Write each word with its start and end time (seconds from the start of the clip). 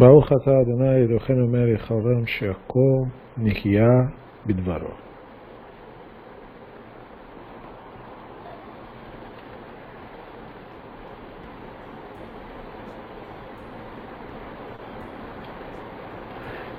ברוך 0.00 0.26
אתה 0.26 0.50
אדוני 0.60 0.96
אלוהינו 0.96 1.48
מלך 1.48 1.90
העולם 1.90 2.26
שהכל 2.26 3.02
נקייה 3.36 3.90
בדברו. 4.46 5.06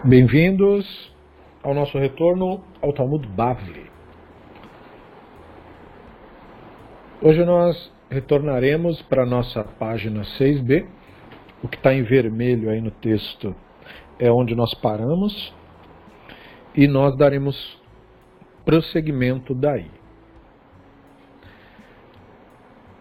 Bem-vindos 0.03 0.85
ao 1.63 1.73
nosso 1.73 1.97
retorno 1.97 2.63
ao 2.81 2.93
Talmud 2.93 3.27
Bavli. 3.27 3.87
Hoje 7.21 7.43
nós 7.43 7.91
retornaremos 8.09 9.01
para 9.01 9.23
a 9.23 9.25
nossa 9.25 9.65
página 9.65 10.21
6b. 10.39 10.85
o 11.62 11.68
que 11.68 11.76
está 11.76 11.94
em 11.94 12.02
vermelho 12.02 12.70
aí 12.70 12.80
no 12.80 12.90
texto 12.90 13.54
é 14.18 14.30
onde 14.30 14.54
nós 14.54 14.74
paramos 14.74 15.54
e 16.74 16.88
nós 16.88 17.16
daremos 17.16 17.80
prosseguimento 18.64 19.54
daí. 19.54 19.90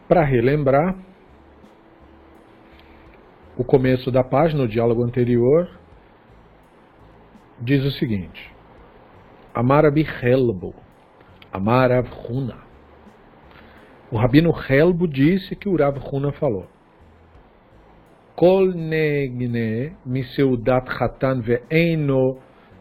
Para 0.08 0.24
relembrar, 0.24 0.96
o 3.58 3.64
começo 3.64 4.12
da 4.12 4.24
página, 4.24 4.64
o 4.64 4.68
diálogo 4.68 5.04
anterior, 5.04 5.70
diz 7.60 7.84
o 7.86 7.91
seguinte: 7.91 8.52
Amarabi 9.54 10.05
Helbo, 10.22 10.76
Amarav 11.52 12.07
Huna. 12.28 12.57
O 14.12 14.18
rabino 14.18 14.54
Helbo 14.70 15.07
disse 15.07 15.55
que 15.55 15.70
o 15.70 15.78
Rav 15.78 15.98
Huna 16.12 16.32
falou. 16.34 16.68
Kol 18.35 18.73
negne 18.74 19.96
miseudat 20.07 20.88
chatan 20.88 21.41
ve'eino 21.41 22.37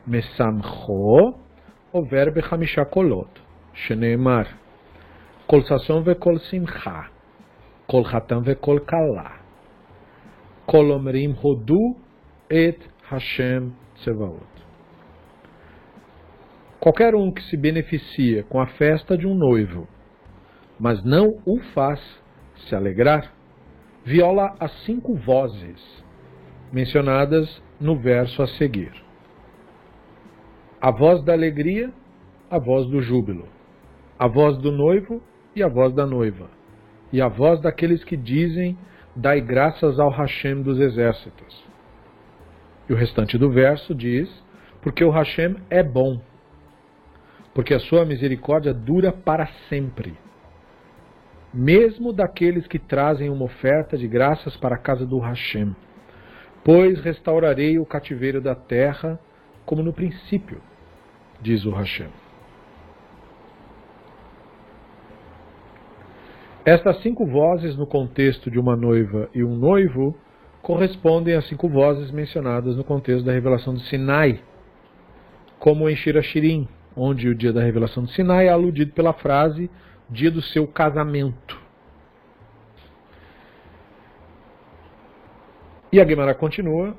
mesamcho 0.07 1.33
over 1.93 2.29
בחמישה 2.35 2.83
קולות, 2.83 3.39
שנאמר 3.73 4.43
כל 5.47 5.61
ששון 5.61 6.03
וכל 6.05 6.37
שמחה, 6.37 7.01
כל 7.87 8.03
חתן 8.03 8.39
וכל 8.45 8.79
כלה, 8.89 9.29
כל 10.65 10.91
אומרים 10.91 11.31
הודו 11.41 11.95
את 12.47 12.83
השם 13.11 13.69
צבאות. 13.95 14.55
Qualquer 16.85 17.15
um 17.15 17.31
que 17.31 17.41
se 17.41 17.57
beneficia 17.57 18.43
com 18.43 18.59
a 18.59 18.67
festa 18.67 19.17
de 19.17 19.25
um 19.25 19.33
noivo, 19.33 19.87
mas 20.79 21.03
não 21.03 21.41
o 21.43 21.59
faz 21.73 21.99
se 22.57 22.75
alegrar, 22.75 23.33
viola 24.10 24.56
as 24.58 24.72
cinco 24.84 25.14
vozes 25.14 25.80
mencionadas 26.72 27.62
no 27.80 27.94
verso 27.96 28.42
a 28.42 28.48
seguir: 28.48 28.92
a 30.80 30.90
voz 30.90 31.22
da 31.22 31.32
alegria, 31.32 31.92
a 32.50 32.58
voz 32.58 32.88
do 32.88 33.00
júbilo, 33.00 33.46
a 34.18 34.26
voz 34.26 34.58
do 34.58 34.72
noivo 34.72 35.22
e 35.54 35.62
a 35.62 35.68
voz 35.68 35.94
da 35.94 36.04
noiva, 36.04 36.50
e 37.12 37.22
a 37.22 37.28
voz 37.28 37.60
daqueles 37.60 38.02
que 38.02 38.16
dizem: 38.16 38.76
Dai 39.14 39.40
graças 39.40 40.00
ao 40.00 40.10
Hashem 40.10 40.60
dos 40.62 40.80
exércitos. 40.80 41.64
E 42.88 42.92
o 42.92 42.96
restante 42.96 43.38
do 43.38 43.48
verso 43.50 43.94
diz: 43.94 44.28
Porque 44.82 45.04
o 45.04 45.10
Hashem 45.10 45.54
é 45.70 45.84
bom 45.84 46.20
porque 47.54 47.74
a 47.74 47.80
sua 47.80 48.04
misericórdia 48.04 48.72
dura 48.72 49.12
para 49.12 49.46
sempre. 49.68 50.16
Mesmo 51.52 52.12
daqueles 52.12 52.66
que 52.66 52.78
trazem 52.78 53.28
uma 53.28 53.44
oferta 53.44 53.98
de 53.98 54.06
graças 54.06 54.56
para 54.56 54.76
a 54.76 54.78
casa 54.78 55.04
do 55.04 55.18
Hashem. 55.18 55.74
Pois 56.64 57.00
restaurarei 57.00 57.78
o 57.78 57.86
cativeiro 57.86 58.40
da 58.40 58.54
terra 58.54 59.18
como 59.66 59.82
no 59.82 59.92
princípio, 59.92 60.60
diz 61.40 61.64
o 61.64 61.70
Hashem. 61.70 62.08
Estas 66.64 67.00
cinco 67.02 67.26
vozes 67.26 67.76
no 67.76 67.86
contexto 67.86 68.50
de 68.50 68.58
uma 68.58 68.76
noiva 68.76 69.28
e 69.34 69.42
um 69.42 69.56
noivo 69.56 70.14
correspondem 70.60 71.34
às 71.34 71.48
cinco 71.48 71.68
vozes 71.68 72.10
mencionadas 72.10 72.76
no 72.76 72.84
contexto 72.84 73.24
da 73.24 73.32
revelação 73.32 73.72
do 73.72 73.80
Sinai, 73.80 74.40
como 75.58 75.88
em 75.88 75.96
Shirashirim, 75.96 76.68
onde 76.94 77.28
o 77.28 77.34
dia 77.34 77.52
da 77.52 77.62
revelação 77.62 78.04
do 78.04 78.10
Sinai 78.10 78.46
é 78.46 78.50
aludido 78.50 78.92
pela 78.92 79.12
frase 79.14 79.70
dia 80.10 80.30
do 80.30 80.42
seu 80.42 80.66
casamento. 80.66 81.60
E 85.92 86.00
a 86.00 86.06
Gemara 86.06 86.34
continua: 86.34 86.96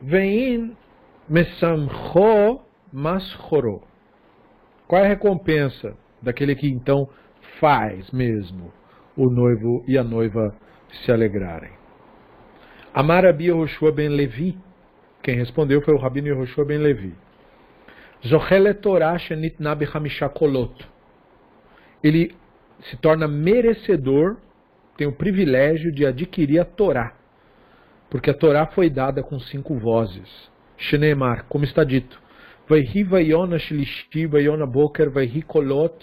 Vem 0.00 0.76
mesamcho 1.28 2.60
maschoro. 2.92 3.82
Qual 4.86 5.02
é 5.02 5.04
a 5.04 5.08
recompensa 5.08 5.96
daquele 6.22 6.54
que 6.54 6.68
então 6.68 7.08
faz 7.60 8.10
mesmo 8.10 8.72
o 9.16 9.28
noivo 9.28 9.84
e 9.86 9.98
a 9.98 10.04
noiva 10.04 10.54
se 10.90 11.12
alegrarem? 11.12 11.72
Amar 12.94 13.26
Abi 13.26 13.46
Yehoshua 13.46 13.92
ben 13.92 14.08
Levi. 14.08 14.58
Quem 15.22 15.36
respondeu 15.36 15.82
foi 15.82 15.94
o 15.94 15.98
Rabino 15.98 16.28
Yehoshua 16.28 16.64
ben 16.64 16.78
Levi. 16.78 17.14
Ele 22.02 22.34
se 22.82 22.96
torna 22.96 23.28
merecedor, 23.28 24.36
tem 24.96 25.06
o 25.06 25.12
privilégio 25.12 25.92
de 25.92 26.06
adquirir 26.06 26.60
a 26.60 26.64
Torá. 26.64 27.14
Porque 28.10 28.30
a 28.30 28.34
Torá 28.34 28.66
foi 28.66 28.90
dada 28.90 29.22
com 29.22 29.38
cinco 29.38 29.74
vozes. 29.74 30.50
Shenemar, 30.76 31.44
como 31.48 31.64
está 31.64 31.84
dito. 31.84 32.20
Vaihi 32.68 33.04
vayona 33.04 33.58
shlishti 33.58 34.26
vayona 34.26 34.66
boker 34.66 35.10
vaihi 35.10 35.42
kolot 35.42 35.96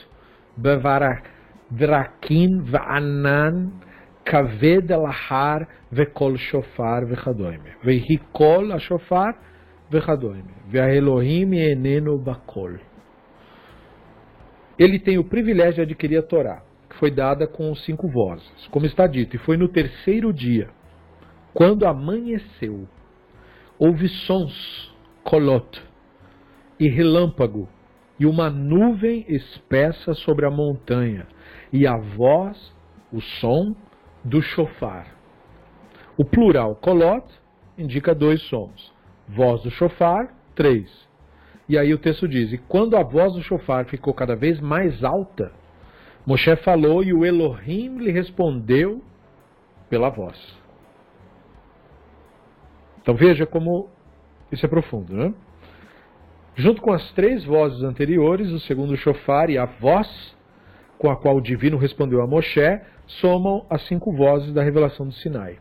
bevarakin 0.57 2.61
va'anan 2.63 3.71
alahar 4.89 5.67
vekol 5.91 6.37
shofar 6.37 7.05
vechadoime. 7.05 7.71
Vaihi 7.83 8.19
kol 8.33 8.73
a 8.73 8.79
shofar 8.79 9.35
Elohim 10.73 11.53
eneno 11.53 12.17
bakol. 12.17 12.79
Ele 14.77 14.99
tem 14.99 15.17
o 15.17 15.23
privilégio 15.23 15.75
de 15.75 15.93
adquirir 15.93 16.17
a 16.17 16.23
Torá, 16.23 16.61
foi 16.99 17.11
dada 17.11 17.47
com 17.47 17.73
cinco 17.75 18.07
vozes, 18.07 18.67
como 18.71 18.85
está 18.85 19.07
dito, 19.07 19.35
e 19.35 19.39
foi 19.39 19.57
no 19.57 19.67
terceiro 19.67 20.33
dia, 20.33 20.69
quando 21.53 21.85
amanheceu, 21.85 22.87
houve 23.79 24.07
sons, 24.07 24.93
kolot, 25.23 25.81
e 26.79 26.89
relâmpago, 26.89 27.69
e 28.19 28.25
uma 28.25 28.49
nuvem 28.49 29.25
espessa 29.27 30.13
sobre 30.13 30.45
a 30.45 30.51
montanha, 30.51 31.27
e 31.71 31.87
a 31.87 31.97
voz, 31.97 32.73
o 33.11 33.21
som 33.21 33.75
do 34.23 34.41
chofar. 34.41 35.15
O 36.17 36.25
plural 36.25 36.75
kolot 36.75 37.25
indica 37.77 38.15
dois 38.15 38.41
sons 38.43 38.95
voz 39.27 39.61
do 39.63 39.71
chofar, 39.71 40.33
três. 40.53 40.89
E 41.67 41.77
aí 41.77 41.93
o 41.93 41.97
texto 41.97 42.27
diz: 42.27 42.53
E 42.53 42.57
quando 42.57 42.95
a 42.95 43.03
voz 43.03 43.33
do 43.33 43.41
chofar 43.41 43.85
ficou 43.85 44.13
cada 44.13 44.35
vez 44.35 44.59
mais 44.59 45.03
alta, 45.03 45.51
Moshe 46.25 46.55
falou 46.57 47.03
e 47.03 47.13
o 47.13 47.23
Elohim 47.23 47.97
lhe 47.97 48.11
respondeu 48.11 49.03
pela 49.89 50.09
voz. 50.09 50.37
Então 53.01 53.13
veja 53.13 53.45
como 53.45 53.89
isso 54.51 54.65
é 54.65 54.69
profundo, 54.69 55.13
né? 55.13 55.33
Junto 56.55 56.81
com 56.81 56.91
as 56.91 57.11
três 57.11 57.43
vozes 57.43 57.83
anteriores, 57.83 58.51
o 58.51 58.59
segundo 58.61 58.95
chofar 58.95 59.49
e 59.49 59.57
a 59.57 59.65
voz 59.65 60.35
com 60.97 61.09
a 61.09 61.15
qual 61.15 61.35
o 61.35 61.41
divino 61.41 61.77
respondeu 61.77 62.21
a 62.21 62.27
Moshe, 62.27 62.81
somam 63.05 63.65
as 63.69 63.85
cinco 63.87 64.11
vozes 64.11 64.53
da 64.53 64.63
revelação 64.63 65.05
do 65.05 65.13
Sinai. 65.13 65.59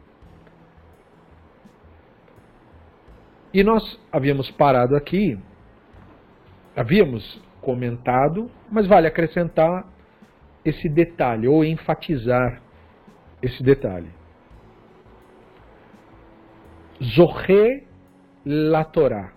E 3.52 3.62
nós 3.62 4.00
havíamos 4.10 4.50
parado 4.52 4.96
aqui, 4.96 5.38
havíamos 6.74 7.40
comentado, 7.60 8.50
mas 8.70 8.86
vale 8.86 9.06
acrescentar 9.06 9.86
esse 10.64 10.88
detalhe, 10.88 11.46
ou 11.46 11.64
enfatizar 11.64 12.62
esse 13.42 13.62
detalhe. 13.62 14.08
Zorre 17.02 17.84
la 18.44 18.84
Torá, 18.84 19.32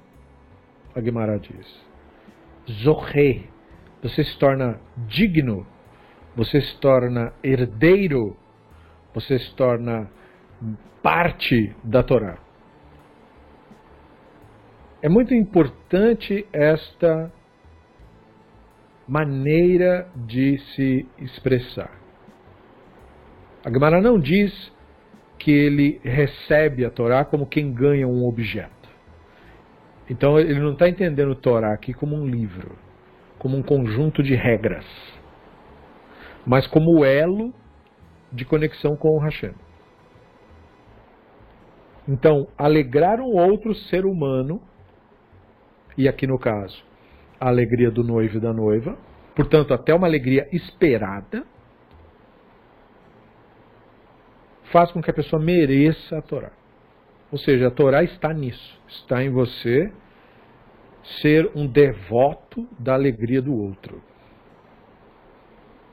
a 0.96 1.02
Guimarães 1.02 1.42
diz. 1.42 1.88
Zorre, 2.84 3.50
você 4.02 4.24
se 4.24 4.38
torna 4.38 4.80
digno, 5.08 5.66
você 6.36 6.62
se 6.62 6.80
torna 6.80 7.34
herdeiro, 7.44 8.38
você 9.14 9.40
se 9.40 9.56
torna 9.56 10.10
parte 11.02 11.76
da 11.84 12.04
Torá. 12.04 12.38
É 15.02 15.10
muito 15.10 15.34
importante 15.34 16.46
esta 16.52 17.32
maneira 19.08 20.10
de 20.16 20.58
se 20.76 21.08
expressar. 21.20 21.92
A 23.64 23.72
Gemara 23.72 24.02
não 24.02 24.20
diz 24.20 24.72
que 25.40 25.52
ele 25.52 26.02
recebe 26.04 26.86
a 26.86 26.90
Torá 26.90 27.24
como 27.24 27.46
quem 27.46 27.72
ganha 27.72 28.08
um 28.08 28.26
objeto. 28.26 28.72
Então 30.10 30.40
ele 30.40 30.60
não 30.60 30.74
está 30.74 30.90
entendendo 30.90 31.32
a 31.32 31.36
Torá 31.36 31.74
aqui 31.74 31.94
como 31.94 32.16
um 32.16 32.26
livro, 32.26 32.78
como 33.38 33.58
um 33.58 33.64
conjunto 33.64 34.24
de 34.24 34.36
regras, 34.36 34.86
mas 36.46 36.66
como 36.68 37.04
elo 37.04 37.54
de 38.32 38.46
conexão 38.46 38.96
com 38.96 39.16
o 39.16 39.20
Hashem. 39.20 39.54
Então, 42.08 42.48
alegrar 42.58 43.20
um 43.20 43.36
outro 43.36 43.76
ser 43.76 44.06
humano, 44.06 44.62
e 45.98 46.08
aqui 46.08 46.26
no 46.26 46.40
caso, 46.40 46.87
a 47.40 47.48
alegria 47.48 47.92
do 47.92 48.04
noivo 48.04 48.38
e 48.38 48.40
da 48.40 48.54
noiva, 48.54 48.98
portanto, 49.36 49.74
até 49.74 49.94
uma 49.94 50.08
alegria 50.08 50.48
esperada, 50.52 51.46
faz 54.72 54.92
com 54.92 55.02
que 55.02 55.12
a 55.12 55.14
pessoa 55.14 55.42
mereça 55.42 56.18
a 56.18 56.22
Torá. 56.22 56.52
Ou 57.32 57.38
seja, 57.38 57.68
a 57.68 57.72
Torá 57.72 58.04
está 58.04 58.34
nisso, 58.34 58.82
está 58.88 59.24
em 59.24 59.30
você 59.30 59.92
ser 61.22 61.50
um 61.56 61.68
devoto 61.68 62.68
da 62.80 62.94
alegria 62.94 63.42
do 63.42 63.56
outro. 63.56 64.02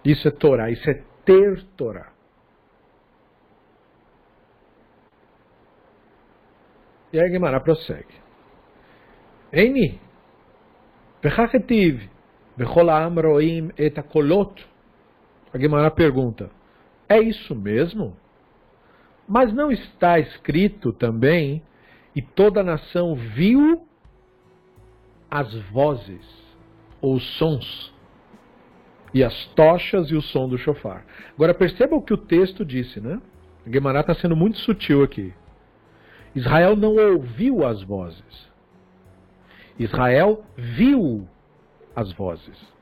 Isso 0.05 0.26
é 0.29 0.31
Torá, 0.31 0.70
isso 0.70 0.88
é 0.90 1.02
ter 1.25 1.62
Torá. 1.76 2.12
E 7.12 7.20
aí 7.20 7.31
Gemara 7.31 7.61
prossegue. 7.61 8.14
Eini, 11.25 11.31
Bechachetiv, 11.31 12.09
Bechol 12.56 12.91
Am 12.91 13.21
Roim 13.21 13.71
et 13.79 13.99
Akolot. 13.99 14.55
A 15.53 15.59
Gemara 15.59 15.91
pergunta, 15.91 16.50
é 17.09 17.19
isso 17.19 17.55
mesmo? 17.55 18.17
Mas 19.26 19.53
não 19.53 19.73
está 19.73 20.19
escrito 20.19 20.93
também, 20.93 21.62
e 22.15 22.21
toda 22.21 22.61
a 22.61 22.65
nação 22.65 23.15
viu 23.15 23.87
as 25.31 25.55
vozes, 25.71 26.26
ou 27.00 27.15
os 27.15 27.38
sons, 27.38 27.93
e 29.12 29.25
as 29.25 29.47
tochas 29.55 30.11
e 30.11 30.15
o 30.15 30.23
som 30.23 30.49
do 30.49 30.59
chofar. 30.59 31.05
Agora 31.35 31.55
perceba 31.55 31.97
o 31.97 32.03
que 32.03 32.12
o 32.12 32.19
texto 32.19 32.65
disse, 32.65 33.00
né? 33.00 33.21
Guemará 33.67 34.00
está 34.00 34.15
sendo 34.15 34.37
muito 34.37 34.59
sutil 34.59 35.03
aqui. 35.03 35.32
Israel 36.35 36.76
não 36.76 36.97
ouviu 36.97 37.65
as 37.65 37.82
vozes. 37.82 38.54
Israel 39.79 40.44
viu 40.56 41.29
as 41.94 42.12
vozes. 42.12 42.75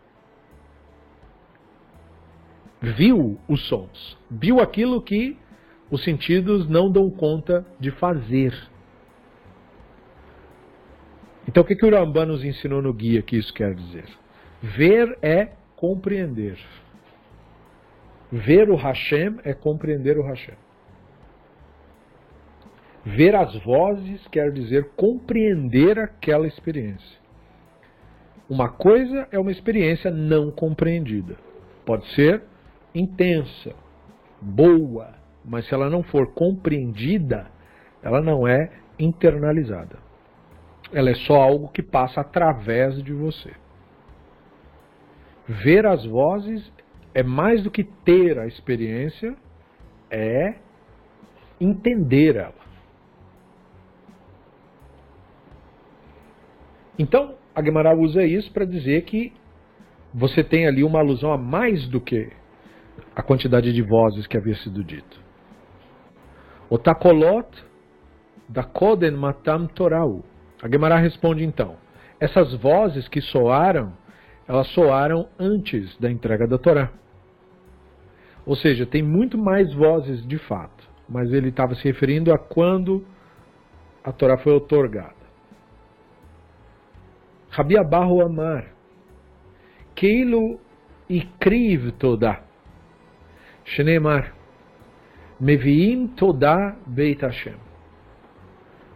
Viu 2.81 3.39
os 3.49 3.67
sons. 3.69 4.19
Viu 4.31 4.61
aquilo 4.61 5.01
que 5.01 5.37
os 5.91 6.03
sentidos 6.05 6.69
não 6.69 6.91
dão 6.91 7.11
conta 7.11 7.65
de 7.79 7.91
fazer. 7.93 8.53
Então 11.47 11.63
o 11.63 11.67
que, 11.67 11.77
que 11.77 11.87
o 11.87 11.91
Rambam 11.91 12.27
nos 12.27 12.45
ensinou 12.45 12.81
no 12.83 12.93
guia 12.93 13.23
que 13.23 13.37
isso 13.37 13.53
quer 13.53 13.75
dizer? 13.75 14.07
Ver 14.63 15.19
é 15.23 15.53
compreender. 15.77 16.59
Ver 18.31 18.71
o 18.71 18.77
Hashem 18.77 19.39
é 19.45 19.53
compreender 19.53 20.19
o 20.19 20.23
Hashem. 20.23 20.55
Ver 23.05 23.35
as 23.35 23.55
vozes 23.65 24.27
quer 24.29 24.53
dizer 24.53 24.91
compreender 24.97 25.99
aquela 25.99 26.47
experiência. 26.47 27.19
Uma 28.49 28.69
coisa 28.69 29.27
é 29.33 29.39
uma 29.39 29.51
experiência 29.51 30.11
não 30.11 30.51
compreendida. 30.51 31.37
Pode 31.85 32.07
ser 32.15 32.43
intensa, 32.95 33.75
boa, 34.41 35.15
mas 35.45 35.67
se 35.67 35.75
ela 35.75 35.91
não 35.91 36.03
for 36.03 36.33
compreendida, 36.33 37.47
ela 38.03 38.21
não 38.21 38.47
é 38.47 38.71
internalizada. 38.99 39.99
Ela 40.93 41.11
é 41.11 41.15
só 41.15 41.41
algo 41.41 41.69
que 41.69 41.83
passa 41.83 42.21
através 42.21 43.03
de 43.03 43.13
você. 43.13 43.53
Ver 45.49 45.87
as 45.87 46.05
vozes 46.05 46.73
é 47.15 47.23
mais 47.23 47.63
do 47.63 47.71
que 47.71 47.83
ter 47.83 48.39
a 48.39 48.47
experiência, 48.47 49.35
é 50.11 50.55
entender 51.61 52.37
ela. 52.37 52.62
Então, 56.99 57.35
a 57.55 57.63
Gemara 57.63 57.97
usa 57.97 58.25
isso 58.25 58.53
para 58.53 58.65
dizer 58.65 59.03
que 59.03 59.33
você 60.13 60.45
tem 60.45 60.67
ali 60.67 60.85
uma 60.85 60.99
alusão 60.99 61.33
a 61.33 61.39
mais 61.39 61.89
do 61.89 62.01
que 62.01 62.31
a 63.15 63.23
quantidade 63.23 63.73
de 63.73 63.83
vozes 63.83 64.27
que 64.27 64.37
havia 64.37 64.55
sido 64.57 64.85
dito. 64.85 65.21
O 66.69 66.79
takolot 66.79 67.49
da 68.49 68.63
koden 68.63 69.13
matam 69.13 69.67
torau. 69.67 70.25
A 70.63 70.69
Gemara 70.69 70.97
responde 70.97 71.45
então: 71.45 71.77
essas 72.21 72.55
vozes 72.55 73.09
que 73.09 73.21
soaram, 73.21 73.93
elas 74.47 74.69
soaram 74.69 75.29
antes 75.39 75.97
da 75.99 76.11
entrega 76.11 76.47
da 76.47 76.59
Torá. 76.59 76.91
Ou 78.47 78.55
seja, 78.55 78.87
tem 78.87 79.03
muito 79.03 79.39
mais 79.39 79.73
vozes 79.75 80.27
de 80.27 80.39
fato, 80.39 80.89
mas 81.09 81.33
ele 81.33 81.49
estava 81.49 81.75
se 81.75 81.85
referindo 81.85 82.33
a 82.33 82.39
quando 82.39 83.05
a 84.05 84.13
Torá 84.13 84.37
foi 84.39 84.53
otorgada. 84.53 85.22
רבי 87.59 87.75
הוא 87.97 88.23
אמר, 88.23 88.61
כאילו 89.97 90.57
הקריב 91.11 91.91
תודה, 91.99 92.33
שנאמר, 93.65 94.21
מביאים 95.41 96.09
תודה 96.17 96.57
בית 96.87 97.25
השם. 97.25 97.57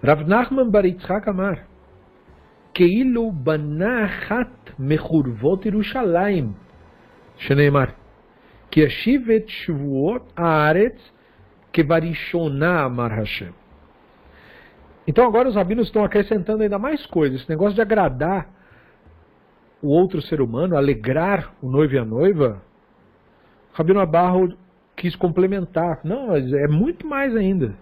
רב 0.05 0.21
נחמן 0.29 0.73
בר 0.73 0.85
יצחק 0.85 1.29
אמר, 1.29 1.53
כאילו 2.75 3.33
בנה 3.33 4.05
אחת 4.05 4.71
מחורבות 4.79 5.67
ירושלים, 5.67 6.53
שנאמר, 7.37 7.85
כי 8.71 8.81
ישיב 8.81 9.31
את 9.31 9.49
שבועות 9.49 10.33
הארץ 10.37 11.11
כבראשונה, 11.73 12.85
אמר 12.85 13.13
השם. 13.23 13.51
Então 15.07 15.27
agora 15.27 15.49
os 15.49 15.55
rabinos 15.55 15.87
estão 15.87 16.05
acrescentando 16.05 16.63
ainda 16.63 16.79
mais 16.79 17.07
coisas. 17.07 17.41
Esse 17.41 17.51
negócio 17.51 17.75
de 17.75 17.81
agradar 17.81 18.49
o 19.83 19.89
outro 19.89 20.21
ser 20.23 20.41
humano, 20.41 20.77
alegrar 20.77 21.55
o 21.63 21.71
noivo 21.71 21.95
e 21.95 21.99
a 21.99 22.05
noiva, 22.05 22.63
Rabino 23.73 24.01
Abarro 24.01 24.57
quis 24.97 25.15
complementar. 25.15 26.01
Não, 26.03 26.35
é 26.35 26.67
muito 26.67 27.07
mais 27.07 27.37
ainda. 27.37 27.77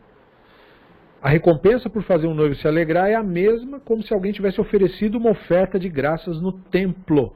A 1.22 1.28
recompensa 1.28 1.88
por 1.88 2.02
fazer 2.02 2.26
um 2.26 2.34
noivo 2.34 2.54
se 2.56 2.66
alegrar 2.66 3.08
é 3.08 3.14
a 3.14 3.22
mesma 3.22 3.80
como 3.80 4.02
se 4.02 4.12
alguém 4.12 4.32
tivesse 4.32 4.60
oferecido 4.60 5.16
uma 5.16 5.30
oferta 5.30 5.78
de 5.78 5.88
graças 5.88 6.40
no 6.42 6.52
templo, 6.52 7.32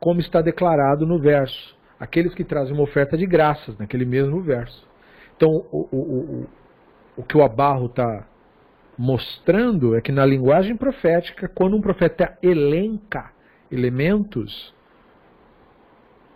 como 0.00 0.18
está 0.18 0.40
declarado 0.40 1.06
no 1.06 1.20
verso. 1.20 1.76
Aqueles 2.00 2.34
que 2.34 2.42
trazem 2.42 2.72
uma 2.72 2.82
oferta 2.82 3.16
de 3.16 3.26
graças, 3.26 3.76
naquele 3.78 4.04
mesmo 4.04 4.40
verso. 4.40 4.88
Então, 5.36 5.48
o, 5.70 5.88
o, 5.92 5.96
o, 5.96 6.46
o 7.18 7.22
que 7.22 7.36
o 7.36 7.42
Abarro 7.44 7.86
está 7.86 8.26
mostrando 8.98 9.94
é 9.94 10.00
que 10.00 10.10
na 10.10 10.26
linguagem 10.26 10.76
profética, 10.76 11.48
quando 11.48 11.76
um 11.76 11.80
profeta 11.80 12.36
elenca 12.42 13.30
elementos, 13.70 14.74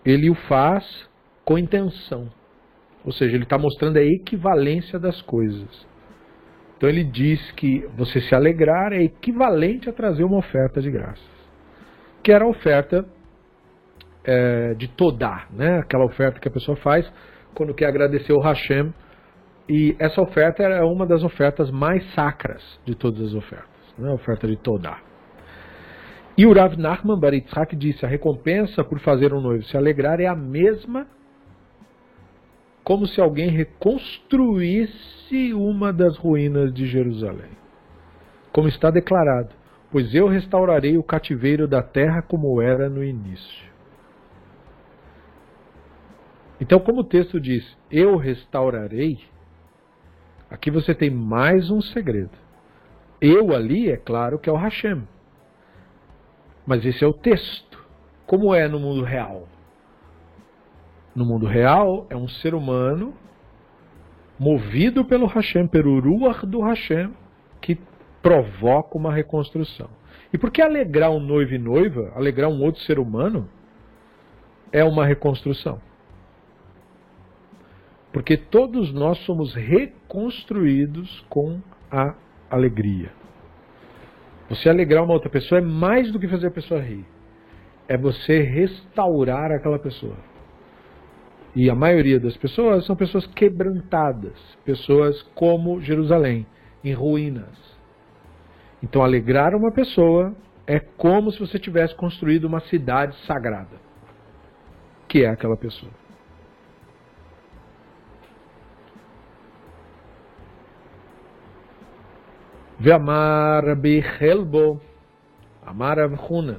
ele 0.04 0.30
o 0.30 0.34
faz 0.34 1.08
com 1.44 1.58
intenção. 1.58 2.30
Ou 3.04 3.10
seja, 3.10 3.34
ele 3.34 3.42
está 3.42 3.58
mostrando 3.58 3.96
a 3.96 4.02
equivalência 4.02 4.98
das 4.98 5.20
coisas. 5.22 5.86
Então 6.76 6.88
ele 6.88 7.02
diz 7.02 7.50
que 7.52 7.84
você 7.96 8.20
se 8.20 8.34
alegrar 8.34 8.92
é 8.92 9.02
equivalente 9.02 9.88
a 9.88 9.92
trazer 9.92 10.22
uma 10.22 10.38
oferta 10.38 10.80
de 10.80 10.90
graças. 10.90 11.32
Que 12.22 12.30
era 12.30 12.44
a 12.44 12.48
oferta 12.48 13.04
é, 14.24 14.74
de 14.74 14.86
Todá, 14.88 15.48
né? 15.50 15.78
aquela 15.80 16.04
oferta 16.04 16.38
que 16.38 16.46
a 16.46 16.50
pessoa 16.50 16.76
faz 16.76 17.10
quando 17.54 17.74
quer 17.74 17.86
agradecer 17.86 18.32
o 18.32 18.40
Hashem 18.40 18.92
e 19.68 19.96
essa 19.98 20.20
oferta 20.20 20.62
é 20.62 20.82
uma 20.82 21.06
das 21.06 21.22
ofertas 21.22 21.70
mais 21.70 22.04
sacras 22.14 22.62
de 22.84 22.94
todas 22.94 23.28
as 23.28 23.34
ofertas, 23.34 23.94
né? 23.96 24.10
a 24.10 24.14
oferta 24.14 24.46
de 24.46 24.56
Todá. 24.56 24.98
E 26.36 26.46
o 26.46 26.52
Rav 26.52 26.76
Nachman 26.76 27.18
Baritzhak 27.18 27.76
disse: 27.76 28.04
a 28.04 28.08
recompensa 28.08 28.82
por 28.82 28.98
fazer 29.00 29.32
um 29.32 29.40
noivo 29.40 29.64
se 29.64 29.76
alegrar 29.76 30.20
é 30.20 30.26
a 30.26 30.34
mesma 30.34 31.06
como 32.82 33.06
se 33.06 33.20
alguém 33.20 33.50
reconstruísse 33.50 35.54
uma 35.54 35.92
das 35.92 36.16
ruínas 36.16 36.72
de 36.72 36.86
Jerusalém. 36.86 37.50
Como 38.50 38.68
está 38.68 38.90
declarado: 38.90 39.50
Pois 39.90 40.14
eu 40.14 40.26
restaurarei 40.26 40.96
o 40.96 41.02
cativeiro 41.02 41.68
da 41.68 41.82
terra 41.82 42.22
como 42.22 42.60
era 42.60 42.88
no 42.88 43.04
início. 43.04 43.70
Então, 46.60 46.78
como 46.78 47.00
o 47.00 47.04
texto 47.04 47.40
diz, 47.40 47.76
eu 47.90 48.16
restaurarei, 48.16 49.18
Aqui 50.52 50.70
você 50.70 50.94
tem 50.94 51.08
mais 51.08 51.70
um 51.70 51.80
segredo. 51.80 52.36
Eu 53.18 53.54
ali, 53.54 53.90
é 53.90 53.96
claro 53.96 54.38
que 54.38 54.50
é 54.50 54.52
o 54.52 54.56
Hashem. 54.56 55.02
Mas 56.66 56.84
esse 56.84 57.02
é 57.02 57.06
o 57.06 57.14
texto. 57.14 57.82
Como 58.26 58.54
é 58.54 58.68
no 58.68 58.78
mundo 58.78 59.02
real? 59.02 59.48
No 61.16 61.24
mundo 61.24 61.46
real, 61.46 62.06
é 62.10 62.16
um 62.16 62.28
ser 62.28 62.54
humano 62.54 63.14
movido 64.38 65.06
pelo 65.06 65.24
Hashem, 65.24 65.66
pelo 65.66 65.98
Ruach 65.98 66.44
do 66.44 66.60
Hashem, 66.60 67.10
que 67.58 67.78
provoca 68.20 68.98
uma 68.98 69.10
reconstrução. 69.10 69.88
E 70.34 70.36
por 70.36 70.50
que 70.50 70.60
alegrar 70.60 71.10
um 71.10 71.20
noivo 71.20 71.54
e 71.54 71.58
noiva, 71.58 72.12
alegrar 72.14 72.50
um 72.50 72.62
outro 72.62 72.82
ser 72.82 72.98
humano, 72.98 73.48
é 74.70 74.84
uma 74.84 75.06
reconstrução? 75.06 75.80
Porque 78.12 78.36
todos 78.36 78.92
nós 78.92 79.18
somos 79.20 79.54
reconstruídos 79.54 81.24
com 81.28 81.60
a 81.90 82.14
alegria. 82.50 83.10
Você 84.48 84.68
alegrar 84.68 85.02
uma 85.02 85.14
outra 85.14 85.30
pessoa 85.30 85.58
é 85.58 85.64
mais 85.64 86.12
do 86.12 86.20
que 86.20 86.28
fazer 86.28 86.48
a 86.48 86.50
pessoa 86.50 86.80
rir. 86.80 87.06
É 87.88 87.96
você 87.96 88.42
restaurar 88.42 89.50
aquela 89.50 89.78
pessoa. 89.78 90.16
E 91.56 91.70
a 91.70 91.74
maioria 91.74 92.20
das 92.20 92.36
pessoas 92.36 92.84
são 92.86 92.96
pessoas 92.96 93.26
quebrantadas, 93.26 94.34
pessoas 94.64 95.22
como 95.34 95.80
Jerusalém, 95.80 96.46
em 96.84 96.92
ruínas. 96.92 97.72
Então, 98.82 99.02
alegrar 99.02 99.54
uma 99.54 99.70
pessoa 99.70 100.34
é 100.66 100.80
como 100.80 101.30
se 101.30 101.38
você 101.38 101.58
tivesse 101.58 101.94
construído 101.94 102.44
uma 102.44 102.60
cidade 102.60 103.16
sagrada, 103.26 103.80
que 105.08 105.24
é 105.24 105.28
aquela 105.28 105.56
pessoa. 105.56 106.01
ואמר 112.81 113.59
רבי 113.71 114.01
חלבו, 114.03 114.77
אמר 115.69 115.93
רב 115.97 116.15
חונה, 116.15 116.57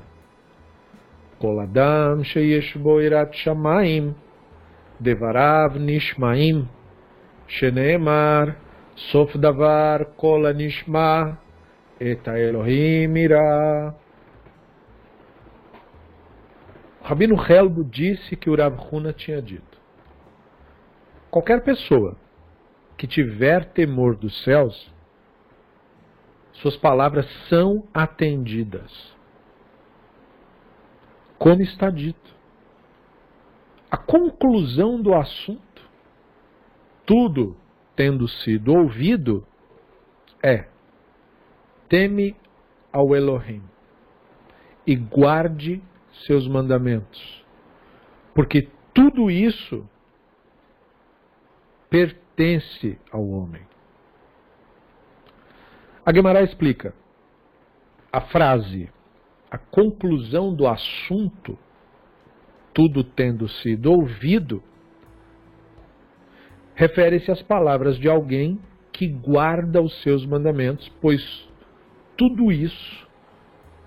כל 1.39 1.61
אדם 1.63 2.25
שיש 2.25 2.77
בו 2.77 3.01
יראת 3.01 3.35
שמיים, 3.35 4.13
דבריו 5.01 5.71
נשמעים, 5.81 6.63
שנאמר, 7.47 8.45
סוף 8.97 9.37
דבר 9.37 9.97
כל 10.17 10.47
הנשמע, 10.47 11.23
Eta 12.01 12.39
Elohim 12.39 13.17
irá. 13.17 13.95
Rabino 17.03 17.35
Helbo 17.35 17.83
disse 17.83 18.37
que 18.37 18.49
o 18.49 18.55
Rav 18.55 18.77
Huna 18.79 19.13
tinha 19.13 19.43
dito: 19.43 19.79
qualquer 21.31 21.63
pessoa 21.63 22.17
que 22.97 23.09
tiver 23.09 23.65
temor 23.65 24.15
dos 24.15 24.45
céus, 24.45 24.92
suas 26.64 26.78
palavras 26.78 27.28
são 27.50 27.84
atendidas. 27.94 29.14
Como 31.38 31.62
está 31.62 31.90
dito. 31.90 32.34
A 33.92 33.98
conclusão 33.98 35.02
do 35.02 35.14
assunto, 35.14 35.82
tudo 37.06 37.58
tendo 37.98 38.30
sido 38.30 38.74
ouvido, 38.74 39.46
é 40.42 40.68
teme 41.90 42.34
ao 42.94 43.14
Elohim 43.14 43.62
e 44.88 44.96
guarde 44.96 45.84
seus 46.26 46.48
mandamentos, 46.48 47.46
porque 48.34 48.70
tudo 48.94 49.30
isso 49.30 49.86
pertence 51.90 52.98
ao 53.12 53.28
homem. 53.28 53.73
A 56.06 56.14
Gemara 56.14 56.44
explica 56.44 56.94
a 58.12 58.20
frase, 58.22 58.90
a 59.50 59.58
conclusão 59.58 60.54
do 60.54 60.68
assunto, 60.68 61.58
tudo 62.74 63.04
tendo 63.04 63.48
sido 63.48 63.92
ouvido, 63.92 64.62
refere-se 66.76 67.32
às 67.32 67.42
palavras 67.42 67.98
de 67.98 68.10
alguém 68.10 68.60
que 68.92 69.08
guarda 69.08 69.82
os 69.82 70.02
seus 70.02 70.26
mandamentos, 70.26 70.88
pois 71.02 71.50
tudo 72.18 72.52
isso 72.52 73.08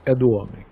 é 0.04 0.14
do 0.14 0.30
homem. 0.30 0.64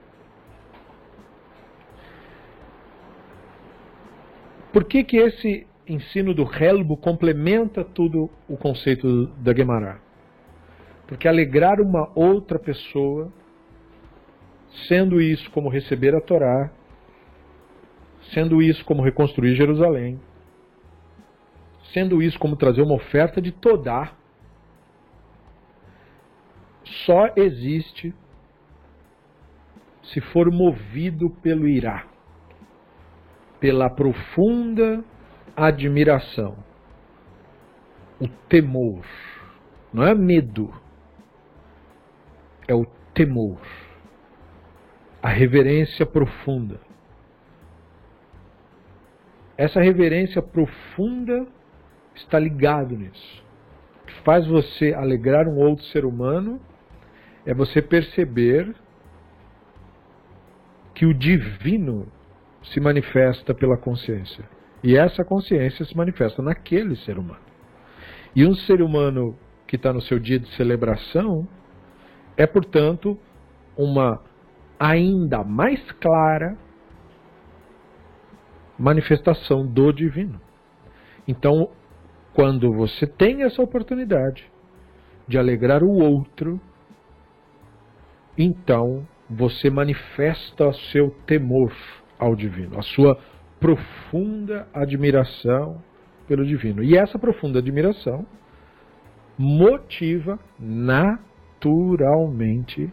Por 4.72 4.84
que, 4.84 5.04
que 5.04 5.18
esse 5.18 5.66
ensino 5.86 6.34
do 6.34 6.42
Helbo 6.42 6.96
complementa 6.96 7.84
tudo 7.84 8.28
o 8.48 8.56
conceito 8.56 9.26
da 9.36 9.54
Gemara? 9.54 10.03
Porque 11.06 11.28
alegrar 11.28 11.80
uma 11.80 12.10
outra 12.14 12.58
pessoa, 12.58 13.32
sendo 14.88 15.20
isso 15.20 15.50
como 15.50 15.68
receber 15.68 16.14
a 16.14 16.20
Torá, 16.20 16.70
sendo 18.32 18.62
isso 18.62 18.84
como 18.84 19.02
reconstruir 19.02 19.54
Jerusalém, 19.54 20.20
sendo 21.92 22.22
isso 22.22 22.38
como 22.38 22.56
trazer 22.56 22.82
uma 22.82 22.94
oferta 22.94 23.40
de 23.40 23.52
Todá, 23.52 24.12
só 27.06 27.32
existe 27.36 28.14
se 30.02 30.20
for 30.20 30.50
movido 30.50 31.30
pelo 31.42 31.66
irá, 31.66 32.06
pela 33.60 33.88
profunda 33.88 35.02
admiração, 35.56 36.56
o 38.20 38.28
temor. 38.48 39.04
Não 39.92 40.04
é 40.04 40.14
medo, 40.14 40.72
é 42.66 42.74
o 42.74 42.84
temor, 43.12 43.60
a 45.22 45.28
reverência 45.28 46.04
profunda. 46.04 46.80
Essa 49.56 49.80
reverência 49.80 50.42
profunda 50.42 51.46
está 52.14 52.38
ligado 52.38 52.96
nisso. 52.96 53.44
O 54.02 54.06
que 54.06 54.14
faz 54.22 54.46
você 54.46 54.92
alegrar 54.92 55.48
um 55.48 55.56
outro 55.56 55.84
ser 55.86 56.04
humano 56.04 56.60
é 57.46 57.54
você 57.54 57.80
perceber 57.80 58.74
que 60.94 61.06
o 61.06 61.14
divino 61.14 62.06
se 62.62 62.80
manifesta 62.80 63.54
pela 63.54 63.76
consciência. 63.76 64.44
E 64.82 64.96
essa 64.96 65.24
consciência 65.24 65.84
se 65.84 65.96
manifesta 65.96 66.42
naquele 66.42 66.96
ser 66.96 67.18
humano. 67.18 67.40
E 68.34 68.46
um 68.46 68.54
ser 68.54 68.82
humano 68.82 69.36
que 69.66 69.76
está 69.76 69.92
no 69.92 70.00
seu 70.00 70.18
dia 70.18 70.38
de 70.38 70.48
celebração 70.54 71.48
é, 72.36 72.46
portanto, 72.46 73.18
uma 73.76 74.20
ainda 74.78 75.44
mais 75.44 75.80
clara 75.92 76.56
manifestação 78.78 79.66
do 79.66 79.92
divino. 79.92 80.40
Então, 81.26 81.70
quando 82.34 82.72
você 82.72 83.06
tem 83.06 83.42
essa 83.42 83.62
oportunidade 83.62 84.50
de 85.26 85.38
alegrar 85.38 85.82
o 85.82 85.90
outro, 85.90 86.60
então 88.36 89.06
você 89.30 89.70
manifesta 89.70 90.72
seu 90.92 91.10
temor 91.26 91.72
ao 92.18 92.34
divino, 92.34 92.78
a 92.78 92.82
sua 92.82 93.18
profunda 93.60 94.68
admiração 94.74 95.80
pelo 96.26 96.44
divino. 96.44 96.82
E 96.82 96.96
essa 96.96 97.18
profunda 97.18 97.60
admiração 97.60 98.26
motiva 99.38 100.38
naturalmente 101.64 102.92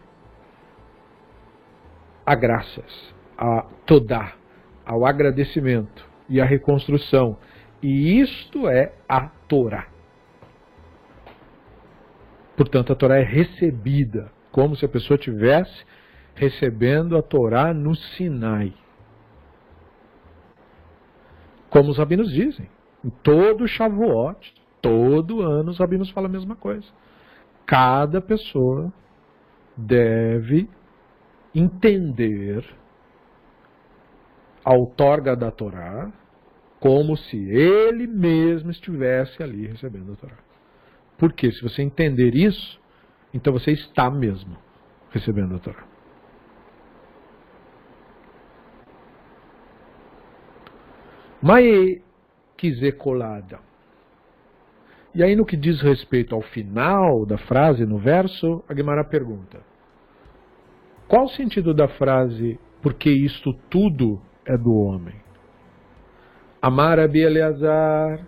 a 2.24 2.34
graças, 2.34 3.14
a 3.36 3.66
todá, 3.84 4.34
ao 4.86 5.04
agradecimento 5.04 6.08
e 6.28 6.40
à 6.40 6.44
reconstrução. 6.44 7.36
E 7.82 8.20
isto 8.20 8.68
é 8.68 8.94
a 9.08 9.28
Torá. 9.48 9.88
Portanto, 12.56 12.92
a 12.92 12.96
Torá 12.96 13.18
é 13.18 13.24
recebida 13.24 14.30
como 14.50 14.76
se 14.76 14.84
a 14.84 14.88
pessoa 14.88 15.18
tivesse 15.18 15.84
recebendo 16.34 17.16
a 17.16 17.22
Torá 17.22 17.74
no 17.74 17.94
Sinai. 17.94 18.72
Como 21.68 21.90
os 21.90 21.98
rabinos 21.98 22.30
dizem, 22.30 22.68
em 23.04 23.10
todo 23.10 23.66
Shavuot, 23.66 24.54
todo 24.80 25.42
ano 25.42 25.70
os 25.70 25.78
rabinos 25.78 26.10
falam 26.10 26.30
a 26.30 26.32
mesma 26.32 26.54
coisa. 26.54 26.86
Cada 27.72 28.20
pessoa 28.20 28.92
deve 29.74 30.68
entender 31.54 32.62
a 34.62 34.74
outorga 34.74 35.34
da 35.34 35.50
Torá 35.50 36.12
como 36.78 37.16
se 37.16 37.34
ele 37.48 38.06
mesmo 38.06 38.70
estivesse 38.70 39.42
ali 39.42 39.68
recebendo 39.68 40.12
a 40.12 40.16
Torá. 40.16 40.36
Porque 41.16 41.50
se 41.50 41.62
você 41.62 41.80
entender 41.80 42.34
isso, 42.34 42.78
então 43.32 43.54
você 43.54 43.70
está 43.70 44.10
mesmo 44.10 44.54
recebendo 45.10 45.56
a 45.56 45.58
Torá. 45.58 45.86
Mas 51.40 52.02
quiser 52.54 52.98
colada. 52.98 53.71
E 55.14 55.22
aí 55.22 55.36
no 55.36 55.44
que 55.44 55.56
diz 55.56 55.80
respeito 55.80 56.34
ao 56.34 56.40
final 56.40 57.26
da 57.26 57.36
frase, 57.36 57.84
no 57.84 57.98
verso, 57.98 58.64
a 58.68 58.72
Guimara 58.72 59.04
pergunta: 59.04 59.60
Qual 61.06 61.24
o 61.24 61.28
sentido 61.28 61.74
da 61.74 61.88
frase 61.88 62.58
porque 62.80 63.10
isto 63.10 63.52
tudo 63.68 64.20
é 64.46 64.56
do 64.56 64.74
homem? 64.74 65.14
Amar 66.60 66.98
Abi 66.98 67.20
Eleazar, 67.20 68.26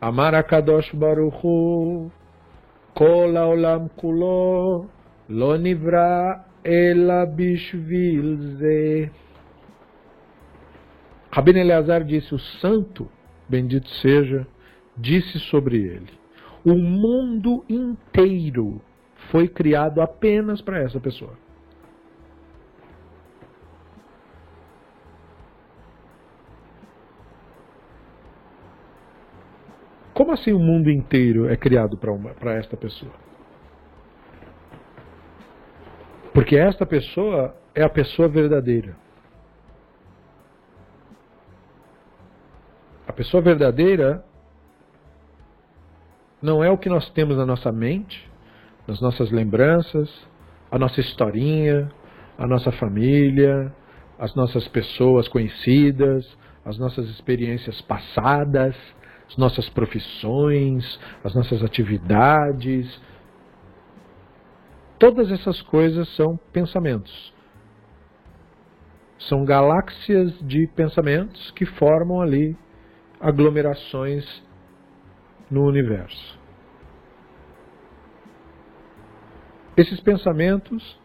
Amar 0.00 0.34
Akadosh 0.34 0.92
Baruchu, 0.92 2.10
Kol 2.94 3.36
Haolam 3.36 3.88
Kulo, 3.96 4.86
Lo 5.28 5.56
Nivra 5.56 6.44
Ela 6.62 7.26
Bishvil 7.26 8.56
Ze. 8.58 9.10
Rabino 11.30 11.58
Eleazar 11.58 12.04
disse, 12.04 12.34
o 12.34 12.38
santo, 12.38 13.08
bendito 13.48 13.88
seja, 13.88 14.46
disse 14.98 15.38
sobre 15.38 15.78
ele, 15.78 16.18
o 16.64 16.74
mundo 16.74 17.64
inteiro 17.68 18.80
foi 19.30 19.48
criado 19.48 20.00
apenas 20.00 20.60
para 20.60 20.78
essa 20.78 20.98
pessoa. 21.00 21.32
Como 30.12 30.32
assim 30.32 30.52
o 30.52 30.58
mundo 30.58 30.90
inteiro 30.90 31.48
é 31.48 31.56
criado 31.56 31.96
para 31.96 32.54
esta 32.54 32.76
pessoa? 32.76 33.12
Porque 36.34 36.56
esta 36.56 36.84
pessoa 36.84 37.56
é 37.72 37.84
a 37.84 37.88
pessoa 37.88 38.28
verdadeira. 38.28 38.96
A 43.06 43.12
pessoa 43.12 43.40
verdadeira 43.40 44.24
não 46.40 46.62
é 46.62 46.70
o 46.70 46.78
que 46.78 46.88
nós 46.88 47.08
temos 47.10 47.36
na 47.36 47.46
nossa 47.46 47.72
mente, 47.72 48.28
nas 48.86 49.00
nossas 49.00 49.30
lembranças, 49.30 50.10
a 50.70 50.78
nossa 50.78 51.00
historinha, 51.00 51.90
a 52.36 52.46
nossa 52.46 52.70
família, 52.72 53.72
as 54.18 54.34
nossas 54.34 54.66
pessoas 54.68 55.28
conhecidas, 55.28 56.26
as 56.64 56.78
nossas 56.78 57.08
experiências 57.08 57.80
passadas 57.82 58.76
as 59.28 59.36
nossas 59.36 59.68
profissões, 59.68 60.98
as 61.22 61.34
nossas 61.34 61.62
atividades. 61.62 63.00
Todas 64.98 65.30
essas 65.30 65.60
coisas 65.62 66.08
são 66.16 66.38
pensamentos. 66.52 67.34
São 69.18 69.44
galáxias 69.44 70.32
de 70.40 70.66
pensamentos 70.68 71.50
que 71.50 71.66
formam 71.66 72.22
ali 72.22 72.56
aglomerações 73.20 74.24
no 75.50 75.64
universo. 75.66 76.38
Esses 79.76 80.00
pensamentos 80.00 81.00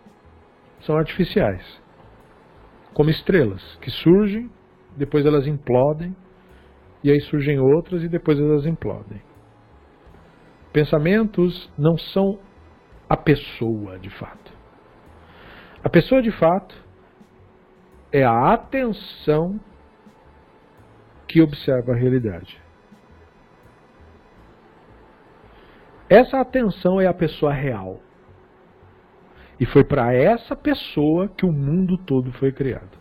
são 0.82 0.98
artificiais, 0.98 1.82
como 2.94 3.10
estrelas 3.10 3.62
que 3.82 3.92
surgem, 3.92 4.50
depois 4.98 5.26
elas 5.26 5.48
implodem 5.48 6.16
e 7.04 7.12
aí 7.12 7.20
surgem 7.22 7.60
outras 7.60 8.04
e 8.04 8.08
depois 8.08 8.40
elas 8.40 8.66
implodem. 8.66 9.22
Pensamentos 10.72 11.72
não 11.78 11.98
são 11.98 12.40
a 13.08 13.18
pessoa 13.18 14.00
de 14.00 14.10
fato. 14.10 14.52
A 15.84 15.90
pessoa 15.90 16.22
de 16.22 16.32
fato 16.32 16.76
é 18.12 18.24
a 18.24 18.54
atenção 18.54 19.60
que 21.28 21.42
observa 21.42 21.92
a 21.92 21.96
realidade. 21.96 22.63
Essa 26.14 26.40
atenção 26.42 27.02
é 27.02 27.08
a 27.08 27.14
pessoa 27.14 27.52
real. 27.52 28.00
E 29.60 29.66
foi 29.66 29.84
para 29.84 30.14
essa 30.14 30.56
pessoa 30.56 31.28
que 31.28 31.44
o 31.44 31.52
mundo 31.52 31.98
todo 31.98 32.32
foi 32.34 32.52
criado. 32.52 32.96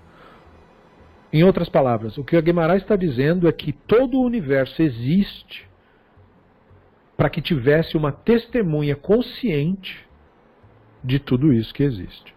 Em 1.31 1.45
outras 1.45 1.69
palavras, 1.69 2.17
o 2.17 2.25
que 2.25 2.39
a 2.39 2.41
Guimarães 2.41 2.81
está 2.81 2.97
dizendo 2.97 3.47
é 3.47 3.53
que 3.53 3.71
todo 3.71 4.17
o 4.17 4.25
universo 4.25 4.81
existe 4.81 5.69
para 7.15 7.29
que 7.29 7.43
tivesse 7.43 7.99
uma 7.99 8.13
testemunha 8.13 8.97
consciente 8.97 10.09
de 11.05 11.19
tudo 11.19 11.53
isso 11.53 11.75
que 11.75 11.83
existe. 11.83 12.35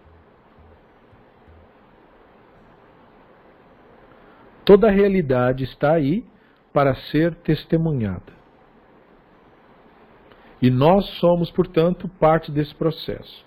Toda 4.65 4.89
a 4.89 4.91
realidade 4.91 5.63
está 5.63 5.93
aí 5.93 6.25
para 6.73 6.93
ser 6.95 7.33
testemunhada. 7.35 8.34
E 10.65 10.71
nós 10.71 11.05
somos, 11.19 11.51
portanto, 11.51 12.09
parte 12.19 12.51
desse 12.51 12.73
processo. 12.73 13.45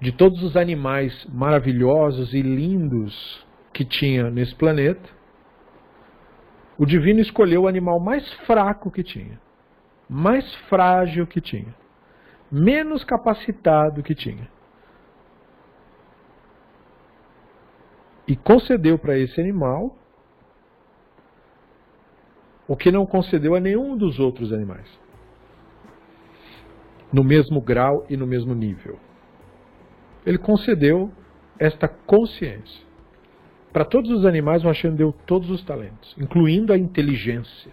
De 0.00 0.10
todos 0.10 0.42
os 0.42 0.56
animais 0.56 1.24
maravilhosos 1.26 2.34
e 2.34 2.42
lindos 2.42 3.46
que 3.72 3.84
tinha 3.84 4.28
nesse 4.32 4.52
planeta, 4.52 5.08
o 6.76 6.84
divino 6.84 7.20
escolheu 7.20 7.62
o 7.62 7.68
animal 7.68 8.00
mais 8.00 8.28
fraco 8.48 8.90
que 8.90 9.04
tinha, 9.04 9.40
mais 10.10 10.52
frágil 10.68 11.24
que 11.24 11.40
tinha, 11.40 11.72
menos 12.50 13.04
capacitado 13.04 14.02
que 14.02 14.12
tinha. 14.16 14.48
E 18.26 18.34
concedeu 18.34 18.98
para 18.98 19.16
esse 19.16 19.40
animal 19.40 19.96
o 22.66 22.76
que 22.76 22.90
não 22.90 23.06
concedeu 23.06 23.54
a 23.54 23.60
nenhum 23.60 23.96
dos 23.96 24.18
outros 24.18 24.52
animais. 24.52 25.03
No 27.14 27.22
mesmo 27.22 27.60
grau 27.60 28.04
e 28.10 28.16
no 28.16 28.26
mesmo 28.26 28.54
nível. 28.56 28.98
Ele 30.26 30.36
concedeu 30.36 31.12
esta 31.60 31.86
consciência. 31.86 32.82
Para 33.72 33.84
todos 33.84 34.10
os 34.10 34.26
animais, 34.26 34.64
o 34.64 34.66
Hashem 34.66 34.96
deu 34.96 35.12
todos 35.24 35.48
os 35.48 35.62
talentos, 35.64 36.12
incluindo 36.18 36.72
a 36.72 36.76
inteligência, 36.76 37.70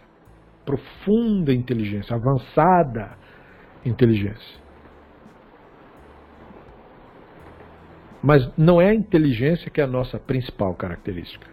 profunda 0.63 1.51
inteligência, 1.51 2.15
avançada 2.15 3.17
inteligência. 3.83 4.61
Mas 8.21 8.47
não 8.55 8.79
é 8.79 8.89
a 8.89 8.93
inteligência 8.93 9.71
que 9.71 9.81
é 9.81 9.83
a 9.83 9.87
nossa 9.87 10.19
principal 10.19 10.75
característica. 10.75 11.49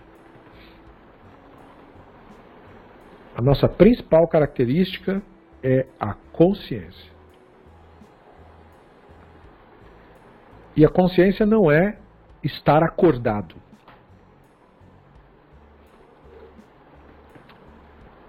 A 3.35 3.41
nossa 3.41 3.67
principal 3.67 4.29
característica 4.29 5.23
é 5.63 5.87
a 5.99 6.13
consciência. 6.13 7.18
E 10.79 10.85
a 10.85 10.89
consciência 10.89 11.45
não 11.45 11.73
é 11.73 11.99
estar 12.41 12.85
acordado. 12.85 13.57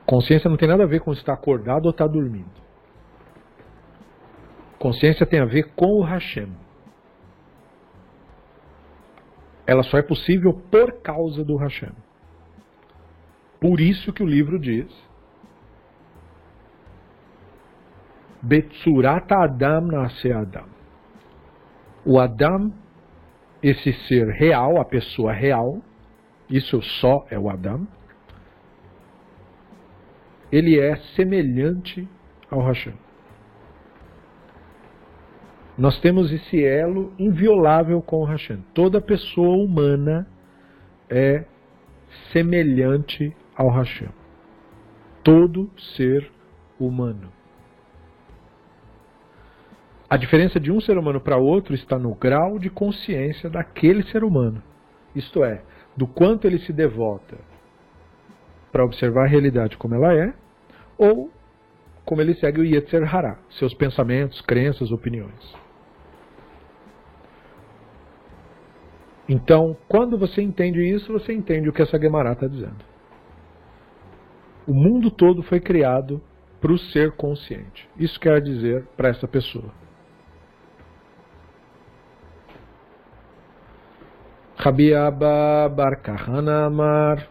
Consciência 0.04 0.50
não 0.50 0.58
tem 0.58 0.68
nada 0.68 0.82
a 0.82 0.88
ver 0.88 1.00
com 1.02 1.14
estar 1.14 1.34
acordado 1.34 1.86
ou 1.86 1.92
estar 1.92 2.08
dormindo. 2.08 2.60
Consciência 4.80 5.28
tem 5.28 5.40
a 5.40 5.46
ver 5.46 5.76
com 5.76 6.00
o 6.00 6.02
Hashem. 6.02 6.52
Ela 9.68 9.84
só 9.84 10.00
é 10.00 10.02
possível 10.02 10.52
por 10.72 11.04
causa 11.04 11.46
do 11.46 11.56
Hashem. 11.56 11.94
Por 13.62 13.80
isso 13.80 14.12
que 14.12 14.24
o 14.24 14.28
livro 14.28 14.58
diz: 14.58 14.92
Betsurata 18.42 19.36
Adam 19.36 19.82
nasce 19.82 20.32
Adam. 20.32 20.79
O 22.10 22.18
Adam, 22.18 22.74
esse 23.62 23.94
ser 24.08 24.28
real, 24.30 24.82
a 24.82 24.86
pessoa 24.86 25.32
real, 25.32 25.80
isso 26.50 26.82
só 26.82 27.28
é 27.30 27.38
o 27.38 27.50
Adam 27.50 27.88
ele 30.52 30.80
é 30.80 30.96
semelhante 31.16 32.08
ao 32.50 32.62
Hashem. 32.62 32.94
Nós 35.78 36.00
temos 36.02 36.32
esse 36.32 36.64
elo 36.64 37.14
inviolável 37.18 38.02
com 38.02 38.22
o 38.22 38.26
Hashem. 38.26 38.64
Toda 38.74 39.00
pessoa 39.00 39.56
humana 39.56 40.28
é 41.10 41.46
semelhante 42.34 43.34
ao 43.56 43.70
Hashem. 43.70 44.10
Todo 45.24 45.70
ser 45.96 46.30
humano. 46.80 47.32
A 50.10 50.18
diferença 50.18 50.60
de 50.60 50.72
um 50.72 50.82
ser 50.82 50.98
humano 50.98 51.22
para 51.22 51.38
outro 51.38 51.76
está 51.76 52.00
no 52.00 52.16
grau 52.16 52.58
de 52.58 52.70
consciência 52.70 53.48
daquele 53.48 54.02
ser 54.04 54.24
humano. 54.24 54.64
Isto 55.16 55.44
é, 55.44 55.62
do 55.96 56.08
quanto 56.08 56.48
ele 56.48 56.58
se 56.60 56.74
devota 56.74 57.38
para 58.72 58.84
observar 58.84 59.26
a 59.26 59.28
realidade 59.28 59.78
como 59.78 59.94
ela 59.94 60.14
é, 60.14 60.34
ou 60.98 61.32
como 62.04 62.22
ele 62.22 62.34
segue 62.36 62.60
o 62.60 62.66
Yetzer 62.66 63.16
Hará, 63.16 63.38
seus 63.52 63.74
pensamentos, 63.76 64.42
crenças, 64.42 64.92
opiniões. 64.92 65.56
Então, 69.28 69.78
quando 69.88 70.18
você 70.18 70.42
entende 70.42 70.82
isso, 70.82 71.14
você 71.14 71.32
entende 71.34 71.70
o 71.70 71.74
que 71.74 71.84
essa 71.84 72.00
Gemara 72.00 72.32
está 72.32 72.48
dizendo. 72.48 72.84
O 74.66 74.74
mundo 74.74 75.12
todo 75.12 75.44
foi 75.44 75.60
criado 75.60 76.20
para 76.60 76.72
o 76.72 76.80
ser 76.80 77.12
consciente. 77.12 77.88
Isso 77.96 78.20
quer 78.20 78.42
dizer 78.42 78.88
para 78.98 79.10
essa 79.10 79.28
pessoa. 79.28 79.72
Rabi 84.60 84.92
Abba 84.94 85.70
Bar 85.72 86.04
Kahana 86.04 86.68
Amar 86.68 87.24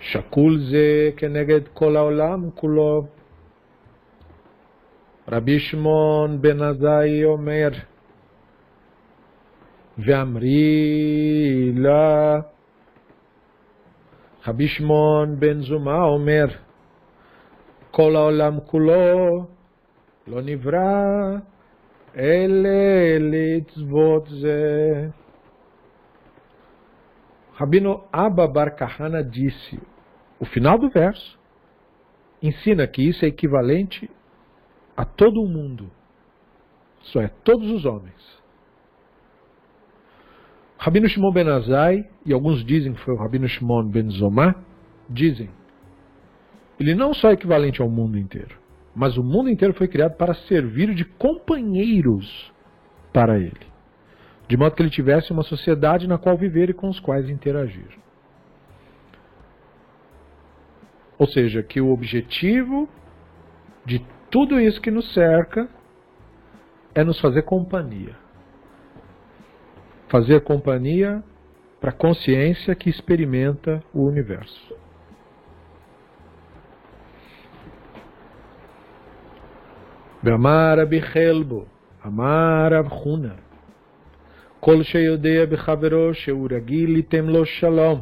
שקול 0.00 0.60
זה 0.70 1.10
כנגד 1.16 1.68
כל 1.74 1.96
העולם 1.96 2.50
כולו. 2.54 3.06
רבי 5.28 5.58
שמעון 5.58 6.42
בן 6.42 6.62
עזאי 6.62 7.24
אומר, 7.24 7.68
ואמרי 9.98 11.72
לה, 11.76 12.40
רבי 14.46 14.68
שמעון 14.68 15.40
בן 15.40 15.60
זומא 15.60 16.02
אומר, 16.04 16.46
כל 17.90 18.16
העולם 18.16 18.60
כולו 18.60 19.46
לא 20.26 20.40
נברא 20.42 21.53
Ele 22.14 23.18
litzvot 23.18 24.30
ze. 24.30 25.12
Rabino 27.54 28.04
Abba 28.12 28.46
Barcahana 28.48 29.22
disse, 29.22 29.80
o 30.40 30.44
final 30.44 30.78
do 30.78 30.90
verso 30.90 31.38
ensina 32.42 32.86
que 32.86 33.02
isso 33.02 33.24
é 33.24 33.28
equivalente 33.28 34.10
a 34.96 35.04
todo 35.04 35.40
o 35.40 35.48
mundo. 35.48 35.90
Isso 37.02 37.18
é, 37.20 37.28
todos 37.28 37.70
os 37.70 37.84
homens. 37.84 38.42
Rabino 40.78 41.08
Shimon 41.08 41.32
Ben 41.32 41.48
Azai, 41.48 42.08
e 42.26 42.32
alguns 42.32 42.64
dizem 42.64 42.92
que 42.92 43.00
foi 43.00 43.14
o 43.14 43.16
Rabino 43.16 43.48
Shimon 43.48 43.88
Ben 43.88 44.10
Zoma 44.10 44.54
dizem, 45.08 45.50
ele 46.78 46.94
não 46.94 47.14
só 47.14 47.30
é 47.30 47.32
equivalente 47.32 47.80
ao 47.80 47.88
mundo 47.88 48.18
inteiro, 48.18 48.56
mas 48.94 49.16
o 49.16 49.24
mundo 49.24 49.50
inteiro 49.50 49.74
foi 49.74 49.88
criado 49.88 50.16
para 50.16 50.34
servir 50.34 50.94
de 50.94 51.04
companheiros 51.04 52.52
para 53.12 53.38
ele, 53.38 53.66
de 54.48 54.56
modo 54.56 54.74
que 54.74 54.82
ele 54.82 54.90
tivesse 54.90 55.32
uma 55.32 55.42
sociedade 55.42 56.06
na 56.06 56.18
qual 56.18 56.36
viver 56.36 56.70
e 56.70 56.74
com 56.74 56.88
os 56.88 57.00
quais 57.00 57.28
interagir. 57.28 57.98
Ou 61.18 61.26
seja, 61.26 61.62
que 61.62 61.80
o 61.80 61.90
objetivo 61.90 62.88
de 63.84 64.04
tudo 64.30 64.58
isso 64.60 64.80
que 64.80 64.90
nos 64.90 65.12
cerca 65.12 65.68
é 66.94 67.04
nos 67.04 67.20
fazer 67.20 67.42
companhia. 67.42 68.16
Fazer 70.08 70.40
companhia 70.42 71.22
para 71.80 71.90
a 71.90 71.92
consciência 71.94 72.74
que 72.74 72.88
experimenta 72.88 73.82
o 73.92 74.06
universo. 74.06 74.83
ואמר 80.23 80.75
רבי 80.77 81.01
חלבו, 81.01 81.65
אמר 82.05 82.67
רב 82.71 82.87
חונה, 82.87 83.33
כל 84.59 84.83
שיודע 84.83 85.45
בחברו 85.45 86.13
שהוא 86.13 86.47
רגיל 86.51 86.91
ליתם 86.91 87.29
לו 87.29 87.45
שלום, 87.45 87.99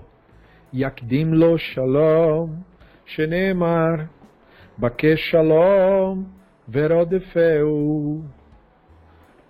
יקדים 0.74 1.34
לו 1.34 1.58
שלום, 1.58 2.56
שנאמר, 3.06 3.96
בקש 4.80 5.32
שלום 5.32 6.24
ורודפהו. 6.72 8.22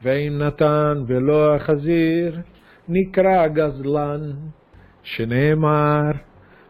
ואם 0.01 0.38
נתן 0.38 1.03
ולא 1.07 1.55
החזיר, 1.55 2.39
נקרא 2.88 3.47
גזלן, 3.47 4.21
שנאמר, 5.03 6.12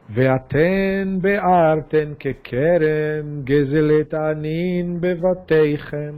ואתן 0.09 1.17
ביערתן 1.21 2.13
ככרם 2.19 3.41
גזלת 3.43 4.13
ענין 4.13 5.01
בבתיכם. 5.01 6.15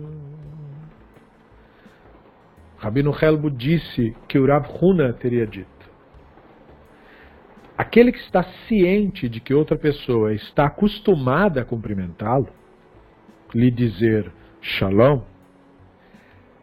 Rabino 2.82 3.12
Helbo 3.12 3.50
disse 3.50 4.16
que 4.30 4.40
o 4.40 4.46
Rav 4.46 4.66
Huna 4.80 5.12
teria 5.12 5.46
dito: 5.46 5.86
Aquele 7.78 8.14
que 8.14 8.20
está 8.20 8.42
ciente 8.68 9.28
de 9.28 9.42
que 9.42 9.54
outra 9.54 9.78
pessoa 9.78 10.34
está 10.34 10.68
acostumada 10.68 11.60
a 11.60 11.66
cumprimentá-lo, 11.66 12.48
lhe 13.54 13.70
dizer 13.70 14.32
shalom, 14.62 15.24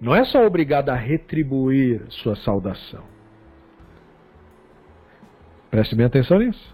não 0.00 0.14
é 0.14 0.24
só 0.24 0.46
obrigado 0.46 0.88
a 0.88 0.94
retribuir 0.94 2.06
sua 2.09 2.35
saudação. 2.37 3.04
Preste 5.70 5.94
bem 5.94 6.06
atenção 6.06 6.38
nisso 6.38 6.69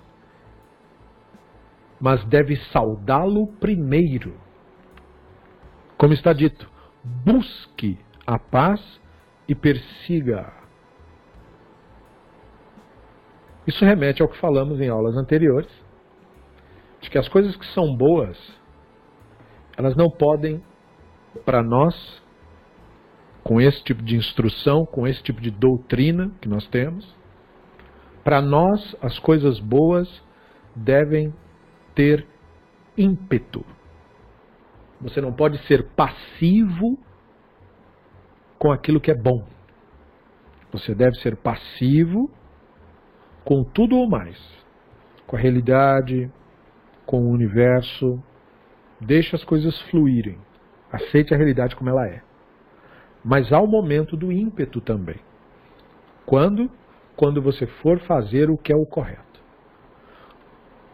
mas 1.99 2.23
deve 2.25 2.55
saudá-lo 2.71 3.47
primeiro. 3.59 4.39
Como 5.97 6.13
está 6.13 6.31
dito, 6.33 6.69
busque 7.03 7.97
a 8.25 8.37
paz 8.37 8.81
e 9.47 9.55
persiga. 9.55 10.53
Isso 13.65 13.83
remete 13.83 14.21
ao 14.21 14.29
que 14.29 14.37
falamos 14.37 14.79
em 14.79 14.89
aulas 14.89 15.17
anteriores, 15.17 15.69
de 17.01 17.09
que 17.09 17.17
as 17.17 17.27
coisas 17.27 17.55
que 17.55 17.65
são 17.67 17.95
boas, 17.95 18.37
elas 19.77 19.95
não 19.95 20.09
podem, 20.09 20.63
para 21.45 21.61
nós, 21.61 22.23
com 23.43 23.59
esse 23.59 23.83
tipo 23.83 24.01
de 24.03 24.15
instrução, 24.15 24.85
com 24.85 25.07
esse 25.07 25.21
tipo 25.23 25.41
de 25.41 25.51
doutrina 25.51 26.31
que 26.41 26.47
nós 26.47 26.67
temos, 26.67 27.15
para 28.23 28.41
nós 28.41 28.95
as 29.01 29.17
coisas 29.19 29.59
boas 29.59 30.09
devem 30.75 31.33
ter 31.97 32.27
ímpeto. 32.95 33.65
Você 35.01 35.19
não 35.19 35.33
pode 35.33 35.57
ser 35.65 35.83
passivo 35.95 36.99
com 38.59 38.71
aquilo 38.71 39.01
que 39.01 39.09
é 39.09 39.15
bom. 39.15 39.47
Você 40.71 40.93
deve 40.93 41.15
ser 41.15 41.35
passivo 41.37 42.29
com 43.43 43.63
tudo 43.63 43.97
ou 43.97 44.07
mais. 44.07 44.37
Com 45.25 45.35
a 45.35 45.39
realidade, 45.39 46.31
com 47.03 47.17
o 47.21 47.31
universo. 47.31 48.21
Deixe 49.01 49.35
as 49.35 49.43
coisas 49.43 49.79
fluírem. 49.89 50.37
Aceite 50.91 51.33
a 51.33 51.37
realidade 51.37 51.75
como 51.75 51.89
ela 51.89 52.07
é. 52.07 52.21
Mas 53.25 53.51
há 53.51 53.59
o 53.59 53.67
momento 53.67 54.15
do 54.15 54.31
ímpeto 54.31 54.79
também. 54.81 55.19
Quando? 56.27 56.69
Quando 57.15 57.41
você 57.41 57.65
for 57.65 57.99
fazer 58.01 58.51
o 58.51 58.57
que 58.57 58.71
é 58.71 58.75
o 58.75 58.85
correto. 58.85 59.26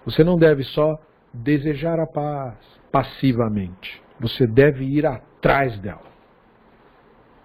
Você 0.05 0.23
não 0.23 0.37
deve 0.37 0.63
só 0.63 0.99
desejar 1.33 1.99
a 1.99 2.05
paz 2.05 2.57
passivamente. 2.91 4.01
Você 4.19 4.45
deve 4.45 4.85
ir 4.85 5.05
atrás 5.05 5.79
dela. 5.79 6.11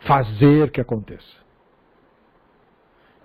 Fazer 0.01 0.71
que 0.71 0.81
aconteça. 0.81 1.38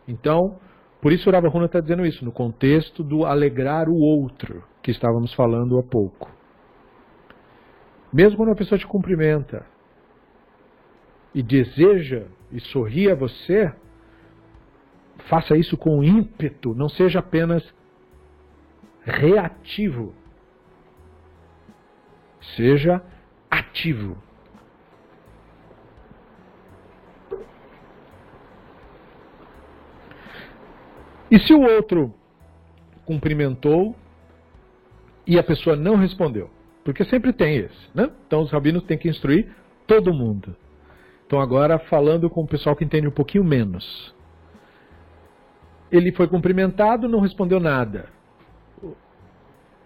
Então, 0.08 0.60
por 1.02 1.12
isso 1.12 1.30
o 1.30 1.34
Ravahuna 1.34 1.66
está 1.66 1.80
dizendo 1.80 2.06
isso, 2.06 2.24
no 2.24 2.32
contexto 2.32 3.04
do 3.04 3.26
alegrar 3.26 3.90
o 3.90 3.98
outro, 3.98 4.64
que 4.82 4.92
estávamos 4.92 5.34
falando 5.34 5.78
há 5.78 5.84
pouco. 5.84 6.32
Mesmo 8.12 8.38
quando 8.38 8.52
a 8.52 8.56
pessoa 8.56 8.78
te 8.78 8.88
cumprimenta 8.88 9.66
e 11.34 11.42
deseja 11.42 12.26
e 12.52 12.60
sorri 12.60 13.10
a 13.10 13.16
você, 13.16 13.74
faça 15.28 15.58
isso 15.58 15.76
com 15.78 16.04
ímpeto, 16.04 16.76
não 16.76 16.88
seja 16.88 17.20
apenas 17.20 17.64
reativo. 19.06 20.14
Seja 22.56 23.02
ativo. 23.50 24.18
E 31.32 31.40
se 31.40 31.54
o 31.54 31.62
outro 31.62 32.14
cumprimentou 33.06 33.96
e 35.26 35.40
a 35.40 35.44
pessoa 35.44 35.76
não 35.76 35.96
respondeu? 35.96 36.50
Porque 36.84 37.04
sempre 37.06 37.34
tem 37.34 37.56
esse, 37.56 37.90
né? 37.96 38.12
Então 38.28 38.42
os 38.42 38.52
rabinos 38.52 38.84
têm 38.84 38.98
que 38.98 39.10
instruir 39.10 39.50
todo 39.88 40.14
mundo. 40.14 40.56
Então 41.26 41.40
agora 41.40 41.80
falando 41.80 42.30
com 42.30 42.42
o 42.42 42.48
pessoal 42.48 42.76
que 42.76 42.84
entende 42.84 43.08
um 43.08 43.12
pouquinho 43.12 43.44
menos. 43.44 44.14
Ele 45.92 46.12
foi 46.12 46.28
cumprimentado, 46.28 47.08
não 47.08 47.20
respondeu 47.20 47.60
nada 47.60 48.10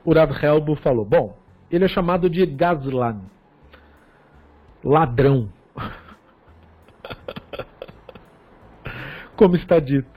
o 0.07 0.13
Rav 0.13 0.31
Helbo 0.41 0.75
falou: 0.77 1.03
Bom, 1.03 1.37
ele 1.69 1.83
é 1.83 1.87
chamado 1.89 2.29
de 2.29 2.45
Gazlan, 2.45 3.23
ladrão. 4.81 5.51
Como 9.35 9.57
está 9.57 9.81
dito: 9.81 10.07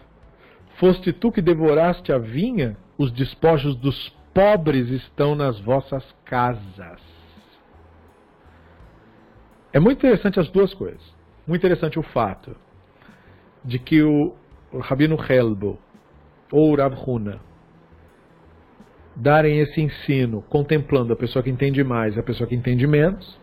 Foste 0.79 1.13
tu 1.13 1.33
que 1.33 1.43
devoraste 1.43 2.13
a 2.13 2.19
vinha, 2.19 2.77
os 2.97 3.11
despojos 3.11 3.75
dos 3.75 4.11
pobres 4.33 4.89
estão 4.91 5.35
nas 5.35 5.59
vossas 5.59 6.05
casas. 6.25 7.03
É 9.73 9.81
muito 9.81 9.99
interessante 9.99 10.39
as 10.39 10.49
duas 10.51 10.73
coisas. 10.73 11.03
Muito 11.49 11.67
interessante 11.67 11.99
o 11.99 12.03
fato 12.05 12.57
de 13.65 13.81
que 13.81 14.05
o, 14.05 14.37
Rabino 14.73 15.17
Helbo 15.17 15.81
ou 16.53 16.77
Rav 16.77 16.95
Huna 16.95 17.50
darem 19.15 19.59
esse 19.59 19.81
ensino 19.81 20.43
contemplando 20.43 21.13
a 21.13 21.17
pessoa 21.17 21.43
que 21.43 21.51
entende 21.51 21.83
mais 21.83 22.17
e 22.17 22.21
a 22.21 22.23
pessoa 22.23 22.49
que 22.49 22.55
entende 22.55 22.87
menos, 22.87 23.39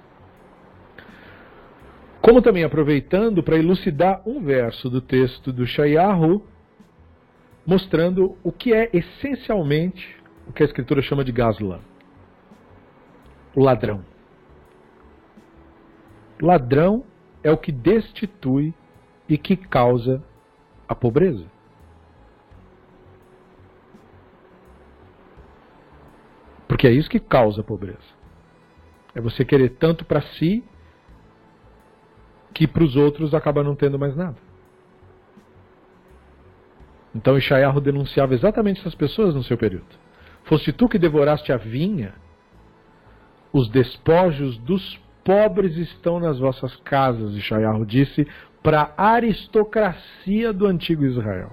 como 2.22 2.42
também 2.42 2.64
aproveitando 2.64 3.42
para 3.42 3.58
elucidar 3.58 4.22
um 4.26 4.44
verso 4.44 4.90
do 4.90 5.00
texto 5.00 5.54
do 5.54 5.66
Shayahu, 5.66 6.44
mostrando 7.66 8.38
o 8.44 8.52
que 8.52 8.74
é 8.74 8.90
essencialmente 8.94 10.16
o 10.48 10.54
que 10.54 10.64
a 10.64 10.66
escritura 10.66 11.02
chama 11.02 11.24
de 11.24 11.32
Gazlan, 11.32 11.80
o 13.56 13.62
ladrão. 13.62 14.04
Ladrão 16.42 17.04
é 17.44 17.52
o 17.52 17.58
que 17.58 17.72
destitui 17.72 18.74
e 19.28 19.38
que 19.38 19.56
causa 19.56 20.24
a 20.88 20.96
pobreza. 20.96 21.46
Porque 26.68 26.88
é 26.88 26.92
isso 26.92 27.10
que 27.10 27.20
causa 27.20 27.62
a 27.62 27.64
pobreza. 27.64 27.98
É 29.16 29.22
você 29.22 29.46
querer 29.46 29.70
tanto 29.70 30.06
para 30.06 30.22
si 30.22 30.64
que 32.54 32.68
para 32.68 32.84
os 32.84 32.96
outros 32.96 33.34
acaba 33.34 33.64
não 33.64 33.76
tendo 33.76 33.98
mais 33.98 34.16
nada. 34.16 34.38
Então 37.16 37.38
Ishayahu 37.38 37.80
denunciava 37.82 38.34
exatamente 38.34 38.80
essas 38.82 38.96
pessoas 38.96 39.34
no 39.34 39.44
seu 39.44 39.58
período. 39.58 39.88
Foste 40.44 40.72
tu 40.72 40.88
que 40.88 41.00
devoraste 41.00 41.52
a 41.52 41.58
vinha, 41.58 42.14
os 43.52 43.70
despojos 43.70 44.58
dos 44.60 45.00
pobres 45.24 45.76
estão 45.78 46.20
nas 46.20 46.40
vossas 46.40 46.76
casas, 46.78 47.34
Ishayahu 47.34 47.86
disse 47.86 48.28
para 48.62 48.94
a 48.98 49.12
aristocracia 49.12 50.54
do 50.54 50.68
antigo 50.68 51.06
Israel. 51.06 51.52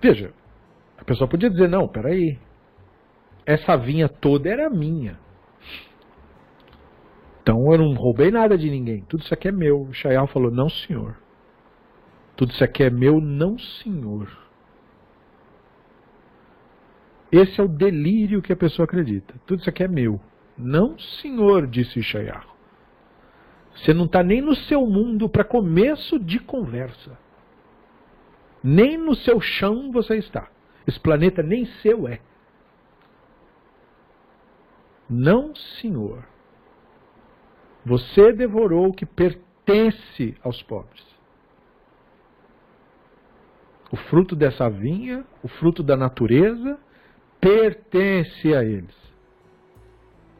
Veja, 0.00 0.32
a 0.98 1.04
pessoa 1.04 1.28
podia 1.28 1.48
dizer: 1.48 1.68
não, 1.68 1.88
peraí, 1.88 2.38
essa 3.46 3.76
vinha 3.76 4.08
toda 4.08 4.48
era 4.48 4.70
minha. 4.70 5.18
Então 7.42 7.70
eu 7.70 7.78
não 7.78 7.94
roubei 7.94 8.30
nada 8.30 8.56
de 8.56 8.70
ninguém. 8.70 9.02
Tudo 9.02 9.22
isso 9.22 9.34
aqui 9.34 9.48
é 9.48 9.52
meu. 9.52 9.82
O 9.82 9.92
Shayal 9.92 10.26
falou: 10.26 10.50
Não, 10.50 10.68
senhor. 10.68 11.16
Tudo 12.36 12.52
isso 12.52 12.64
aqui 12.64 12.82
é 12.82 12.90
meu, 12.90 13.20
não, 13.20 13.58
senhor. 13.58 14.28
Esse 17.30 17.60
é 17.60 17.64
o 17.64 17.68
delírio 17.68 18.42
que 18.42 18.52
a 18.52 18.56
pessoa 18.56 18.84
acredita. 18.84 19.34
Tudo 19.46 19.60
isso 19.60 19.68
aqui 19.68 19.82
é 19.82 19.88
meu. 19.88 20.20
Não, 20.56 20.98
senhor, 20.98 21.66
disse 21.66 22.02
Shayal. 22.02 22.44
Você 23.74 23.92
não 23.92 24.04
está 24.04 24.22
nem 24.22 24.40
no 24.40 24.54
seu 24.54 24.86
mundo 24.86 25.28
para 25.28 25.44
começo 25.44 26.18
de 26.18 26.38
conversa. 26.38 27.18
Nem 28.62 28.96
no 28.96 29.14
seu 29.14 29.40
chão 29.40 29.90
você 29.92 30.16
está. 30.16 30.48
Esse 30.86 30.98
planeta 30.98 31.42
nem 31.42 31.66
seu 31.82 32.06
é. 32.08 32.20
Não, 35.08 35.54
senhor. 35.54 36.24
Você 37.84 38.32
devorou 38.32 38.88
o 38.88 38.92
que 38.92 39.04
pertence 39.04 40.34
aos 40.42 40.62
pobres. 40.62 41.04
O 43.90 43.96
fruto 43.96 44.34
dessa 44.34 44.68
vinha, 44.68 45.24
o 45.42 45.48
fruto 45.48 45.82
da 45.82 45.96
natureza, 45.96 46.78
pertence 47.40 48.54
a 48.54 48.64
eles. 48.64 49.04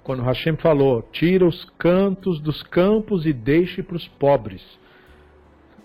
Quando 0.02 0.22
Hashem 0.22 0.56
falou, 0.56 1.02
tira 1.12 1.46
os 1.46 1.64
cantos 1.78 2.40
dos 2.40 2.62
campos 2.62 3.26
e 3.26 3.32
deixe 3.32 3.82
para 3.82 3.96
os 3.96 4.08
pobres. 4.08 4.62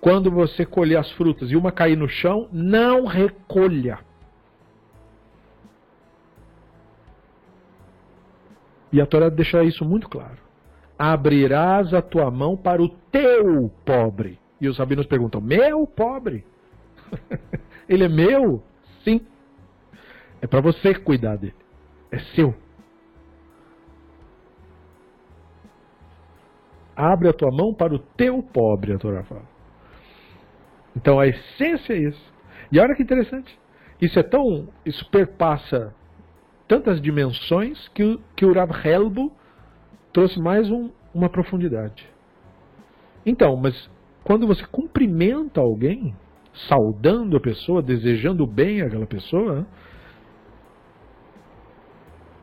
Quando 0.02 0.32
você 0.32 0.66
colher 0.66 0.98
as 0.98 1.12
frutas 1.12 1.52
e 1.52 1.56
uma 1.56 1.72
cair 1.72 1.98
no 1.98 2.08
chão, 2.08 2.48
não 2.52 3.06
recolha. 3.06 4.00
E 8.92 9.00
a 9.00 9.06
Torá 9.06 9.30
deixa 9.30 9.64
isso 9.64 9.86
muito 9.86 10.10
claro. 10.10 10.38
Abrirás 10.98 11.94
a 11.94 12.02
tua 12.02 12.30
mão 12.30 12.58
para 12.58 12.82
o 12.82 12.90
teu 12.90 13.72
pobre. 13.86 14.40
E 14.60 14.68
os 14.68 14.78
rabinos 14.78 15.06
perguntam: 15.06 15.40
Meu 15.40 15.88
pobre? 15.88 16.44
Ele 17.88 18.04
é 18.04 18.10
meu? 18.10 18.62
Sim. 19.04 19.22
É 20.42 20.48
para 20.48 20.62
você 20.62 20.94
cuidar 20.94 21.38
dele. 21.38 21.56
É 22.12 22.20
seu. 22.36 22.54
Abre 26.96 27.30
a 27.30 27.34
tua 27.34 27.50
mão 27.50 27.74
para 27.74 27.94
o 27.94 28.00
teu 28.00 28.44
pobre, 28.44 28.94
a 28.94 28.98
Torá 28.98 29.24
fala. 29.24 29.48
Então 30.96 31.20
a 31.20 31.28
essência 31.28 31.94
é 31.94 31.98
isso. 31.98 32.34
E 32.72 32.80
olha 32.80 32.94
que 32.94 33.04
interessante. 33.04 33.58
Isso 34.02 34.20
é 34.20 34.24
tão. 34.24 34.68
Isso 34.86 35.10
perpassa 35.10 35.96
tantas 36.70 37.02
dimensões 37.02 37.88
que, 37.90 38.04
o, 38.04 38.22
que 38.36 38.46
o 38.46 38.54
Rav 38.54 38.72
Helbo 38.86 39.36
trouxe 40.14 40.40
mais 40.40 40.70
um, 40.70 40.92
uma 41.14 41.28
profundidade. 41.28 42.08
Então, 43.26 43.56
mas 43.56 43.90
quando 44.24 44.46
você 44.46 44.64
cumprimenta 44.68 45.60
alguém, 45.60 46.16
saudando 46.68 47.36
a 47.36 47.40
pessoa, 47.40 47.82
desejando 47.82 48.46
bem 48.46 48.84
àquela 48.84 49.08
pessoa, 49.08 49.66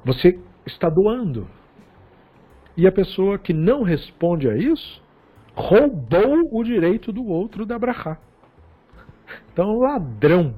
você 0.04 0.38
está 0.66 0.88
doando. 0.90 1.48
E 2.76 2.84
a 2.84 2.92
pessoa 2.92 3.38
que 3.38 3.52
não 3.52 3.84
responde 3.84 4.50
a 4.50 4.56
isso 4.56 5.02
roubou 5.54 6.48
o 6.50 6.64
direito 6.64 7.12
do 7.12 7.24
outro 7.26 7.64
da 7.64 7.78
brachá. 7.78 8.18
Então, 9.52 9.78
ladrão, 9.78 10.54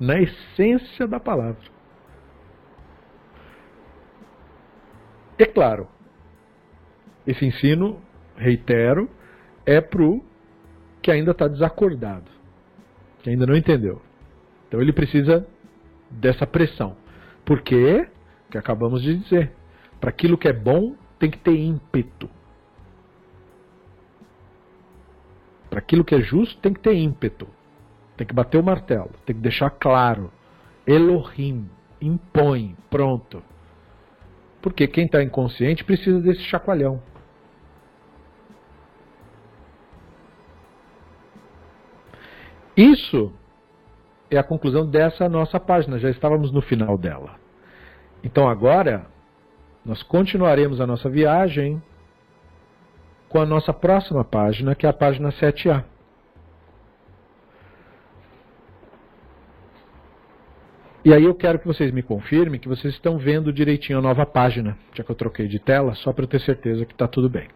na 0.00 0.18
essência 0.18 1.06
da 1.06 1.20
palavra. 1.20 1.79
É 5.40 5.46
claro, 5.46 5.88
esse 7.26 7.46
ensino, 7.46 7.98
reitero, 8.36 9.08
é 9.64 9.80
para 9.80 10.02
o 10.02 10.22
que 11.00 11.10
ainda 11.10 11.30
está 11.30 11.48
desacordado, 11.48 12.30
que 13.22 13.30
ainda 13.30 13.46
não 13.46 13.56
entendeu. 13.56 14.02
Então 14.68 14.82
ele 14.82 14.92
precisa 14.92 15.48
dessa 16.10 16.46
pressão. 16.46 16.94
Por 17.42 17.62
quê? 17.62 18.06
Que 18.50 18.58
acabamos 18.58 19.00
de 19.00 19.16
dizer. 19.16 19.52
Para 19.98 20.10
aquilo 20.10 20.36
que 20.36 20.46
é 20.46 20.52
bom, 20.52 20.94
tem 21.18 21.30
que 21.30 21.38
ter 21.38 21.56
ímpeto. 21.56 22.28
Para 25.70 25.78
aquilo 25.78 26.04
que 26.04 26.14
é 26.14 26.20
justo, 26.20 26.60
tem 26.60 26.74
que 26.74 26.80
ter 26.80 26.94
ímpeto. 26.94 27.48
Tem 28.14 28.26
que 28.26 28.34
bater 28.34 28.58
o 28.58 28.62
martelo, 28.62 29.12
tem 29.24 29.34
que 29.34 29.40
deixar 29.40 29.70
claro. 29.70 30.30
Elohim, 30.86 31.66
impõe, 31.98 32.76
pronto. 32.90 33.42
Porque 34.60 34.86
quem 34.86 35.06
está 35.06 35.22
inconsciente 35.22 35.84
precisa 35.84 36.20
desse 36.20 36.42
chacoalhão. 36.42 37.02
Isso 42.76 43.32
é 44.30 44.38
a 44.38 44.42
conclusão 44.42 44.88
dessa 44.88 45.28
nossa 45.28 45.58
página, 45.58 45.98
já 45.98 46.08
estávamos 46.08 46.52
no 46.52 46.62
final 46.62 46.96
dela. 46.96 47.34
Então 48.22 48.48
agora 48.48 49.06
nós 49.84 50.02
continuaremos 50.02 50.80
a 50.80 50.86
nossa 50.86 51.08
viagem 51.08 51.82
com 53.28 53.40
a 53.40 53.46
nossa 53.46 53.72
próxima 53.72 54.24
página, 54.24 54.74
que 54.74 54.86
é 54.86 54.88
a 54.88 54.92
página 54.92 55.30
7A. 55.30 55.84
E 61.02 61.14
aí 61.14 61.24
eu 61.24 61.34
quero 61.34 61.58
que 61.58 61.66
vocês 61.66 61.90
me 61.92 62.02
confirmem 62.02 62.60
que 62.60 62.68
vocês 62.68 62.92
estão 62.92 63.16
vendo 63.16 63.50
direitinho 63.50 63.98
a 63.98 64.02
nova 64.02 64.26
página, 64.26 64.76
já 64.92 65.02
que 65.02 65.10
eu 65.10 65.16
troquei 65.16 65.48
de 65.48 65.58
tela, 65.58 65.94
só 65.94 66.12
para 66.12 66.24
eu 66.24 66.28
ter 66.28 66.40
certeza 66.40 66.84
que 66.84 66.92
está 66.92 67.08
tudo 67.08 67.28
bem. 67.30 67.48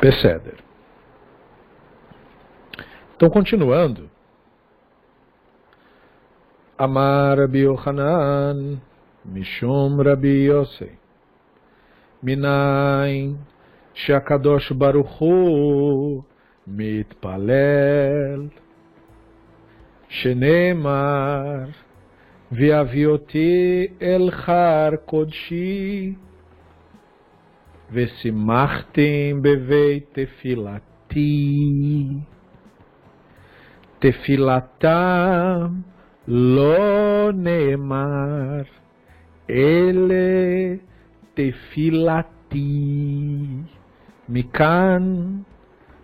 Perceder. 0.00 0.56
Então, 3.16 3.30
continuando. 3.30 4.10
Amar 6.80 7.36
Rabbi 7.36 7.58
Yochanan, 7.58 8.80
Mishum 9.30 10.02
Rabbi 10.02 10.48
Yosei, 10.48 10.96
Minayin, 12.24 13.36
Shakadosh 13.94 14.72
Baruch 14.78 15.06
Hu, 15.18 16.24
Mitpalel, 16.66 18.50
Shenemar, 20.08 21.74
Viavioti 22.50 23.90
El 24.00 24.30
Har 24.30 24.96
Kodshi, 25.06 26.16
Vesimachtem 27.92 29.42
Bevei 29.42 30.06
Tefilati, 30.16 32.24
Tefilatam, 34.00 35.89
לא 36.29 37.31
נאמר, 37.33 38.61
אלה 39.49 40.75
תפילתי. 41.33 43.05
מכאן 44.29 45.25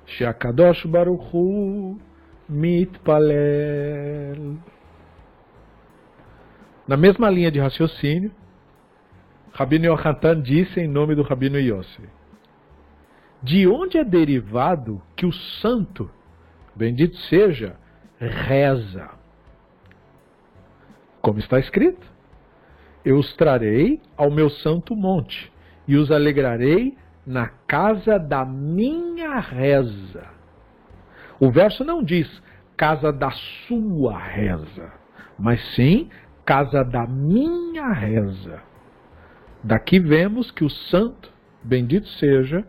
שהקדוש 0.06 0.86
ברוך 0.86 1.24
הוא 1.24 1.95
mitpalel. 2.50 4.58
Na 6.88 6.97
mesma 6.97 7.30
linha 7.30 7.50
de 7.50 7.60
raciocínio, 7.60 8.32
Rabino 9.54 9.86
Yohanan 9.86 10.41
disse 10.41 10.82
em 10.82 10.88
nome 10.88 11.15
do 11.15 11.24
Rabino 11.24 11.58
Yossi: 11.58 12.04
De 13.41 13.67
onde 13.67 13.97
é 13.97 14.04
derivado 14.04 15.02
que 15.15 15.26
o 15.26 15.32
santo, 15.32 16.12
bendito 16.76 17.15
seja, 17.30 17.78
reza? 18.19 19.10
Como 21.27 21.41
está 21.41 21.59
escrito: 21.59 22.07
Eu 23.05 23.19
os 23.19 23.35
trarei 23.35 24.01
ao 24.17 24.31
meu 24.31 24.49
santo 24.49 24.95
monte 24.95 25.53
e 25.89 25.97
os 25.97 26.12
alegrarei 26.12 26.97
na 27.27 27.49
casa 27.67 28.17
da 28.17 28.45
minha 28.45 29.41
reza. 29.41 30.23
O 31.41 31.51
verso 31.51 31.85
não 31.85 32.01
diz 32.01 32.31
casa 32.77 33.12
da 33.12 33.33
sua 33.67 34.17
reza, 34.17 34.93
mas 35.37 35.61
sim 35.75 36.09
casa 36.45 36.85
da 36.85 37.05
minha 37.09 37.93
reza. 37.93 38.62
Daqui 39.65 39.99
vemos 39.99 40.53
que 40.53 40.62
o 40.62 40.71
santo, 40.71 41.29
bendito 41.61 42.07
seja, 42.07 42.65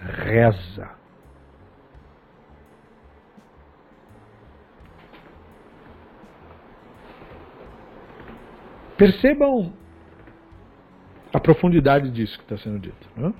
reza. 0.00 0.90
Percebam 9.02 9.72
a 11.32 11.40
profundidade 11.40 12.08
disso 12.12 12.38
que 12.38 12.44
está 12.44 12.56
sendo 12.56 12.78
dito. 12.78 13.08
Né? 13.16 13.34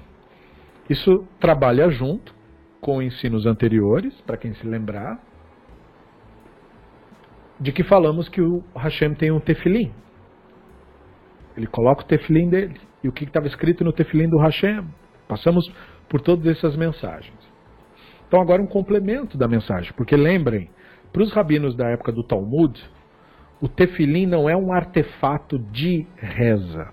Isso 0.91 1.25
trabalha 1.39 1.89
junto 1.89 2.35
com 2.81 3.01
ensinos 3.01 3.47
anteriores, 3.47 4.13
para 4.23 4.37
quem 4.37 4.53
se 4.55 4.67
lembrar, 4.67 5.23
de 7.61 7.71
que 7.71 7.85
falamos 7.85 8.29
que 8.29 8.41
o 8.41 8.65
Hashem 8.75 9.15
tem 9.15 9.31
um 9.31 9.39
tefilim. 9.39 9.95
Ele 11.57 11.69
coloca 11.69 12.03
o 12.03 12.07
tefilim 12.07 12.49
dele. 12.49 12.81
E 13.05 13.09
o 13.09 13.13
que 13.13 13.23
estava 13.23 13.47
escrito 13.47 13.85
no 13.85 13.93
tefilim 13.93 14.29
do 14.29 14.39
Hashem? 14.39 14.85
Passamos 15.29 15.73
por 16.09 16.21
todas 16.21 16.45
essas 16.45 16.77
mensagens. 16.77 17.39
Então 18.27 18.41
agora 18.41 18.61
um 18.61 18.67
complemento 18.67 19.39
da 19.39 19.47
mensagem, 19.47 19.93
porque 19.93 20.17
lembrem, 20.17 20.69
para 21.13 21.23
os 21.23 21.33
rabinos 21.33 21.77
da 21.77 21.89
época 21.89 22.11
do 22.11 22.25
Talmud, 22.25 22.83
o 23.63 23.69
tefilim 23.69 24.27
não 24.27 24.51
é 24.51 24.57
um 24.57 24.73
artefato 24.73 25.57
de 25.57 26.05
reza. 26.17 26.89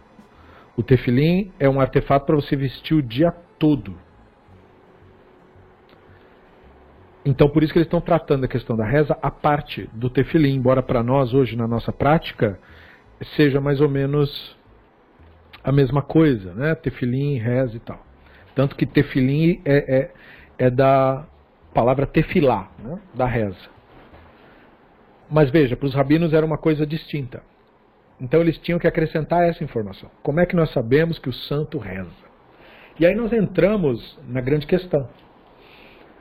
O 0.78 0.84
tefilim 0.84 1.52
é 1.60 1.68
um 1.68 1.82
artefato 1.82 2.28
para 2.28 2.36
você 2.36 2.56
vestir 2.56 2.94
o 2.94 3.02
dia 3.02 3.32
todo. 3.58 3.98
Então, 7.26 7.50
por 7.50 7.64
isso 7.64 7.74
que 7.74 7.80
eles 7.80 7.88
estão 7.88 8.00
tratando 8.00 8.44
a 8.44 8.48
questão 8.48 8.78
da 8.78 8.86
reza 8.86 9.18
a 9.20 9.32
parte 9.32 9.90
do 9.94 10.12
tefilim, 10.12 10.54
embora 10.54 10.84
para 10.84 11.02
nós, 11.02 11.34
hoje, 11.34 11.58
na 11.58 11.68
nossa 11.68 11.92
prática, 11.92 12.60
seja 13.36 13.60
mais 13.60 13.82
ou 13.82 13.90
menos 13.90 14.56
a 15.64 15.72
mesma 15.72 16.04
coisa, 16.04 16.54
né? 16.54 16.76
Tefilim, 16.76 17.40
reza 17.40 17.76
e 17.76 17.80
tal. 17.80 18.00
Tanto 18.54 18.76
que 18.76 18.86
tefilim 18.86 19.60
é, 19.66 19.98
é, 19.98 20.12
é 20.68 20.70
da 20.70 21.26
palavra 21.74 22.06
tefilá, 22.06 22.70
né? 22.78 23.00
da 23.16 23.26
reza. 23.26 23.79
Mas 25.30 25.50
veja, 25.52 25.76
para 25.76 25.86
os 25.86 25.94
rabinos 25.94 26.34
era 26.34 26.46
uma 26.46 26.58
coisa 26.58 26.86
distinta. 26.86 27.44
Então 28.20 28.42
eles 28.42 28.58
tinham 28.58 28.80
que 28.80 28.88
acrescentar 28.88 29.48
essa 29.48 29.64
informação. 29.64 30.10
Como 30.22 30.40
é 30.40 30.46
que 30.46 30.56
nós 30.56 30.72
sabemos 30.74 31.20
que 31.20 31.30
o 31.30 31.34
santo 31.34 31.78
reza? 31.78 32.10
E 33.00 33.06
aí 33.06 33.16
nós 33.16 33.32
entramos 33.32 34.20
na 34.28 34.42
grande 34.42 34.68
questão. 34.68 35.08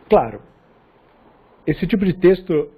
Claro, 0.09 0.41
esse 1.67 1.87
tipo 1.87 2.05
de 2.05 2.15
texto 2.15 2.71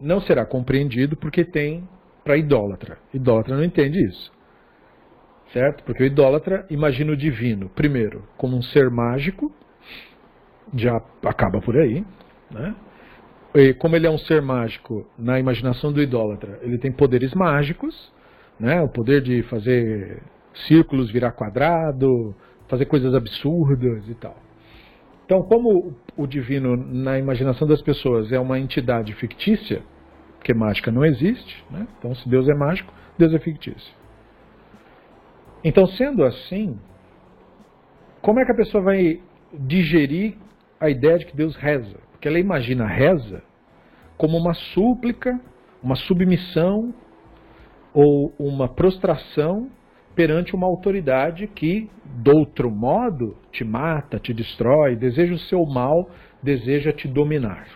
não 0.00 0.20
será 0.20 0.46
compreendido 0.46 1.16
porque 1.16 1.44
tem 1.44 1.86
para 2.24 2.36
idólatra. 2.36 2.98
Idólatra 3.12 3.56
não 3.56 3.64
entende 3.64 4.02
isso. 4.02 4.32
Certo? 5.52 5.82
Porque 5.82 6.04
o 6.04 6.06
idólatra 6.06 6.64
imagina 6.70 7.12
o 7.12 7.16
divino, 7.16 7.68
primeiro, 7.70 8.22
como 8.36 8.56
um 8.56 8.62
ser 8.62 8.88
mágico, 8.88 9.52
já 10.74 10.96
acaba 11.24 11.60
por 11.60 11.76
aí. 11.76 12.04
Né? 12.50 12.74
Como 13.78 13.96
ele 13.96 14.06
é 14.06 14.10
um 14.10 14.18
ser 14.18 14.40
mágico, 14.40 15.06
na 15.18 15.38
imaginação 15.38 15.92
do 15.92 16.00
idólatra, 16.00 16.60
ele 16.62 16.78
tem 16.78 16.92
poderes 16.92 17.34
mágicos, 17.34 18.12
né? 18.58 18.80
o 18.80 18.88
poder 18.88 19.22
de 19.22 19.42
fazer 19.44 20.22
círculos 20.68 21.10
virar 21.10 21.32
quadrado, 21.32 22.34
fazer 22.68 22.86
coisas 22.86 23.12
absurdas 23.14 24.08
e 24.08 24.14
tal. 24.14 24.36
Então, 25.24 25.42
como 25.42 25.94
o 26.16 26.26
divino, 26.26 26.76
na 26.76 27.18
imaginação 27.18 27.66
das 27.66 27.82
pessoas, 27.82 28.30
é 28.32 28.38
uma 28.38 28.58
entidade 28.58 29.12
fictícia, 29.14 29.82
porque 30.36 30.54
mágica 30.54 30.90
não 30.90 31.04
existe, 31.04 31.64
né? 31.70 31.86
então 31.98 32.14
se 32.14 32.28
Deus 32.28 32.48
é 32.48 32.54
mágico, 32.54 32.92
Deus 33.18 33.32
é 33.34 33.38
fictício. 33.38 33.94
Então, 35.62 35.86
sendo 35.86 36.24
assim, 36.24 36.78
como 38.22 38.40
é 38.40 38.44
que 38.44 38.52
a 38.52 38.56
pessoa 38.56 38.82
vai 38.82 39.20
digerir 39.52 40.36
a 40.78 40.88
ideia 40.88 41.18
de 41.18 41.26
que 41.26 41.36
Deus 41.36 41.56
reza? 41.56 41.98
Porque 42.20 42.28
ela 42.28 42.38
imagina 42.38 42.84
a 42.84 42.86
reza 42.86 43.42
como 44.18 44.36
uma 44.36 44.52
súplica, 44.52 45.40
uma 45.82 45.96
submissão 45.96 46.92
ou 47.94 48.34
uma 48.38 48.68
prostração 48.68 49.70
perante 50.14 50.54
uma 50.54 50.66
autoridade 50.66 51.46
que, 51.46 51.88
de 52.04 52.30
outro 52.30 52.70
modo, 52.70 53.38
te 53.50 53.64
mata, 53.64 54.18
te 54.18 54.34
destrói, 54.34 54.96
deseja 54.96 55.32
o 55.32 55.38
seu 55.38 55.64
mal, 55.64 56.10
deseja 56.42 56.92
te 56.92 57.08
dominar. 57.08 57.66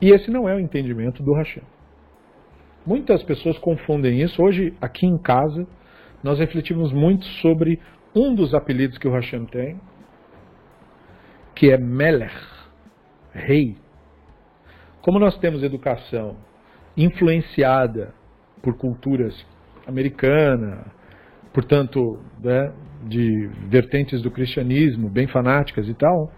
E 0.00 0.12
esse 0.12 0.30
não 0.30 0.48
é 0.48 0.54
o 0.54 0.60
entendimento 0.60 1.22
do 1.22 1.34
Hashem. 1.34 1.62
Muitas 2.86 3.22
pessoas 3.22 3.58
confundem 3.58 4.22
isso. 4.22 4.42
Hoje, 4.42 4.72
aqui 4.80 5.04
em 5.04 5.18
casa, 5.18 5.66
nós 6.24 6.38
refletimos 6.38 6.90
muito 6.90 7.26
sobre 7.42 7.78
um 8.14 8.34
dos 8.34 8.54
apelidos 8.54 8.96
que 8.96 9.06
o 9.06 9.12
Hashem 9.12 9.44
tem, 9.44 9.78
que 11.54 11.70
é 11.70 11.76
Melech, 11.76 12.34
rei. 13.32 13.76
Como 15.00 15.18
nós 15.18 15.36
temos 15.38 15.62
educação 15.62 16.36
influenciada 16.96 18.14
por 18.62 18.76
culturas 18.76 19.34
americana, 19.86 20.86
portanto, 21.52 22.18
né, 22.42 22.72
de 23.04 23.48
vertentes 23.68 24.22
do 24.22 24.30
cristianismo 24.30 25.08
bem 25.08 25.26
fanáticas 25.26 25.88
e 25.88 25.94
tal, 25.94 26.32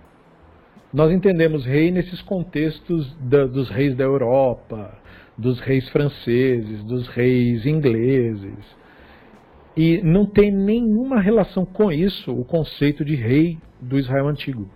nós 0.92 1.12
entendemos 1.12 1.66
rei 1.66 1.90
nesses 1.90 2.22
contextos 2.22 3.14
da, 3.18 3.46
dos 3.46 3.68
reis 3.68 3.96
da 3.96 4.04
Europa, 4.04 4.96
dos 5.36 5.60
reis 5.60 5.88
franceses, 5.88 6.84
dos 6.84 7.08
reis 7.08 7.66
ingleses. 7.66 8.54
E 9.76 10.00
não 10.02 10.24
tem 10.24 10.52
nenhuma 10.52 11.20
relação 11.20 11.66
com 11.66 11.90
isso 11.90 12.32
o 12.32 12.44
conceito 12.44 13.04
de 13.04 13.16
rei 13.16 13.58
do 13.80 13.98
Israel 13.98 14.28
antigo. 14.28 14.70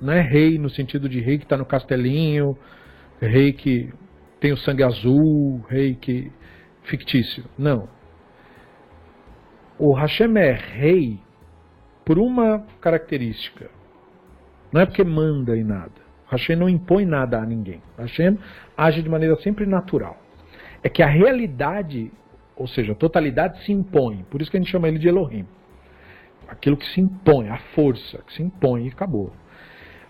Não 0.00 0.12
é 0.12 0.20
rei 0.20 0.58
no 0.58 0.68
sentido 0.68 1.08
de 1.08 1.20
rei 1.20 1.38
que 1.38 1.44
está 1.44 1.56
no 1.56 1.64
castelinho, 1.64 2.56
rei 3.20 3.52
que 3.52 3.92
tem 4.40 4.52
o 4.52 4.56
sangue 4.56 4.82
azul, 4.82 5.64
rei 5.68 5.94
que 5.94 6.30
fictício. 6.82 7.44
Não. 7.58 7.88
O 9.78 9.92
Hashem 9.92 10.36
é 10.38 10.52
rei 10.52 11.18
por 12.04 12.18
uma 12.18 12.64
característica. 12.80 13.70
Não 14.72 14.80
é 14.80 14.86
porque 14.86 15.04
manda 15.04 15.56
em 15.56 15.64
nada. 15.64 16.06
Hashem 16.30 16.56
não 16.56 16.68
impõe 16.68 17.04
nada 17.04 17.38
a 17.38 17.46
ninguém. 17.46 17.82
Hashem 17.98 18.38
age 18.76 19.02
de 19.02 19.08
maneira 19.08 19.36
sempre 19.36 19.64
natural. 19.64 20.20
É 20.82 20.88
que 20.88 21.02
a 21.02 21.06
realidade, 21.06 22.12
ou 22.56 22.66
seja, 22.66 22.92
a 22.92 22.96
totalidade 22.96 23.64
se 23.64 23.72
impõe. 23.72 24.24
Por 24.30 24.40
isso 24.40 24.50
que 24.50 24.56
a 24.56 24.60
gente 24.60 24.70
chama 24.70 24.88
ele 24.88 24.98
de 24.98 25.08
Elohim. 25.08 25.46
Aquilo 26.48 26.76
que 26.76 26.86
se 26.86 27.00
impõe, 27.00 27.48
a 27.48 27.58
força 27.74 28.18
que 28.26 28.32
se 28.32 28.42
impõe 28.42 28.86
e 28.86 28.88
acabou. 28.88 29.32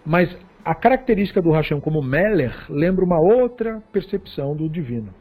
Mas 0.07 0.35
a 0.65 0.73
característica 0.73 1.43
do 1.43 1.51
Hashem 1.51 1.81
como 1.81 2.01
Meller 2.01 2.55
lembra 2.71 3.05
uma 3.05 3.19
outra 3.19 3.83
percepção 3.93 4.55
do 4.55 4.69
divino. 4.69 5.13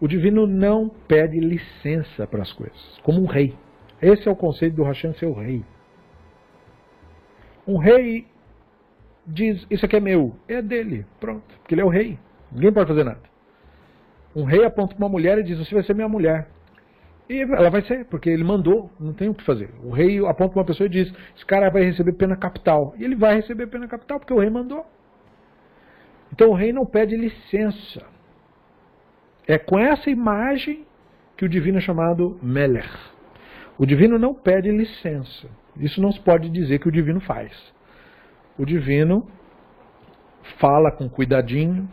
O 0.00 0.06
divino 0.06 0.46
não 0.46 0.88
pede 0.88 1.40
licença 1.40 2.24
para 2.24 2.42
as 2.42 2.52
coisas, 2.52 2.98
como 3.02 3.20
um 3.20 3.26
rei. 3.26 3.52
Esse 4.00 4.28
é 4.28 4.30
o 4.30 4.36
conceito 4.36 4.76
do 4.76 4.84
Hashem 4.84 5.12
ser 5.14 5.26
o 5.26 5.32
rei. 5.32 5.64
Um 7.66 7.76
rei 7.76 8.28
diz: 9.26 9.66
Isso 9.68 9.84
aqui 9.84 9.96
é 9.96 10.00
meu, 10.00 10.36
é 10.46 10.62
dele, 10.62 11.04
pronto, 11.18 11.42
porque 11.58 11.74
ele 11.74 11.82
é 11.82 11.84
o 11.84 11.88
rei. 11.88 12.16
Ninguém 12.52 12.72
pode 12.72 12.86
fazer 12.86 13.02
nada. 13.02 13.22
Um 14.36 14.44
rei 14.44 14.64
aponta 14.64 14.94
para 14.94 15.04
uma 15.04 15.10
mulher 15.10 15.38
e 15.38 15.42
diz: 15.42 15.58
Você 15.58 15.74
vai 15.74 15.82
ser 15.82 15.94
minha 15.94 16.08
mulher. 16.08 16.48
E 17.28 17.42
ela 17.42 17.68
vai 17.68 17.82
ser, 17.82 18.06
porque 18.06 18.30
ele 18.30 18.42
mandou, 18.42 18.90
não 18.98 19.12
tem 19.12 19.28
o 19.28 19.34
que 19.34 19.44
fazer. 19.44 19.70
O 19.82 19.90
rei 19.90 20.18
aponta 20.26 20.58
uma 20.58 20.64
pessoa 20.64 20.86
e 20.86 20.90
diz: 20.90 21.12
esse 21.36 21.44
cara 21.44 21.68
vai 21.68 21.82
receber 21.82 22.12
pena 22.12 22.36
capital. 22.36 22.94
E 22.96 23.04
ele 23.04 23.14
vai 23.14 23.36
receber 23.36 23.66
pena 23.66 23.86
capital 23.86 24.18
porque 24.18 24.32
o 24.32 24.38
rei 24.38 24.48
mandou. 24.48 24.86
Então 26.32 26.50
o 26.50 26.54
rei 26.54 26.72
não 26.72 26.86
pede 26.86 27.16
licença. 27.16 28.02
É 29.46 29.58
com 29.58 29.78
essa 29.78 30.08
imagem 30.10 30.86
que 31.36 31.44
o 31.44 31.48
divino 31.48 31.78
é 31.78 31.80
chamado 31.80 32.38
Meller. 32.42 32.88
O 33.78 33.86
divino 33.86 34.18
não 34.18 34.34
pede 34.34 34.70
licença. 34.70 35.48
Isso 35.76 36.00
não 36.00 36.10
se 36.10 36.20
pode 36.20 36.48
dizer 36.50 36.78
que 36.80 36.88
o 36.88 36.92
divino 36.92 37.20
faz. 37.20 37.52
o 38.58 38.64
divino 38.64 39.26
fala 40.58 40.90
com 40.90 41.08
cuidadinho, 41.08 41.88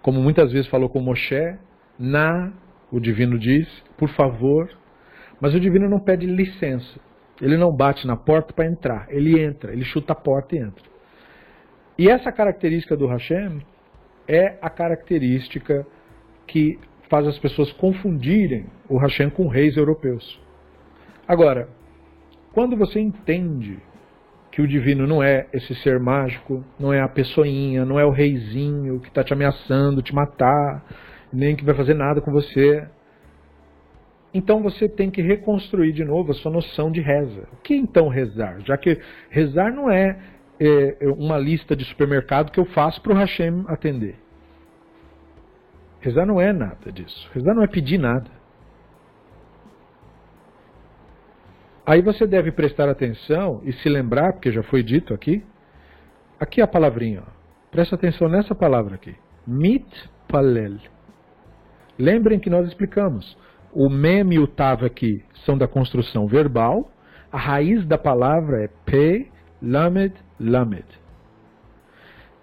como 0.00 0.20
muitas 0.20 0.50
vezes 0.50 0.66
falou 0.68 0.88
com 0.88 1.00
Moshe, 1.00 1.56
na, 1.98 2.50
o 2.92 3.00
divino 3.00 3.38
diz, 3.38 3.66
por 3.96 4.10
favor, 4.10 4.70
mas 5.40 5.54
o 5.54 5.60
divino 5.60 5.88
não 5.88 5.98
pede 5.98 6.26
licença. 6.26 7.00
Ele 7.40 7.56
não 7.56 7.74
bate 7.74 8.06
na 8.06 8.16
porta 8.16 8.52
para 8.52 8.66
entrar, 8.66 9.06
ele 9.08 9.42
entra, 9.42 9.72
ele 9.72 9.84
chuta 9.84 10.12
a 10.12 10.16
porta 10.16 10.54
e 10.54 10.58
entra. 10.58 10.84
E 11.98 12.08
essa 12.08 12.30
característica 12.30 12.94
do 12.96 13.06
Hashem 13.06 13.62
é 14.28 14.58
a 14.60 14.68
característica 14.68 15.86
que 16.46 16.78
faz 17.08 17.26
as 17.26 17.38
pessoas 17.38 17.72
confundirem 17.72 18.66
o 18.88 18.98
Hashem 18.98 19.30
com 19.30 19.48
reis 19.48 19.76
europeus. 19.76 20.40
Agora, 21.26 21.68
quando 22.52 22.76
você 22.76 23.00
entende 23.00 23.78
que 24.50 24.60
o 24.60 24.68
divino 24.68 25.06
não 25.06 25.22
é 25.22 25.46
esse 25.52 25.74
ser 25.76 25.98
mágico, 25.98 26.62
não 26.78 26.92
é 26.92 27.00
a 27.00 27.08
pessoinha, 27.08 27.86
não 27.86 27.98
é 27.98 28.04
o 28.04 28.10
reizinho 28.10 29.00
que 29.00 29.08
está 29.08 29.24
te 29.24 29.32
ameaçando, 29.32 30.02
te 30.02 30.14
matar, 30.14 30.84
nem 31.32 31.56
que 31.56 31.64
vai 31.64 31.74
fazer 31.74 31.94
nada 31.94 32.20
com 32.20 32.30
você. 32.30 32.86
Então 34.34 34.62
você 34.62 34.88
tem 34.88 35.10
que 35.10 35.22
reconstruir 35.22 35.92
de 35.92 36.04
novo 36.04 36.32
a 36.32 36.34
sua 36.34 36.50
noção 36.50 36.90
de 36.90 37.00
reza. 37.00 37.48
O 37.52 37.56
que 37.56 37.74
então 37.74 38.08
rezar? 38.08 38.60
Já 38.60 38.76
que 38.76 39.00
rezar 39.30 39.72
não 39.72 39.90
é, 39.90 40.18
é 40.60 40.96
uma 41.16 41.38
lista 41.38 41.76
de 41.76 41.84
supermercado 41.84 42.50
que 42.50 42.60
eu 42.60 42.64
faço 42.66 43.00
para 43.02 43.12
o 43.12 43.16
Hashem 43.16 43.64
atender. 43.68 44.16
Rezar 46.00 46.26
não 46.26 46.40
é 46.40 46.52
nada 46.52 46.90
disso. 46.90 47.30
Rezar 47.32 47.54
não 47.54 47.62
é 47.62 47.66
pedir 47.66 47.98
nada. 47.98 48.30
Aí 51.84 52.00
você 52.00 52.26
deve 52.26 52.52
prestar 52.52 52.88
atenção 52.88 53.60
e 53.64 53.72
se 53.72 53.88
lembrar, 53.88 54.32
porque 54.32 54.50
já 54.50 54.62
foi 54.62 54.82
dito 54.82 55.12
aqui. 55.12 55.44
Aqui 56.38 56.60
é 56.60 56.64
a 56.64 56.68
palavrinha. 56.68 57.22
Ó. 57.26 57.30
Presta 57.70 57.96
atenção 57.96 58.28
nessa 58.28 58.54
palavra 58.54 58.94
aqui. 58.94 59.14
Mitpalel. 59.46 60.91
Lembrem 61.98 62.38
que 62.38 62.50
nós 62.50 62.66
explicamos. 62.66 63.36
O 63.72 63.88
mem 63.88 64.34
e 64.34 64.38
o 64.38 64.46
tav 64.46 64.84
aqui 64.84 65.24
são 65.44 65.56
da 65.56 65.66
construção 65.66 66.26
verbal. 66.26 66.90
A 67.30 67.38
raiz 67.38 67.86
da 67.86 67.96
palavra 67.96 68.64
é 68.64 68.68
pe, 68.84 69.30
lamed, 69.62 70.14
lamed. 70.38 70.84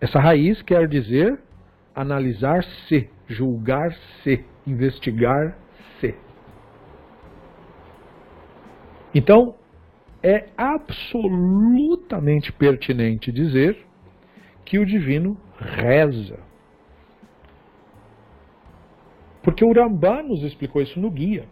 Essa 0.02 0.20
raiz 0.20 0.62
quer 0.62 0.88
dizer 0.88 1.40
analisar-se, 1.94 3.10
julgar-se, 3.28 4.46
investigar-se. 4.66 6.16
Então, 9.14 9.56
é 10.24 10.48
absolutamente 10.58 12.52
pertinente 12.54 13.32
dizer 13.32 13.78
que 14.66 14.80
o 14.80 14.86
divino 14.86 15.38
reza. 15.58 16.49
Porque 19.50 19.66
o 19.66 19.74
Rambam 19.74 20.28
nos 20.28 20.44
explicou 20.44 20.80
isso 20.80 21.00
no 21.00 21.10
guia. 21.10 21.48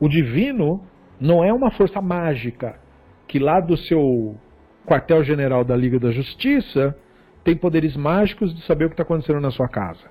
O 0.00 0.08
divino 0.08 0.82
não 1.20 1.44
é 1.44 1.52
uma 1.52 1.70
força 1.70 2.00
mágica 2.00 2.80
que 3.26 3.38
lá 3.38 3.60
do 3.60 3.76
seu 3.76 4.34
quartel-general 4.86 5.64
da 5.64 5.76
Liga 5.76 5.98
da 5.98 6.10
Justiça 6.10 6.98
tem 7.44 7.54
poderes 7.54 7.94
mágicos 7.98 8.54
de 8.54 8.62
saber 8.62 8.86
o 8.86 8.88
que 8.88 8.94
está 8.94 9.02
acontecendo 9.02 9.40
na 9.40 9.50
sua 9.50 9.68
casa. 9.68 10.10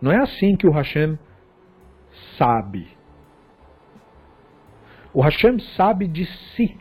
Não 0.00 0.10
é 0.10 0.16
assim 0.16 0.56
que 0.56 0.66
o 0.66 0.72
Hashem 0.72 1.18
sabe. 2.38 2.88
O 5.12 5.20
Hashem 5.20 5.58
sabe 5.76 6.08
de 6.08 6.24
si. 6.24 6.74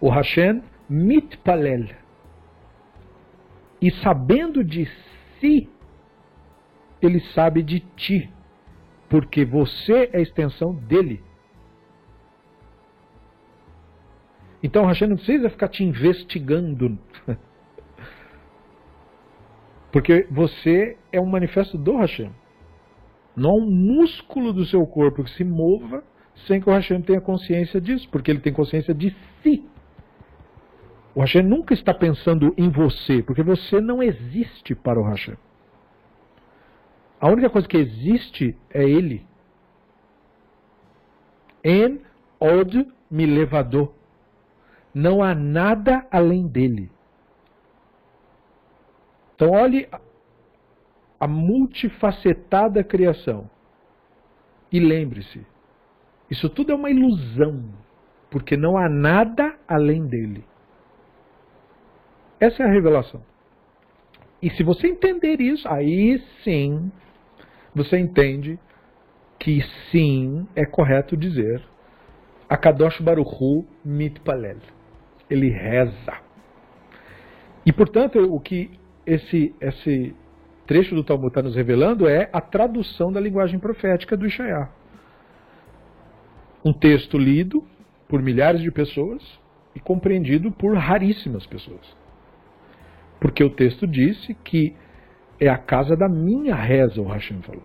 O 0.00 0.10
Hashem 0.10 0.64
mitpalel. 0.88 1.90
E 3.80 3.88
sabendo 4.02 4.64
de 4.64 4.84
si, 5.42 5.68
ele 7.02 7.20
sabe 7.34 7.62
de 7.62 7.80
ti. 7.80 8.30
Porque 9.10 9.44
você 9.44 10.08
é 10.10 10.18
a 10.18 10.22
extensão 10.22 10.74
dele. 10.74 11.22
Então 14.62 14.86
Hashem 14.86 15.08
não 15.08 15.16
precisa 15.16 15.50
ficar 15.50 15.68
te 15.68 15.84
investigando. 15.84 16.98
Porque 19.92 20.26
você 20.30 20.96
é 21.10 21.20
um 21.20 21.26
manifesto 21.26 21.76
do 21.76 21.96
Hashem. 21.96 22.32
Não 23.36 23.50
há 23.50 23.54
um 23.54 23.70
músculo 23.70 24.52
do 24.52 24.64
seu 24.64 24.86
corpo 24.86 25.24
que 25.24 25.30
se 25.30 25.44
mova 25.44 26.04
sem 26.46 26.60
que 26.60 26.70
o 26.70 26.72
Hashem 26.72 27.02
tenha 27.02 27.20
consciência 27.20 27.78
disso, 27.80 28.08
porque 28.10 28.30
ele 28.30 28.40
tem 28.40 28.52
consciência 28.52 28.94
de 28.94 29.14
si. 29.42 29.62
O 31.14 31.20
Hashem 31.20 31.42
nunca 31.42 31.74
está 31.74 31.92
pensando 31.92 32.54
em 32.56 32.70
você, 32.70 33.22
porque 33.22 33.42
você 33.42 33.80
não 33.80 34.02
existe 34.02 34.74
para 34.74 34.98
o 34.98 35.04
Hashem. 35.04 35.36
A 37.20 37.28
única 37.28 37.50
coisa 37.50 37.68
que 37.68 37.76
existe 37.76 38.56
é 38.70 38.82
ele. 38.82 39.24
En 41.62 42.00
od 42.40 42.86
me 43.10 43.26
levador. 43.26 43.92
Não 44.94 45.22
há 45.22 45.34
nada 45.34 46.06
além 46.10 46.46
dele. 46.48 46.90
Então 49.34 49.50
olhe 49.50 49.88
a 51.20 51.28
multifacetada 51.28 52.82
criação. 52.82 53.48
E 54.72 54.80
lembre-se, 54.80 55.46
isso 56.30 56.48
tudo 56.48 56.72
é 56.72 56.74
uma 56.74 56.90
ilusão, 56.90 57.62
porque 58.30 58.56
não 58.56 58.76
há 58.76 58.88
nada 58.88 59.56
além 59.68 60.06
dele. 60.06 60.44
Essa 62.42 62.64
é 62.64 62.66
a 62.66 62.72
revelação. 62.72 63.22
E 64.42 64.50
se 64.50 64.64
você 64.64 64.88
entender 64.88 65.40
isso, 65.40 65.68
aí 65.68 66.20
sim 66.42 66.90
você 67.72 67.96
entende 67.96 68.58
que 69.38 69.62
sim 69.92 70.44
é 70.56 70.66
correto 70.66 71.16
dizer 71.16 71.62
Akadosh 72.48 73.00
Baruchu 73.00 73.64
mitpalel. 73.84 74.56
Ele 75.30 75.50
reza. 75.50 76.14
E 77.64 77.72
portanto, 77.72 78.18
o 78.18 78.40
que 78.40 78.72
esse, 79.06 79.54
esse 79.60 80.12
trecho 80.66 80.96
do 80.96 81.04
Talmud 81.04 81.28
está 81.28 81.42
nos 81.42 81.54
revelando 81.54 82.08
é 82.08 82.28
a 82.32 82.40
tradução 82.40 83.12
da 83.12 83.20
linguagem 83.20 83.60
profética 83.60 84.16
do 84.16 84.26
Ishaiah. 84.26 84.68
Um 86.64 86.72
texto 86.72 87.16
lido 87.16 87.64
por 88.08 88.20
milhares 88.20 88.62
de 88.62 88.72
pessoas 88.72 89.22
e 89.76 89.78
compreendido 89.78 90.50
por 90.50 90.76
raríssimas 90.76 91.46
pessoas. 91.46 92.01
Porque 93.22 93.44
o 93.44 93.50
texto 93.50 93.86
disse 93.86 94.34
que 94.34 94.74
é 95.38 95.48
a 95.48 95.56
casa 95.56 95.96
da 95.96 96.08
minha 96.08 96.56
reza, 96.56 97.00
o 97.00 97.06
Hashem 97.06 97.40
falou. 97.42 97.62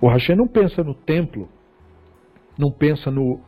O 0.00 0.08
Hashem 0.08 0.34
não 0.34 0.48
pensa 0.48 0.82
no 0.82 0.92
templo, 0.92 1.48
não 2.58 2.68
pensa 2.68 3.12
no, 3.12 3.40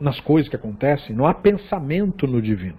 nas 0.00 0.18
coisas 0.20 0.48
que 0.48 0.56
acontecem, 0.56 1.14
não 1.14 1.26
há 1.26 1.34
pensamento 1.34 2.26
no 2.26 2.40
divino. 2.40 2.78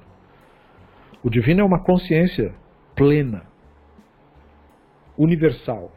O 1.24 1.30
divino 1.30 1.62
é 1.62 1.64
uma 1.64 1.84
consciência 1.84 2.56
plena, 2.96 3.44
universal. 5.16 5.92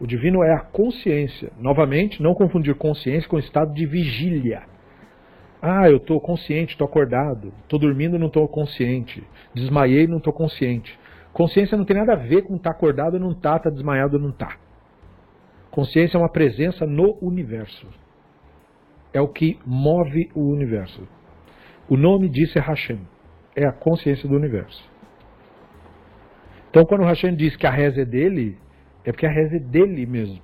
O 0.00 0.06
divino 0.06 0.42
é 0.42 0.54
a 0.54 0.60
consciência. 0.60 1.52
Novamente, 1.58 2.22
não 2.22 2.34
confundir 2.34 2.74
consciência 2.74 3.28
com 3.28 3.38
estado 3.38 3.74
de 3.74 3.84
vigília. 3.84 4.75
Ah, 5.60 5.88
eu 5.88 5.96
estou 5.96 6.20
consciente, 6.20 6.72
estou 6.72 6.86
acordado. 6.86 7.52
Estou 7.62 7.78
dormindo, 7.78 8.18
não 8.18 8.26
estou 8.26 8.46
consciente. 8.48 9.22
Desmaiei, 9.54 10.06
não 10.06 10.18
estou 10.18 10.32
consciente. 10.32 10.98
Consciência 11.32 11.76
não 11.76 11.84
tem 11.84 11.96
nada 11.96 12.12
a 12.12 12.16
ver 12.16 12.42
com 12.42 12.56
estar 12.56 12.70
tá 12.70 12.76
acordado 12.76 13.14
ou 13.14 13.20
não 13.20 13.32
estar, 13.32 13.58
tá, 13.58 13.64
tá 13.64 13.70
desmaiado 13.70 14.16
ou 14.16 14.22
não 14.22 14.30
estar. 14.30 14.58
Consciência 15.70 16.16
é 16.16 16.20
uma 16.20 16.30
presença 16.30 16.86
no 16.86 17.18
universo. 17.20 17.86
É 19.12 19.20
o 19.20 19.28
que 19.28 19.58
move 19.64 20.30
o 20.34 20.48
universo. 20.50 21.06
O 21.88 21.96
nome 21.96 22.28
disso 22.28 22.58
é 22.58 22.60
Hashem 22.60 23.00
é 23.56 23.66
a 23.66 23.72
consciência 23.72 24.28
do 24.28 24.36
universo. 24.36 24.84
Então, 26.68 26.84
quando 26.84 27.00
o 27.00 27.06
Hashem 27.06 27.34
diz 27.34 27.56
que 27.56 27.66
a 27.66 27.70
reza 27.70 28.02
é 28.02 28.04
dele, 28.04 28.58
é 29.02 29.10
porque 29.10 29.24
a 29.24 29.30
reza 29.30 29.56
é 29.56 29.58
dele 29.58 30.04
mesmo. 30.04 30.42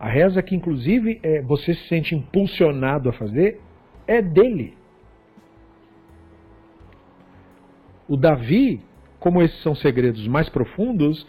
A 0.00 0.08
reza 0.08 0.42
que, 0.42 0.56
inclusive, 0.56 1.20
é, 1.22 1.42
você 1.42 1.74
se 1.74 1.86
sente 1.88 2.14
impulsionado 2.14 3.10
a 3.10 3.12
fazer, 3.12 3.60
é 4.08 4.20
dele. 4.20 4.76
O 8.08 8.16
Davi, 8.16 8.80
como 9.20 9.42
esses 9.42 9.62
são 9.62 9.74
segredos 9.74 10.26
mais 10.26 10.48
profundos, 10.48 11.24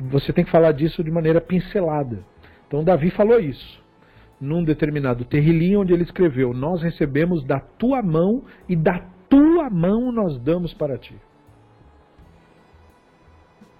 você 0.00 0.32
tem 0.32 0.44
que 0.44 0.50
falar 0.50 0.72
disso 0.72 1.04
de 1.04 1.10
maneira 1.10 1.40
pincelada. 1.40 2.24
Então, 2.66 2.82
Davi 2.82 3.10
falou 3.10 3.38
isso 3.38 3.80
num 4.40 4.64
determinado 4.64 5.24
terrilinho 5.24 5.82
onde 5.82 5.92
ele 5.92 6.02
escreveu: 6.02 6.52
Nós 6.52 6.82
recebemos 6.82 7.44
da 7.44 7.60
tua 7.60 8.02
mão 8.02 8.42
e 8.68 8.74
da 8.74 8.98
tua 9.28 9.70
mão 9.70 10.10
nós 10.10 10.36
damos 10.40 10.74
para 10.74 10.98
ti. 10.98 11.14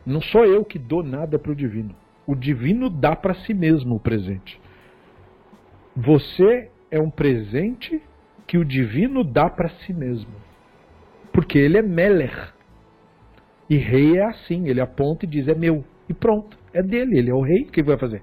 Não 0.06 0.20
sou 0.20 0.44
eu 0.44 0.64
que 0.64 0.78
dou 0.78 1.02
nada 1.02 1.38
para 1.38 1.52
o 1.52 1.56
divino. 1.56 1.94
O 2.26 2.34
divino 2.34 2.88
dá 2.88 3.16
para 3.16 3.34
si 3.34 3.52
mesmo 3.52 3.96
o 3.96 4.00
presente. 4.00 4.60
Você 5.96 6.70
é 6.90 7.00
um 7.00 7.10
presente 7.10 8.00
que 8.52 8.58
o 8.58 8.66
divino 8.66 9.24
dá 9.24 9.48
para 9.48 9.70
si 9.70 9.94
mesmo. 9.94 10.34
Porque 11.32 11.58
ele 11.58 11.78
é 11.78 11.82
Meller. 11.82 12.52
E 13.70 13.78
rei 13.78 14.18
é 14.18 14.26
assim, 14.26 14.68
ele 14.68 14.78
aponta 14.78 15.24
e 15.24 15.26
diz: 15.26 15.48
é 15.48 15.54
meu. 15.54 15.82
E 16.06 16.12
pronto, 16.12 16.58
é 16.74 16.82
dele, 16.82 17.16
ele 17.16 17.30
é 17.30 17.34
o 17.34 17.40
rei, 17.40 17.64
que 17.64 17.82
vai 17.82 17.96
fazer? 17.96 18.22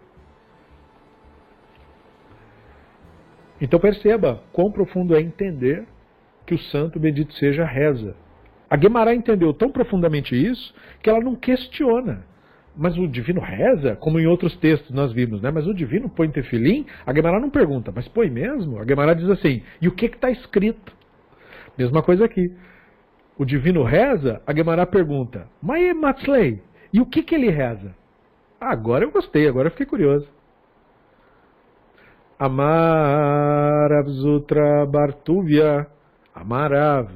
Então 3.59 3.79
perceba 3.79 4.43
quão 4.53 4.71
profundo 4.71 5.15
é 5.15 5.19
entender 5.19 5.87
que 6.45 6.53
o 6.53 6.59
santo 6.59 6.99
bendito 6.99 7.33
seja 7.33 7.65
reza. 7.65 8.15
A 8.69 8.77
Guemará 8.77 9.15
entendeu 9.15 9.51
tão 9.51 9.71
profundamente 9.71 10.35
isso 10.35 10.75
que 11.01 11.09
ela 11.09 11.21
não 11.21 11.35
questiona. 11.35 12.23
Mas 12.81 12.97
o 12.97 13.05
divino 13.05 13.41
reza, 13.41 13.97
como 13.97 14.21
em 14.21 14.25
outros 14.25 14.55
textos 14.55 14.91
nós 14.91 15.11
vimos, 15.11 15.41
né? 15.41 15.51
Mas 15.51 15.67
o 15.67 15.73
divino 15.73 16.07
põe 16.07 16.29
tefilim, 16.29 16.85
a 17.05 17.11
Guemará 17.11 17.37
não 17.37 17.49
pergunta, 17.49 17.91
mas 17.93 18.07
põe 18.07 18.29
mesmo? 18.29 18.79
A 18.79 18.85
Guemará 18.85 19.13
diz 19.13 19.29
assim, 19.29 19.61
e 19.81 19.89
o 19.89 19.91
que 19.91 20.05
está 20.05 20.31
escrito? 20.31 20.93
Mesma 21.77 22.01
coisa 22.01 22.23
aqui. 22.23 22.55
O 23.37 23.43
divino 23.43 23.83
reza, 23.83 24.41
a 24.47 24.53
Guemará 24.53 24.85
pergunta, 24.85 25.45
mas 25.61 25.93
Matsley, 25.93 26.63
e 26.93 27.01
o 27.01 27.05
que, 27.05 27.21
que 27.21 27.35
ele 27.35 27.49
reza? 27.49 27.93
Ah, 28.61 28.71
agora 28.71 29.03
eu 29.03 29.11
gostei, 29.11 29.45
agora 29.45 29.67
eu 29.67 29.71
fiquei 29.71 29.85
curioso. 29.85 30.29
Amarav 32.39 34.07
Zutra 34.07 34.85
Bartuvia, 34.85 35.85
Amarav. 36.33 37.09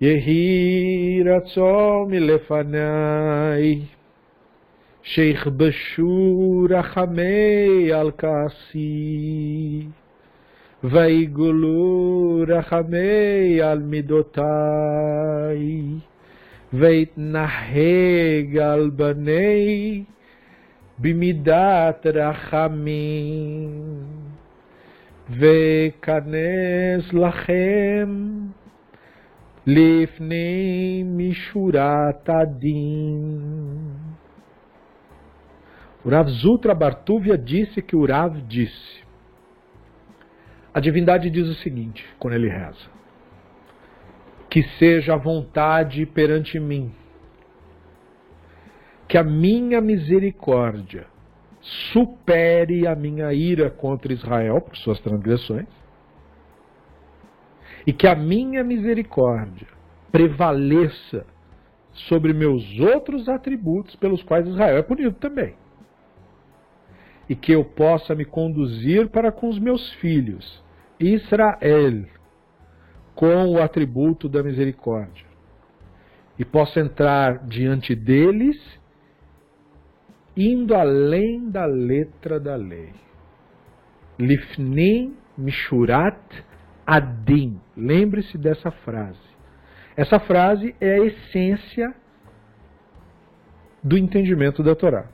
יהי 0.00 1.22
רצון 1.26 2.10
מלפניי, 2.10 3.78
שיכבשו 5.02 6.66
רחמי 6.70 7.92
על 7.92 8.10
כעסי, 8.18 9.86
ויגולו 10.84 12.44
רחמי 12.48 13.62
על 13.62 13.78
מידותיי, 13.78 14.44
ויתנהג 16.72 18.56
על 18.58 18.90
בני 18.90 20.02
במידת 20.98 22.06
רחמים, 22.06 23.70
וכנס 25.30 27.12
לכם 27.12 28.08
Lifnei 29.70 31.04
Mishuratadim. 31.04 31.70
O 36.04 36.08
Rav 36.08 36.28
Zutra 36.28 36.74
Bartuvia 36.74 37.38
disse 37.38 37.80
que 37.80 37.94
o 37.94 38.04
Rav 38.04 38.40
disse. 38.48 39.00
A 40.74 40.80
divindade 40.80 41.30
diz 41.30 41.46
o 41.46 41.54
seguinte, 41.54 42.04
quando 42.18 42.34
ele 42.34 42.48
reza: 42.48 42.90
Que 44.48 44.64
seja 44.78 45.14
a 45.14 45.16
vontade 45.16 46.04
perante 46.06 46.58
mim, 46.58 46.92
que 49.06 49.16
a 49.16 49.22
minha 49.22 49.80
misericórdia 49.80 51.06
supere 51.92 52.88
a 52.88 52.96
minha 52.96 53.32
ira 53.32 53.70
contra 53.70 54.12
Israel 54.12 54.60
por 54.60 54.76
suas 54.76 54.98
transgressões, 55.00 55.68
e 57.86 57.92
que 57.92 58.06
a 58.06 58.14
minha 58.14 58.62
misericórdia 58.62 59.66
prevaleça 60.10 61.26
sobre 61.92 62.32
meus 62.32 62.78
outros 62.78 63.28
atributos 63.28 63.96
pelos 63.96 64.22
quais 64.22 64.46
Israel 64.46 64.78
é 64.78 64.82
punido 64.82 65.12
também. 65.12 65.54
E 67.28 67.34
que 67.34 67.52
eu 67.52 67.64
possa 67.64 68.14
me 68.14 68.24
conduzir 68.24 69.08
para 69.08 69.30
com 69.30 69.48
os 69.48 69.58
meus 69.58 69.92
filhos, 69.94 70.62
Israel, 70.98 72.04
com 73.14 73.46
o 73.50 73.62
atributo 73.62 74.28
da 74.28 74.42
misericórdia. 74.42 75.26
E 76.38 76.44
possa 76.44 76.80
entrar 76.80 77.46
diante 77.46 77.94
deles, 77.94 78.58
indo 80.36 80.74
além 80.74 81.50
da 81.50 81.66
letra 81.66 82.40
da 82.40 82.56
lei. 82.56 82.92
Lifnim 84.18 85.16
Mishurat 85.36 86.18
Adim. 86.90 87.60
Lembre-se 87.76 88.36
dessa 88.36 88.72
frase. 88.72 89.30
Essa 89.96 90.18
frase 90.18 90.74
é 90.80 90.94
a 90.94 91.04
essência 91.06 91.94
do 93.80 93.96
entendimento 93.96 94.60
da 94.60 94.74
Torá. 94.74 95.06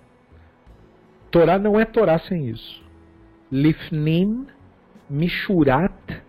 Torá 1.30 1.58
não 1.58 1.78
é 1.78 1.84
Torá 1.84 2.18
sem 2.18 2.48
isso. 2.48 2.82
Lifnim 3.52 4.46
Mishurat 5.10 6.22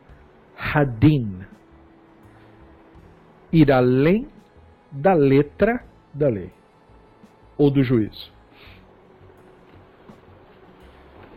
Hadin. 0.58 1.46
Ir 3.54 3.72
além 3.72 4.28
da 4.92 5.14
letra 5.14 5.82
da 6.14 6.28
lei 6.28 6.52
ou 7.58 7.72
do 7.72 7.82
juízo. 7.84 8.34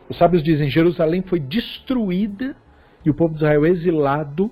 Os 0.08 0.18
sábios 0.18 0.42
dizem: 0.42 0.68
Jerusalém 0.68 1.22
foi 1.22 1.38
destruída 1.38 2.56
e 3.04 3.10
o 3.10 3.14
povo 3.14 3.34
de 3.34 3.40
Israel 3.40 3.66
exilado 3.66 4.50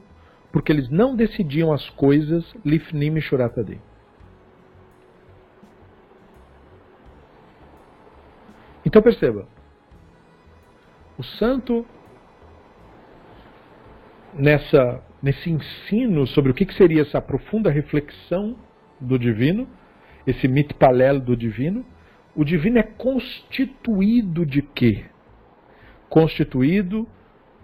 porque 0.51 0.73
eles 0.73 0.89
não 0.89 1.15
decidiam 1.15 1.73
as 1.73 1.89
coisas 1.91 2.45
lifnim 2.65 3.17
e 3.17 3.21
shuratadei. 3.21 3.81
Então 8.85 9.03
perceba, 9.03 9.47
o 11.19 11.23
santo 11.23 11.85
nessa 14.33 15.03
nesse 15.23 15.51
ensino 15.51 16.27
sobre 16.29 16.53
o 16.53 16.55
que, 16.55 16.73
seria 16.75 17.03
essa 17.03 17.21
profunda 17.21 17.71
reflexão 17.71 18.57
do 19.01 19.19
divino, 19.19 19.69
esse 20.27 20.47
mitpalelo 20.47 21.21
do 21.21 21.37
divino, 21.37 21.85
o 22.37 22.45
divino 22.45 22.79
é 22.79 22.83
constituído 22.83 24.47
de 24.47 24.63
quê? 24.63 25.05
Constituído 26.09 27.07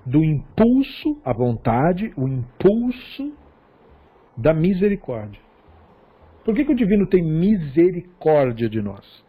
do 0.05 0.23
impulso, 0.23 1.21
a 1.25 1.33
vontade, 1.33 2.13
o 2.17 2.29
impulso 2.29 3.33
da 4.37 4.53
misericórdia. 4.53 5.41
Por 6.45 6.55
que, 6.55 6.65
que 6.65 6.73
o 6.73 6.77
divino 6.77 7.07
tem 7.07 7.23
misericórdia 7.23 8.69
de 8.69 8.83
nós? 8.83 9.25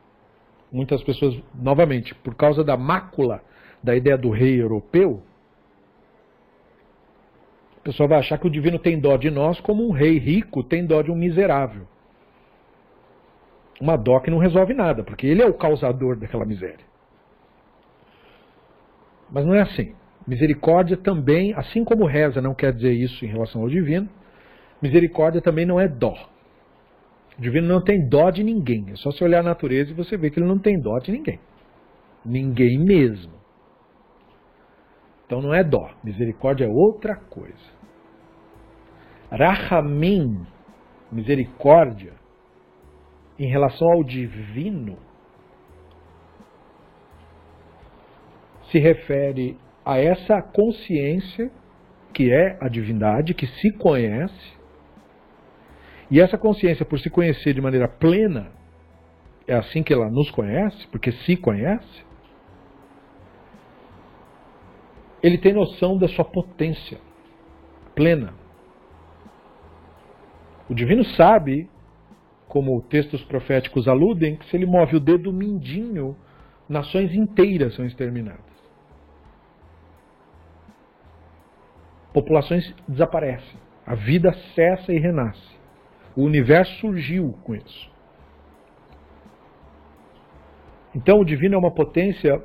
Muitas 0.71 1.01
pessoas, 1.03 1.41
novamente, 1.53 2.13
por 2.15 2.35
causa 2.35 2.63
da 2.63 2.75
mácula 2.75 3.41
da 3.81 3.95
ideia 3.95 4.17
do 4.17 4.29
rei 4.29 4.61
europeu, 4.61 5.23
a 7.77 7.79
pessoa 7.81 8.09
vai 8.09 8.19
achar 8.19 8.37
que 8.37 8.47
o 8.47 8.49
divino 8.49 8.79
tem 8.79 8.99
dó 8.99 9.15
de 9.15 9.29
nós 9.29 9.61
como 9.61 9.87
um 9.87 9.91
rei 9.91 10.17
rico 10.17 10.63
tem 10.63 10.85
dó 10.85 11.01
de 11.01 11.11
um 11.11 11.15
miserável. 11.15 11.87
Uma 13.79 13.95
dó 13.95 14.19
que 14.19 14.31
não 14.31 14.37
resolve 14.37 14.73
nada, 14.73 15.03
porque 15.03 15.27
ele 15.27 15.41
é 15.41 15.45
o 15.45 15.53
causador 15.53 16.17
daquela 16.17 16.45
miséria. 16.45 16.85
Mas 19.29 19.45
não 19.45 19.53
é 19.53 19.61
assim. 19.61 19.93
Misericórdia 20.27 20.97
também, 20.97 21.53
assim 21.53 21.83
como 21.83 22.05
reza 22.05 22.41
não 22.41 22.55
quer 22.55 22.73
dizer 22.73 22.93
isso 22.93 23.23
em 23.23 23.27
relação 23.27 23.61
ao 23.61 23.69
divino, 23.69 24.09
misericórdia 24.81 25.41
também 25.41 25.65
não 25.65 25.79
é 25.79 25.87
dó. 25.87 26.15
O 27.37 27.41
divino 27.41 27.67
não 27.67 27.81
tem 27.81 28.07
dó 28.07 28.31
de 28.31 28.43
ninguém. 28.43 28.85
É 28.91 28.95
só 28.95 29.11
você 29.11 29.23
olhar 29.23 29.41
a 29.41 29.43
natureza 29.43 29.91
e 29.91 29.93
você 29.93 30.17
vê 30.17 30.29
que 30.29 30.39
ele 30.39 30.47
não 30.47 30.57
tem 30.57 30.79
dó 30.79 30.97
de 30.99 31.11
ninguém. 31.11 31.39
Ninguém 32.23 32.79
mesmo. 32.79 33.33
Então 35.25 35.41
não 35.41 35.53
é 35.53 35.63
dó. 35.63 35.91
Misericórdia 36.03 36.65
é 36.65 36.69
outra 36.69 37.15
coisa. 37.15 37.75
Rahamim, 39.29 40.45
misericórdia, 41.11 42.13
em 43.37 43.47
relação 43.47 43.91
ao 43.91 44.03
divino, 44.03 44.97
se 48.71 48.79
refere 48.79 49.57
a 49.85 49.99
essa 49.99 50.41
consciência 50.41 51.51
que 52.11 52.31
é 52.31 52.57
a 52.59 52.67
divindade, 52.67 53.33
que 53.33 53.45
se 53.45 53.71
conhece, 53.71 54.55
e 56.09 56.19
essa 56.19 56.37
consciência, 56.37 56.85
por 56.85 56.99
se 56.99 57.09
conhecer 57.09 57.53
de 57.53 57.61
maneira 57.61 57.87
plena, 57.87 58.51
é 59.47 59.53
assim 59.53 59.83
que 59.83 59.93
ela 59.93 60.09
nos 60.09 60.31
conhece, 60.31 60.87
porque 60.87 61.11
se 61.11 61.35
conhece, 61.35 62.05
ele 65.21 65.37
tem 65.37 65.53
noção 65.53 65.97
da 65.97 66.07
sua 66.07 66.25
potência 66.25 66.99
plena. 67.95 68.33
O 70.69 70.73
divino 70.73 71.03
sabe, 71.03 71.69
como 72.47 72.81
textos 72.83 73.23
proféticos 73.23 73.87
aludem, 73.87 74.35
que 74.35 74.45
se 74.47 74.55
ele 74.55 74.65
move 74.65 74.95
o 74.95 74.99
dedo 74.99 75.33
mindinho, 75.33 76.15
nações 76.69 77.13
inteiras 77.13 77.75
são 77.75 77.85
exterminadas. 77.85 78.54
Populações 82.15 82.73
desaparecem. 82.87 83.59
A 83.85 83.93
vida 83.93 84.33
cessa 84.55 84.93
e 84.93 84.97
renasce. 84.97 85.53
O 86.15 86.23
universo 86.23 86.73
surgiu 86.79 87.37
com 87.43 87.53
isso. 87.53 87.91
Então 90.95 91.19
o 91.19 91.25
divino 91.25 91.55
é 91.55 91.57
uma 91.57 91.73
potência 91.73 92.41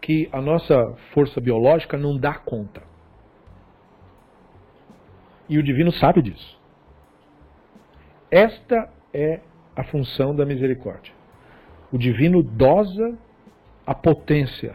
que 0.00 0.28
a 0.32 0.40
nossa 0.40 0.96
força 1.14 1.40
biológica 1.40 1.96
não 1.96 2.18
dá 2.18 2.34
conta. 2.34 2.82
E 5.48 5.56
o 5.56 5.62
divino 5.62 5.92
sabe 5.92 6.20
disso. 6.20 6.60
Esta 8.28 8.90
é 9.14 9.40
a 9.76 9.84
função 9.84 10.34
da 10.34 10.44
misericórdia. 10.44 11.14
O 11.92 11.98
divino 11.98 12.42
dosa 12.42 13.16
a 13.86 13.94
potência 13.94 14.74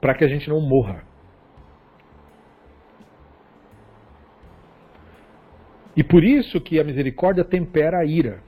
para 0.00 0.14
que 0.14 0.24
a 0.24 0.28
gente 0.28 0.48
não 0.48 0.60
morra. 0.60 1.13
E 5.96 6.02
por 6.02 6.24
isso 6.24 6.60
que 6.60 6.80
a 6.80 6.84
misericórdia 6.84 7.44
tempera 7.44 7.98
a 7.98 8.04
ira. 8.04 8.42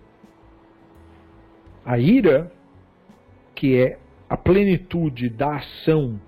A 1.84 1.98
ira, 1.98 2.50
que 3.54 3.78
é 3.80 3.98
a 4.28 4.36
plenitude 4.36 5.28
da 5.28 5.56
ação 5.56 6.20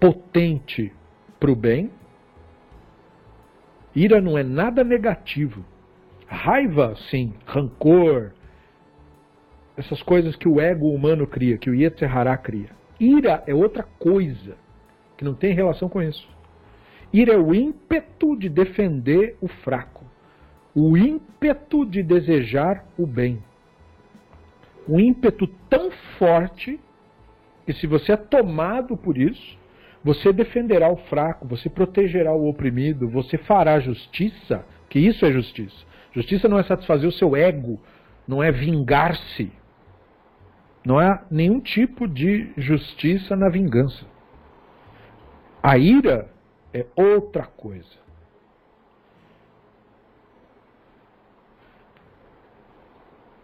potente 0.00 0.92
para 1.38 1.50
o 1.50 1.56
bem, 1.56 1.90
ira 3.94 4.20
não 4.20 4.36
é 4.36 4.42
nada 4.42 4.82
negativo. 4.82 5.64
Raiva, 6.26 6.96
sim, 7.10 7.32
rancor, 7.46 8.32
essas 9.76 10.02
coisas 10.02 10.34
que 10.36 10.48
o 10.48 10.60
ego 10.60 10.88
humano 10.88 11.26
cria, 11.26 11.58
que 11.58 11.70
o 11.70 11.74
Yetzirah 11.74 12.36
cria. 12.36 12.70
Ira 12.98 13.42
é 13.46 13.54
outra 13.54 13.82
coisa, 13.82 14.56
que 15.16 15.24
não 15.24 15.34
tem 15.34 15.54
relação 15.54 15.88
com 15.88 16.02
isso. 16.02 16.28
Ira 17.14 17.34
é 17.34 17.38
o 17.38 17.54
ímpeto 17.54 18.36
de 18.36 18.48
defender 18.48 19.36
o 19.40 19.46
fraco, 19.46 20.04
o 20.74 20.96
ímpeto 20.96 21.86
de 21.86 22.02
desejar 22.02 22.84
o 22.98 23.06
bem. 23.06 23.40
Um 24.88 24.98
ímpeto 24.98 25.46
tão 25.70 25.92
forte 26.18 26.80
que, 27.64 27.72
se 27.72 27.86
você 27.86 28.14
é 28.14 28.16
tomado 28.16 28.96
por 28.96 29.16
isso, 29.16 29.56
você 30.02 30.32
defenderá 30.32 30.90
o 30.90 30.96
fraco, 30.96 31.46
você 31.46 31.70
protegerá 31.70 32.34
o 32.34 32.48
oprimido, 32.48 33.08
você 33.08 33.38
fará 33.38 33.78
justiça, 33.78 34.66
que 34.90 34.98
isso 34.98 35.24
é 35.24 35.30
justiça. 35.30 35.86
Justiça 36.12 36.48
não 36.48 36.58
é 36.58 36.64
satisfazer 36.64 37.08
o 37.08 37.12
seu 37.12 37.36
ego, 37.36 37.80
não 38.26 38.42
é 38.42 38.50
vingar-se. 38.50 39.52
Não 40.84 40.98
há 40.98 41.22
nenhum 41.30 41.60
tipo 41.60 42.08
de 42.08 42.50
justiça 42.56 43.36
na 43.36 43.48
vingança. 43.48 44.04
A 45.62 45.78
ira 45.78 46.33
é 46.74 46.84
outra 46.96 47.46
coisa. 47.46 48.04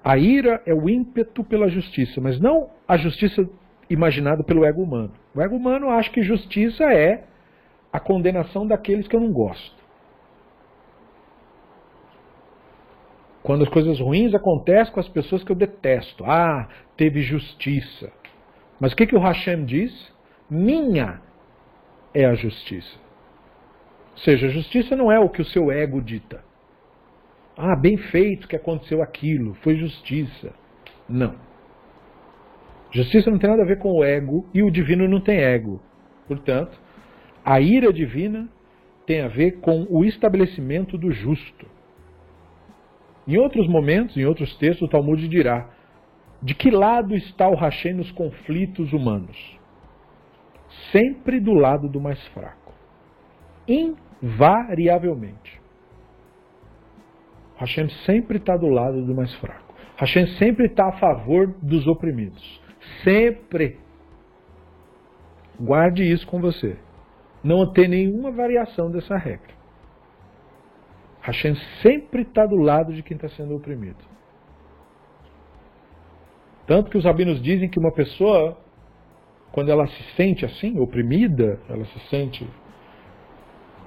A 0.02 0.18
ira 0.18 0.60
é 0.66 0.74
o 0.74 0.88
ímpeto 0.88 1.44
pela 1.44 1.68
justiça, 1.68 2.20
mas 2.20 2.40
não 2.40 2.70
a 2.88 2.96
justiça 2.96 3.48
imaginada 3.88 4.42
pelo 4.42 4.64
ego 4.64 4.82
humano. 4.82 5.12
O 5.34 5.40
ego 5.40 5.54
humano 5.54 5.88
acha 5.90 6.10
que 6.10 6.22
justiça 6.22 6.84
é 6.84 7.24
a 7.92 8.00
condenação 8.00 8.66
daqueles 8.66 9.06
que 9.06 9.14
eu 9.14 9.20
não 9.20 9.32
gosto. 9.32 9.78
Quando 13.42 13.62
as 13.62 13.68
coisas 13.68 14.00
ruins 14.00 14.34
acontecem 14.34 14.92
com 14.92 15.00
as 15.00 15.08
pessoas 15.08 15.44
que 15.44 15.52
eu 15.52 15.56
detesto. 15.56 16.24
Ah, 16.24 16.68
teve 16.96 17.22
justiça. 17.22 18.12
Mas 18.80 18.92
o 18.92 18.96
que, 18.96 19.06
que 19.06 19.16
o 19.16 19.20
Hashem 19.20 19.64
diz? 19.64 20.12
Minha 20.48 21.20
é 22.12 22.24
a 22.24 22.34
justiça. 22.34 22.98
Ou 24.20 24.24
seja, 24.24 24.50
justiça 24.50 24.94
não 24.94 25.10
é 25.10 25.18
o 25.18 25.30
que 25.30 25.40
o 25.40 25.46
seu 25.46 25.72
ego 25.72 25.98
dita. 25.98 26.44
Ah, 27.56 27.74
bem 27.74 27.96
feito 27.96 28.46
que 28.46 28.54
aconteceu 28.54 29.02
aquilo, 29.02 29.54
foi 29.62 29.76
justiça. 29.76 30.52
Não. 31.08 31.34
Justiça 32.90 33.30
não 33.30 33.38
tem 33.38 33.48
nada 33.48 33.62
a 33.62 33.66
ver 33.66 33.78
com 33.78 33.90
o 33.92 34.04
ego 34.04 34.46
e 34.52 34.62
o 34.62 34.70
divino 34.70 35.08
não 35.08 35.22
tem 35.22 35.38
ego. 35.38 35.80
Portanto, 36.28 36.78
a 37.42 37.62
ira 37.62 37.90
divina 37.94 38.46
tem 39.06 39.22
a 39.22 39.28
ver 39.28 39.52
com 39.60 39.86
o 39.88 40.04
estabelecimento 40.04 40.98
do 40.98 41.10
justo. 41.10 41.66
Em 43.26 43.38
outros 43.38 43.66
momentos, 43.66 44.18
em 44.18 44.26
outros 44.26 44.54
textos, 44.58 44.86
o 44.86 44.90
Talmud 44.90 45.26
dirá: 45.28 45.70
de 46.42 46.54
que 46.54 46.70
lado 46.70 47.16
está 47.16 47.48
o 47.48 47.54
Hashem 47.54 47.94
nos 47.94 48.12
conflitos 48.12 48.92
humanos? 48.92 49.58
Sempre 50.92 51.40
do 51.40 51.54
lado 51.54 51.88
do 51.88 51.98
mais 51.98 52.22
fraco. 52.28 52.74
Invariavelmente. 54.22 55.60
Hashem 57.56 57.88
sempre 58.06 58.38
está 58.38 58.56
do 58.56 58.68
lado 58.68 59.04
do 59.04 59.14
mais 59.14 59.34
fraco. 59.36 59.74
Hashem 59.96 60.26
sempre 60.38 60.66
está 60.66 60.88
a 60.88 60.98
favor 60.98 61.54
dos 61.62 61.86
oprimidos. 61.86 62.60
Sempre. 63.04 63.78
Guarde 65.58 66.02
isso 66.02 66.26
com 66.26 66.40
você. 66.40 66.78
Não 67.44 67.70
tem 67.72 67.88
nenhuma 67.88 68.30
variação 68.30 68.90
dessa 68.90 69.16
regra. 69.16 69.54
Hashem 71.20 71.54
sempre 71.82 72.22
está 72.22 72.46
do 72.46 72.56
lado 72.56 72.94
de 72.94 73.02
quem 73.02 73.14
está 73.14 73.28
sendo 73.28 73.54
oprimido. 73.54 73.98
Tanto 76.66 76.90
que 76.90 76.96
os 76.96 77.04
rabinos 77.04 77.42
dizem 77.42 77.68
que 77.68 77.78
uma 77.78 77.92
pessoa, 77.92 78.56
quando 79.52 79.70
ela 79.70 79.86
se 79.86 80.02
sente 80.16 80.46
assim, 80.46 80.78
oprimida, 80.78 81.60
ela 81.68 81.84
se 81.84 81.98
sente. 82.08 82.48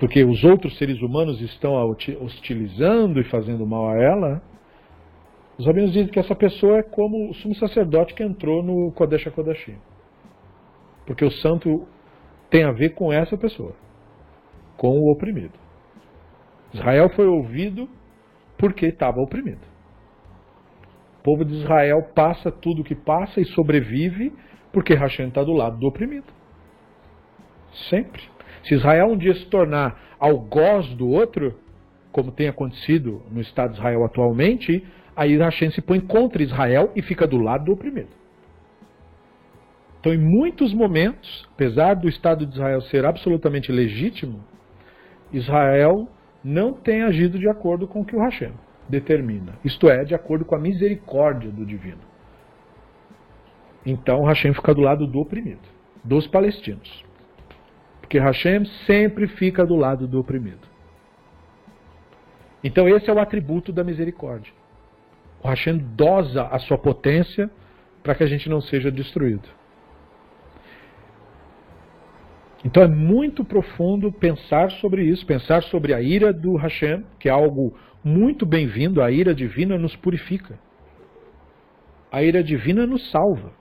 Porque 0.04 0.22
os 0.22 0.44
outros 0.44 0.78
seres 0.78 1.02
humanos 1.02 1.40
estão 1.40 1.76
hostilizando 2.20 3.22
e 3.22 3.24
fazendo 3.24 3.66
mal 3.66 3.88
a 3.88 3.96
ela. 3.96 4.44
Os 5.58 5.66
rabinos 5.66 5.94
dizem 5.94 6.10
que 6.10 6.20
essa 6.20 6.36
pessoa 6.36 6.80
é 6.80 6.84
como 6.84 7.30
o 7.30 7.34
sumo 7.36 7.56
sacerdote 7.56 8.14
que 8.14 8.22
entrou 8.22 8.62
no 8.62 8.92
Kodesh 8.92 9.26
HaKodashim. 9.26 9.78
Porque 11.06 11.24
o 11.24 11.32
santo 11.32 11.88
tem 12.50 12.66
a 12.66 12.72
ver 12.74 12.90
com 12.96 13.14
essa 13.14 13.38
pessoa, 13.38 13.74
com 14.76 14.90
o 14.90 15.10
oprimido. 15.10 15.58
Israel 16.74 17.08
foi 17.16 17.26
ouvido 17.26 17.88
porque 18.58 18.88
estava 18.88 19.22
oprimido. 19.22 19.66
O 21.22 21.24
povo 21.24 21.46
de 21.46 21.54
Israel 21.54 22.10
passa 22.14 22.52
tudo 22.52 22.82
o 22.82 22.84
que 22.84 22.94
passa 22.94 23.40
e 23.40 23.46
sobrevive 23.46 24.34
porque 24.74 24.96
Hashem 24.96 25.30
está 25.30 25.46
do 25.46 25.54
lado 25.54 25.78
do 25.78 25.88
oprimido. 25.88 26.28
Sempre. 27.90 28.33
Se 28.64 28.76
Israel 28.76 29.08
um 29.08 29.18
dia 29.18 29.34
se 29.36 29.46
tornar 29.46 30.16
algoz 30.20 30.88
do 30.96 31.10
outro, 31.10 31.60
como 32.12 32.32
tem 32.32 32.48
acontecido 32.48 33.22
no 33.32 33.42
Estado 33.42 33.72
de 33.72 33.80
Israel 33.80 34.06
atualmente, 34.06 34.86
aí 35.16 35.38
Hashem 35.38 35.72
se 35.72 35.82
põe 35.82 36.00
contra 36.00 36.42
Israel 36.42 36.92
e 36.96 37.02
fica 37.02 37.28
do 37.28 37.38
lado 37.38 37.66
do 37.66 37.74
oprimido. 37.74 38.10
Então, 40.00 40.14
em 40.14 40.18
muitos 40.18 40.74
momentos, 40.74 41.48
apesar 41.54 41.94
do 41.94 42.10
Estado 42.10 42.46
de 42.46 42.54
Israel 42.54 42.82
ser 42.82 43.06
absolutamente 43.06 43.72
legítimo, 43.72 44.44
Israel 45.32 46.10
não 46.44 46.74
tem 46.74 47.04
agido 47.04 47.40
de 47.40 47.50
acordo 47.50 47.88
com 47.88 48.02
o 48.02 48.06
que 48.06 48.16
o 48.16 48.20
Hashem 48.20 48.52
determina. 48.88 49.54
Isto 49.64 49.90
é, 49.90 50.04
de 50.04 50.14
acordo 50.14 50.46
com 50.46 50.56
a 50.56 50.60
misericórdia 50.60 51.50
do 51.50 51.66
divino. 51.66 52.02
Então 53.86 54.24
Hashem 54.24 54.54
fica 54.54 54.74
do 54.74 54.82
lado 54.82 55.08
do 55.08 55.20
oprimido, 55.20 55.62
dos 56.04 56.28
palestinos. 56.28 57.03
Porque 58.04 58.20
Hashem 58.20 58.66
sempre 58.86 59.28
fica 59.28 59.66
do 59.66 59.78
lado 59.78 60.06
do 60.06 60.20
oprimido. 60.20 60.68
Então 62.62 62.88
esse 62.88 63.10
é 63.10 63.14
o 63.14 63.20
atributo 63.20 63.72
da 63.72 63.82
misericórdia. 63.82 64.54
O 65.42 65.48
Hashem 65.48 65.78
dosa 65.78 66.44
a 66.44 66.60
sua 66.60 66.78
potência 66.78 67.50
para 68.04 68.14
que 68.14 68.22
a 68.22 68.28
gente 68.28 68.50
não 68.50 68.60
seja 68.60 68.92
destruído. 68.92 69.48
Então 72.64 72.84
é 72.84 72.88
muito 72.88 73.46
profundo 73.46 74.12
pensar 74.12 74.70
sobre 74.72 75.04
isso, 75.04 75.26
pensar 75.26 75.64
sobre 75.64 75.94
a 75.94 76.02
ira 76.02 76.34
do 76.34 76.58
Hashem, 76.58 77.06
que 77.18 77.30
é 77.30 77.32
algo 77.32 77.74
muito 78.04 78.46
bem-vindo, 78.46 79.02
a 79.02 79.10
ira 79.10 79.34
divina 79.34 79.78
nos 79.78 79.96
purifica. 79.96 80.60
A 82.12 82.22
ira 82.22 82.44
divina 82.44 82.86
nos 82.86 83.10
salva. 83.12 83.54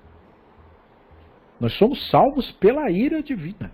Nós 1.61 1.72
somos 1.74 2.11
salvos 2.11 2.51
pela 2.53 2.90
ira 2.90 3.22
divina, 3.22 3.70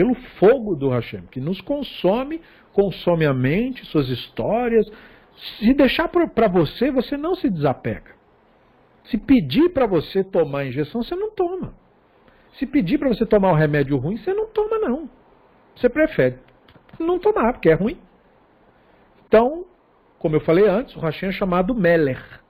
pelo 0.00 0.14
fogo 0.14 0.74
do 0.74 0.88
Hashem, 0.88 1.26
que 1.30 1.38
nos 1.38 1.60
consome, 1.60 2.40
consome 2.72 3.26
a 3.26 3.34
mente, 3.34 3.84
suas 3.84 4.08
histórias. 4.08 4.90
Se 5.58 5.74
deixar 5.74 6.08
para 6.08 6.48
você, 6.48 6.90
você 6.90 7.18
não 7.18 7.34
se 7.34 7.50
desapega. 7.50 8.12
Se 9.04 9.18
pedir 9.18 9.68
para 9.74 9.86
você 9.86 10.24
tomar 10.24 10.60
a 10.60 10.66
injeção, 10.66 11.02
você 11.02 11.14
não 11.14 11.30
toma. 11.32 11.74
Se 12.54 12.64
pedir 12.64 12.96
para 12.96 13.10
você 13.10 13.26
tomar 13.26 13.52
um 13.52 13.56
remédio 13.56 13.98
ruim, 13.98 14.16
você 14.16 14.32
não 14.32 14.46
toma, 14.46 14.78
não. 14.78 15.06
Você 15.76 15.86
prefere 15.90 16.38
não 16.98 17.18
tomar, 17.18 17.52
porque 17.52 17.68
é 17.68 17.74
ruim. 17.74 17.98
Então, 19.28 19.66
como 20.18 20.34
eu 20.34 20.40
falei 20.40 20.66
antes, 20.66 20.96
o 20.96 21.00
Hashem 21.00 21.28
é 21.28 21.32
chamado 21.32 21.74
Meller. 21.74 22.40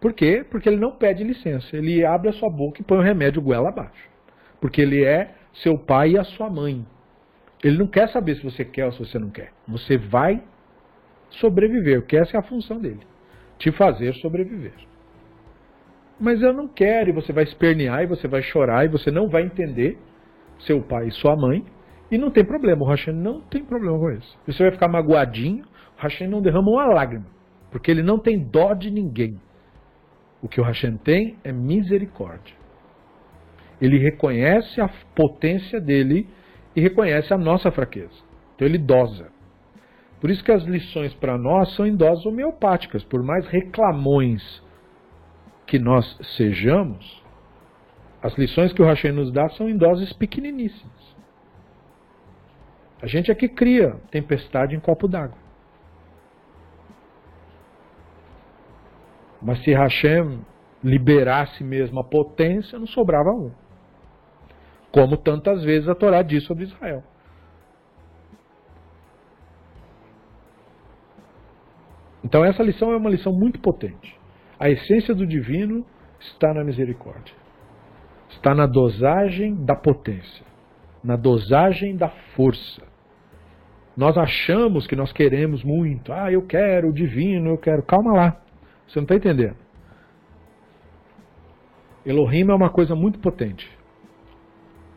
Por 0.00 0.12
quê? 0.12 0.46
Porque 0.48 0.68
ele 0.68 0.78
não 0.78 0.92
pede 0.92 1.24
licença. 1.24 1.76
Ele 1.76 2.04
abre 2.04 2.28
a 2.28 2.32
sua 2.34 2.48
boca 2.48 2.80
e 2.80 2.84
põe 2.84 2.98
o 2.98 3.02
remédio 3.02 3.42
goela 3.42 3.68
abaixo. 3.68 4.08
Porque 4.60 4.80
ele 4.80 5.04
é 5.04 5.37
seu 5.54 5.78
pai 5.78 6.12
e 6.12 6.18
a 6.18 6.24
sua 6.24 6.48
mãe. 6.48 6.86
Ele 7.62 7.78
não 7.78 7.86
quer 7.86 8.08
saber 8.08 8.36
se 8.36 8.44
você 8.44 8.64
quer 8.64 8.86
ou 8.86 8.92
se 8.92 8.98
você 9.00 9.18
não 9.18 9.30
quer. 9.30 9.52
Você 9.66 9.96
vai 9.96 10.42
sobreviver, 11.30 12.00
porque 12.00 12.16
essa 12.16 12.36
é 12.36 12.40
a 12.40 12.42
função 12.42 12.78
dele. 12.78 13.00
Te 13.58 13.72
fazer 13.72 14.14
sobreviver. 14.14 14.74
Mas 16.20 16.42
eu 16.42 16.52
não 16.52 16.66
quero, 16.66 17.10
e 17.10 17.12
você 17.12 17.32
vai 17.32 17.44
espernear, 17.44 18.02
e 18.02 18.06
você 18.06 18.26
vai 18.26 18.42
chorar, 18.42 18.84
e 18.84 18.88
você 18.88 19.10
não 19.10 19.28
vai 19.28 19.42
entender 19.42 19.98
seu 20.60 20.82
pai 20.82 21.08
e 21.08 21.12
sua 21.12 21.36
mãe, 21.36 21.64
e 22.10 22.18
não 22.18 22.30
tem 22.30 22.44
problema, 22.44 22.82
o 22.82 22.88
Hashem 22.88 23.14
não 23.14 23.40
tem 23.40 23.64
problema 23.64 23.98
com 23.98 24.10
isso. 24.10 24.38
Você 24.46 24.62
vai 24.62 24.72
ficar 24.72 24.88
magoadinho, 24.88 25.64
o 25.64 26.02
Hashem 26.02 26.26
não 26.26 26.40
derrama 26.40 26.70
uma 26.70 26.86
lágrima, 26.86 27.26
porque 27.70 27.90
ele 27.90 28.02
não 28.02 28.18
tem 28.18 28.38
dó 28.38 28.74
de 28.74 28.90
ninguém. 28.90 29.40
O 30.40 30.48
que 30.48 30.60
o 30.60 30.64
Hashem 30.64 30.96
tem 30.96 31.36
é 31.44 31.52
misericórdia. 31.52 32.57
Ele 33.80 33.98
reconhece 33.98 34.80
a 34.80 34.88
potência 35.14 35.80
dele 35.80 36.28
e 36.74 36.80
reconhece 36.80 37.32
a 37.32 37.38
nossa 37.38 37.70
fraqueza. 37.70 38.22
Então 38.54 38.66
ele 38.66 38.78
dosa. 38.78 39.30
Por 40.20 40.30
isso 40.30 40.42
que 40.42 40.50
as 40.50 40.64
lições 40.64 41.14
para 41.14 41.38
nós 41.38 41.74
são 41.76 41.86
em 41.86 41.94
doses 41.94 42.26
homeopáticas. 42.26 43.04
Por 43.04 43.22
mais 43.22 43.46
reclamões 43.46 44.62
que 45.66 45.78
nós 45.78 46.18
sejamos, 46.36 47.22
as 48.20 48.36
lições 48.36 48.72
que 48.72 48.82
o 48.82 48.84
Hashem 48.84 49.12
nos 49.12 49.30
dá 49.30 49.48
são 49.50 49.68
em 49.68 49.76
doses 49.76 50.12
pequeniníssimas. 50.12 51.16
A 53.00 53.06
gente 53.06 53.30
é 53.30 53.34
que 53.34 53.48
cria 53.48 53.94
tempestade 54.10 54.74
em 54.74 54.80
copo 54.80 55.06
d'água. 55.06 55.38
Mas 59.40 59.62
se 59.62 59.72
Hashem 59.72 60.40
liberasse 60.82 61.62
mesmo 61.62 62.00
a 62.00 62.04
potência, 62.04 62.76
não 62.76 62.88
sobrava 62.88 63.30
um. 63.30 63.52
Como 64.90 65.16
tantas 65.16 65.62
vezes 65.62 65.88
a 65.88 65.94
Torá 65.94 66.22
diz 66.22 66.44
sobre 66.44 66.64
Israel. 66.64 67.02
Então 72.24 72.44
essa 72.44 72.62
lição 72.62 72.92
é 72.92 72.96
uma 72.96 73.10
lição 73.10 73.32
muito 73.32 73.60
potente. 73.60 74.16
A 74.58 74.68
essência 74.68 75.14
do 75.14 75.26
divino 75.26 75.84
está 76.20 76.52
na 76.52 76.64
misericórdia. 76.64 77.34
Está 78.28 78.54
na 78.54 78.66
dosagem 78.66 79.54
da 79.64 79.74
potência, 79.74 80.44
na 81.02 81.16
dosagem 81.16 81.96
da 81.96 82.08
força. 82.34 82.82
Nós 83.96 84.16
achamos 84.16 84.86
que 84.86 84.94
nós 84.94 85.12
queremos 85.12 85.64
muito. 85.64 86.12
Ah, 86.12 86.30
eu 86.30 86.42
quero 86.42 86.90
o 86.90 86.92
divino, 86.92 87.50
eu 87.50 87.58
quero. 87.58 87.82
Calma 87.82 88.12
lá. 88.12 88.40
Você 88.86 88.98
não 88.98 89.04
está 89.04 89.16
entendendo. 89.16 89.56
Elohim 92.04 92.48
é 92.48 92.54
uma 92.54 92.70
coisa 92.70 92.94
muito 92.94 93.18
potente. 93.18 93.68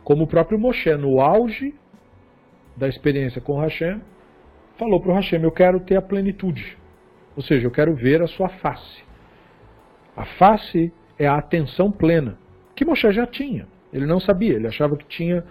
Como 0.04 0.24
o 0.24 0.26
próprio 0.26 0.58
Moshe, 0.58 0.94
no 0.96 1.20
auge 1.20 1.74
da 2.76 2.88
experiência 2.88 3.40
com 3.40 3.58
Hashem, 3.60 4.00
falou 4.76 5.00
para 5.00 5.12
o 5.12 5.14
Hashem: 5.14 5.42
Eu 5.42 5.52
quero 5.52 5.80
ter 5.80 5.96
a 5.96 6.02
plenitude. 6.02 6.76
Ou 7.36 7.42
seja, 7.42 7.66
eu 7.66 7.70
quero 7.70 7.94
ver 7.94 8.20
a 8.22 8.26
sua 8.26 8.48
face. 8.48 9.04
A 10.16 10.24
face 10.24 10.92
é 11.18 11.26
a 11.26 11.36
atenção 11.36 11.90
plena, 11.90 12.38
que 12.74 12.84
Moshe 12.84 13.10
já 13.12 13.26
tinha. 13.26 13.66
Ele 13.92 14.06
não 14.06 14.20
sabia, 14.20 14.54
ele 14.54 14.66
achava 14.66 14.96
que 14.96 15.06
tinha 15.06 15.44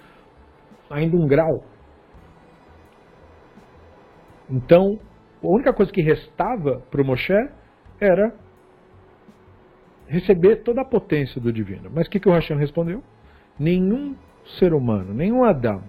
ainda 0.89 1.15
um 1.15 1.27
grau. 1.27 1.63
Então, 4.49 4.99
a 5.41 5.47
única 5.47 5.73
coisa 5.73 5.91
que 5.91 6.01
restava 6.01 6.81
para 6.91 7.01
o 7.01 7.05
Moshe 7.05 7.33
era 7.99 8.35
receber 10.07 10.57
toda 10.57 10.81
a 10.81 10.85
potência 10.85 11.39
do 11.39 11.53
divino. 11.53 11.89
Mas 11.93 12.07
o 12.07 12.09
que, 12.09 12.19
que 12.19 12.27
o 12.27 12.33
Hashem 12.33 12.57
respondeu? 12.57 13.01
Nenhum 13.57 14.15
ser 14.59 14.73
humano, 14.73 15.13
nenhum 15.13 15.43
Adão 15.43 15.83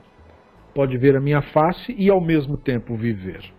pode 0.75 0.97
ver 0.97 1.17
a 1.17 1.21
minha 1.21 1.43
face 1.43 1.95
e 1.99 2.09
ao 2.09 2.21
mesmo 2.21 2.57
tempo 2.57 2.97
viver. 2.97 3.53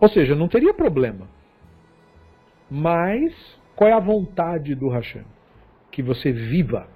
Ou 0.00 0.08
seja, 0.08 0.34
não 0.34 0.48
teria 0.48 0.74
problema. 0.74 1.28
Mas 2.68 3.32
qual 3.76 3.88
é 3.88 3.92
a 3.92 4.00
vontade 4.00 4.74
do 4.74 4.88
Hashem? 4.88 5.24
Que 5.90 6.02
você 6.02 6.32
viva. 6.32 6.88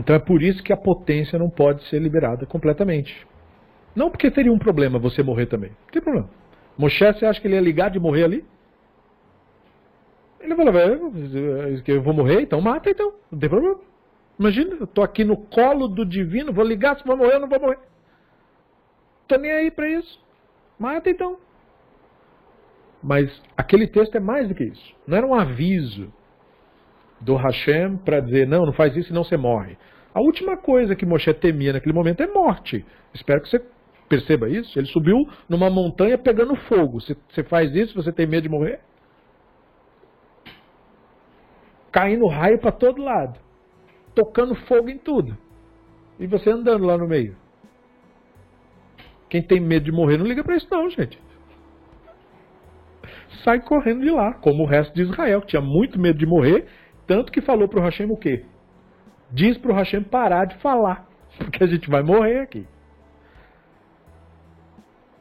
Então 0.00 0.14
é 0.14 0.18
por 0.18 0.42
isso 0.42 0.62
que 0.62 0.72
a 0.72 0.76
potência 0.76 1.38
não 1.38 1.50
pode 1.50 1.84
ser 1.88 2.00
liberada 2.00 2.46
completamente. 2.46 3.26
Não 3.94 4.10
porque 4.10 4.30
teria 4.30 4.52
um 4.52 4.58
problema 4.58 4.98
você 4.98 5.22
morrer 5.22 5.46
também. 5.46 5.70
Não 5.70 5.92
tem 5.92 6.02
problema. 6.02 6.30
Moshe, 6.76 6.98
você 6.98 7.26
acha 7.26 7.40
que 7.40 7.46
ele 7.46 7.54
ia 7.54 7.60
ligar 7.60 7.90
de 7.90 7.98
morrer 7.98 8.24
ali? 8.24 8.44
Ele 10.40 10.54
falou, 10.54 10.72
eu 11.86 12.02
vou 12.02 12.14
morrer, 12.14 12.42
então 12.42 12.60
mata 12.60 12.90
então. 12.90 13.12
Não 13.30 13.38
tem 13.38 13.48
problema. 13.48 13.80
Imagina, 14.38 14.76
eu 14.76 14.84
estou 14.84 15.02
aqui 15.02 15.24
no 15.24 15.36
colo 15.36 15.88
do 15.88 16.04
divino, 16.04 16.52
vou 16.52 16.64
ligar, 16.64 16.96
se 16.96 17.04
vou 17.04 17.16
morrer, 17.16 17.34
eu 17.34 17.40
não 17.40 17.48
vou 17.48 17.60
morrer. 17.60 17.78
Estou 19.22 19.38
nem 19.38 19.50
aí 19.50 19.70
para 19.70 19.88
isso. 19.88 20.20
Mata 20.78 21.10
então. 21.10 21.38
Mas 23.02 23.42
aquele 23.56 23.86
texto 23.86 24.14
é 24.14 24.20
mais 24.20 24.48
do 24.48 24.54
que 24.54 24.64
isso. 24.64 24.94
Não 25.06 25.16
era 25.16 25.26
um 25.26 25.34
aviso 25.34 26.12
do 27.20 27.34
Hashem 27.34 27.96
para 27.98 28.20
dizer, 28.20 28.46
não, 28.46 28.64
não 28.64 28.72
faz 28.72 28.96
isso 28.96 29.10
e 29.10 29.14
não 29.14 29.24
você 29.24 29.36
morre. 29.36 29.76
A 30.14 30.20
última 30.20 30.56
coisa 30.56 30.96
que 30.96 31.06
Moshe 31.06 31.32
temia 31.34 31.72
naquele 31.72 31.92
momento 31.92 32.22
é 32.22 32.26
morte. 32.26 32.84
Espero 33.12 33.40
que 33.40 33.48
você 33.48 33.62
perceba 34.08 34.48
isso. 34.48 34.78
Ele 34.78 34.86
subiu 34.86 35.28
numa 35.48 35.68
montanha 35.68 36.16
pegando 36.16 36.56
fogo. 36.56 37.00
Se 37.00 37.16
você 37.28 37.42
faz 37.44 37.74
isso, 37.74 37.94
você 37.94 38.12
tem 38.12 38.26
medo 38.26 38.44
de 38.44 38.48
morrer? 38.48 38.80
Caindo 41.98 42.28
raio 42.28 42.60
para 42.60 42.70
todo 42.70 43.02
lado. 43.02 43.40
Tocando 44.14 44.54
fogo 44.54 44.88
em 44.88 44.96
tudo. 44.96 45.36
E 46.16 46.28
você 46.28 46.48
andando 46.48 46.86
lá 46.86 46.96
no 46.96 47.08
meio. 47.08 47.34
Quem 49.28 49.42
tem 49.42 49.58
medo 49.58 49.86
de 49.86 49.90
morrer 49.90 50.16
não 50.16 50.24
liga 50.24 50.44
para 50.44 50.54
isso 50.54 50.68
não, 50.70 50.88
gente. 50.88 51.20
Sai 53.42 53.58
correndo 53.58 54.02
de 54.02 54.10
lá, 54.10 54.34
como 54.34 54.62
o 54.62 54.66
resto 54.66 54.94
de 54.94 55.02
Israel, 55.02 55.40
que 55.40 55.48
tinha 55.48 55.60
muito 55.60 55.98
medo 55.98 56.16
de 56.16 56.24
morrer, 56.24 56.68
tanto 57.04 57.32
que 57.32 57.40
falou 57.40 57.66
para 57.66 57.80
o 57.80 57.82
Hashem 57.82 58.08
o 58.08 58.16
quê? 58.16 58.44
Diz 59.32 59.58
para 59.58 59.72
o 59.72 59.74
Hashem 59.74 60.04
parar 60.04 60.44
de 60.44 60.54
falar, 60.58 61.04
porque 61.36 61.64
a 61.64 61.66
gente 61.66 61.90
vai 61.90 62.04
morrer 62.04 62.38
aqui. 62.38 62.64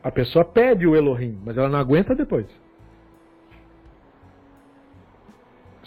A 0.03 0.11
pessoa 0.11 0.45
pede 0.45 0.85
o 0.85 0.95
Elohim, 0.95 1.41
mas 1.43 1.57
ela 1.57 1.69
não 1.69 1.79
aguenta 1.79 2.13
depois. 2.13 2.45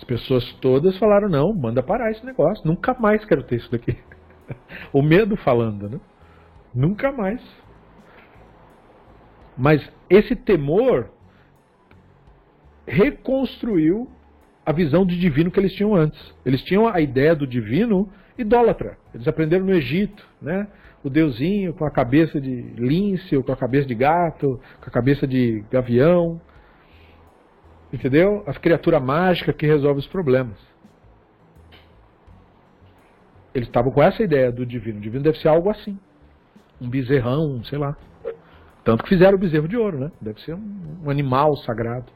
As 0.01 0.05
pessoas 0.05 0.51
todas 0.62 0.96
falaram: 0.96 1.28
não, 1.28 1.53
manda 1.53 1.82
parar 1.82 2.11
esse 2.11 2.24
negócio, 2.24 2.66
nunca 2.66 2.94
mais 2.94 3.22
quero 3.26 3.42
ter 3.42 3.57
isso 3.57 3.70
daqui. 3.70 3.96
o 4.92 5.03
medo 5.03 5.36
falando, 5.36 5.90
né? 5.90 6.01
Nunca 6.74 7.12
mais. 7.12 7.42
Mas 9.59 9.86
esse 10.09 10.34
temor 10.34 11.11
reconstruiu 12.86 14.09
a 14.64 14.72
visão 14.72 15.05
de 15.05 15.18
divino 15.18 15.51
que 15.51 15.61
eles 15.61 15.74
tinham 15.74 15.94
antes. 15.94 16.34
Eles 16.46 16.62
tinham 16.62 16.88
a 16.88 16.98
ideia 17.01 17.34
do 17.34 17.46
divino 17.46 18.09
idólatra. 18.38 18.96
Eles 19.12 19.28
aprenderam 19.28 19.66
no 19.66 19.74
Egito, 19.74 20.26
né? 20.40 20.66
O 21.05 21.11
deusinho 21.11 21.74
com 21.74 21.84
a 21.84 21.90
cabeça 21.90 22.40
de 22.40 22.62
lince, 22.76 23.36
ou 23.36 23.42
com 23.42 23.53
a 23.53 23.57
cabeça 23.57 23.86
de 23.86 23.94
gato, 23.94 24.61
com 24.80 24.88
a 24.88 24.90
cabeça 24.90 25.26
de 25.26 25.62
gavião. 25.70 26.40
Entendeu? 27.93 28.45
A 28.47 28.55
criatura 28.55 29.01
mágica 29.01 29.53
que 29.53 29.66
resolve 29.66 30.01
os 30.01 30.07
problemas. 30.07 30.57
Eles 33.53 33.68
estavam 33.68 33.91
com 33.91 34.03
essa 34.03 34.22
ideia 34.22 34.53
do 34.53 34.64
divino. 34.64 34.99
O 34.99 35.03
divino 35.03 35.24
deve 35.24 35.38
ser 35.38 35.49
algo 35.49 35.70
assim. 35.70 35.99
Um 36.80 36.88
bezerrão, 36.88 37.62
sei 37.64 37.78
lá. 37.78 37.97
Tanto 38.84 39.03
que 39.03 39.09
fizeram 39.09 39.36
o 39.36 39.41
bezerro 39.41 39.68
de 39.68 39.76
ouro, 39.76 39.99
né? 39.99 40.12
Deve 40.20 40.41
ser 40.41 40.55
um, 40.55 41.01
um 41.05 41.11
animal 41.11 41.57
sagrado. 41.57 42.11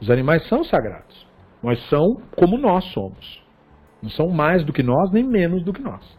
Os 0.00 0.10
animais 0.10 0.46
são 0.48 0.64
sagrados, 0.64 1.26
mas 1.62 1.78
são 1.88 2.20
como 2.36 2.58
nós 2.58 2.84
somos. 2.92 3.42
Não 4.02 4.10
são 4.10 4.28
mais 4.30 4.64
do 4.64 4.72
que 4.72 4.82
nós, 4.82 5.12
nem 5.12 5.22
menos 5.22 5.62
do 5.62 5.72
que 5.72 5.82
nós. 5.82 6.18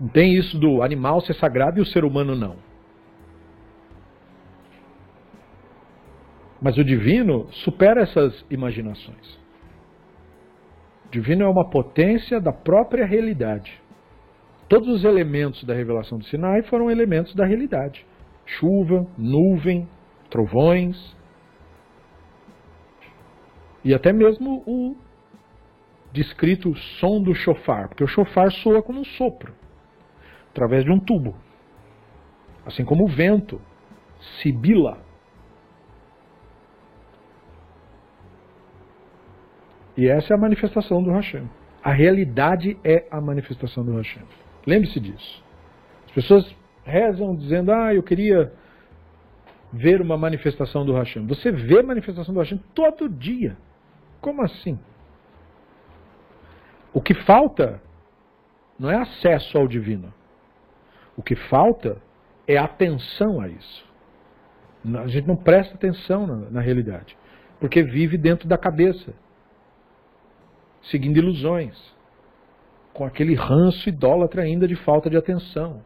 Não 0.00 0.08
tem 0.08 0.34
isso 0.34 0.58
do 0.58 0.82
animal 0.82 1.20
ser 1.20 1.34
sagrado 1.34 1.78
e 1.78 1.82
o 1.82 1.86
ser 1.86 2.04
humano 2.04 2.34
não. 2.34 2.56
Mas 6.60 6.76
o 6.76 6.84
divino 6.84 7.46
supera 7.52 8.02
essas 8.02 8.44
imaginações. 8.50 9.38
O 11.06 11.10
divino 11.10 11.44
é 11.44 11.48
uma 11.48 11.68
potência 11.68 12.40
da 12.40 12.52
própria 12.52 13.06
realidade. 13.06 13.80
Todos 14.68 14.88
os 14.88 15.04
elementos 15.04 15.64
da 15.64 15.72
revelação 15.72 16.18
do 16.18 16.24
Sinai 16.24 16.62
foram 16.62 16.90
elementos 16.90 17.34
da 17.34 17.46
realidade: 17.46 18.04
chuva, 18.44 19.06
nuvem, 19.16 19.88
trovões. 20.28 21.16
E 23.84 23.94
até 23.94 24.12
mesmo 24.12 24.62
o 24.66 24.96
descrito 26.12 26.74
som 27.00 27.22
do 27.22 27.34
chofar, 27.34 27.88
porque 27.88 28.04
o 28.04 28.08
chofar 28.08 28.50
soa 28.50 28.82
como 28.82 29.00
um 29.00 29.04
sopro, 29.04 29.54
através 30.50 30.84
de 30.84 30.90
um 30.90 30.98
tubo. 30.98 31.34
Assim 32.66 32.84
como 32.84 33.04
o 33.04 33.08
vento 33.08 33.60
sibila. 34.40 35.07
E 39.98 40.06
essa 40.06 40.32
é 40.32 40.36
a 40.36 40.38
manifestação 40.38 41.02
do 41.02 41.10
Hashem. 41.10 41.50
A 41.82 41.90
realidade 41.90 42.78
é 42.84 43.04
a 43.10 43.20
manifestação 43.20 43.84
do 43.84 43.96
Hashem. 43.96 44.22
Lembre-se 44.64 45.00
disso. 45.00 45.44
As 46.06 46.12
pessoas 46.12 46.56
rezam 46.84 47.34
dizendo: 47.34 47.72
Ah, 47.72 47.92
eu 47.92 48.02
queria 48.04 48.52
ver 49.72 50.00
uma 50.00 50.16
manifestação 50.16 50.86
do 50.86 50.94
Hashem. 50.94 51.26
Você 51.26 51.50
vê 51.50 51.82
manifestação 51.82 52.32
do 52.32 52.38
Hashem 52.38 52.62
todo 52.76 53.08
dia. 53.08 53.56
Como 54.20 54.40
assim? 54.40 54.78
O 56.92 57.02
que 57.02 57.14
falta 57.14 57.82
não 58.78 58.88
é 58.88 58.96
acesso 58.98 59.58
ao 59.58 59.66
divino. 59.66 60.14
O 61.16 61.24
que 61.24 61.34
falta 61.34 62.00
é 62.46 62.56
atenção 62.56 63.40
a 63.40 63.48
isso. 63.48 63.84
A 65.02 65.08
gente 65.08 65.26
não 65.26 65.34
presta 65.34 65.74
atenção 65.74 66.24
na, 66.24 66.36
na 66.50 66.60
realidade, 66.60 67.18
porque 67.58 67.82
vive 67.82 68.16
dentro 68.16 68.48
da 68.48 68.56
cabeça, 68.56 69.12
seguindo 70.90 71.18
ilusões, 71.18 71.76
com 72.92 73.04
aquele 73.04 73.34
ranço 73.34 73.88
idólatra 73.88 74.42
ainda 74.42 74.66
de 74.66 74.76
falta 74.76 75.08
de 75.08 75.16
atenção, 75.16 75.82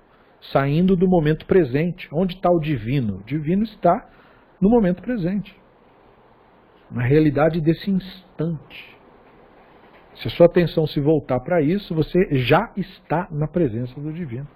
saindo 0.53 0.97
do 0.97 1.09
momento 1.09 1.47
presente. 1.47 2.09
Onde 2.13 2.35
está 2.35 2.51
o 2.51 2.59
divino? 2.59 3.19
O 3.19 3.25
divino 3.25 3.63
está 3.63 4.09
no 4.61 4.71
momento 4.71 5.03
presente, 5.03 5.55
na 6.91 7.03
realidade 7.03 7.61
desse 7.61 7.91
instante. 7.91 8.97
Se 10.15 10.29
a 10.29 10.31
sua 10.31 10.47
atenção 10.47 10.87
se 10.87 11.01
voltar 11.01 11.41
para 11.41 11.61
isso, 11.61 11.95
você 11.95 12.29
já 12.33 12.71
está 12.77 13.27
na 13.31 13.49
presença 13.49 13.99
do 14.01 14.13
divino. 14.13 14.49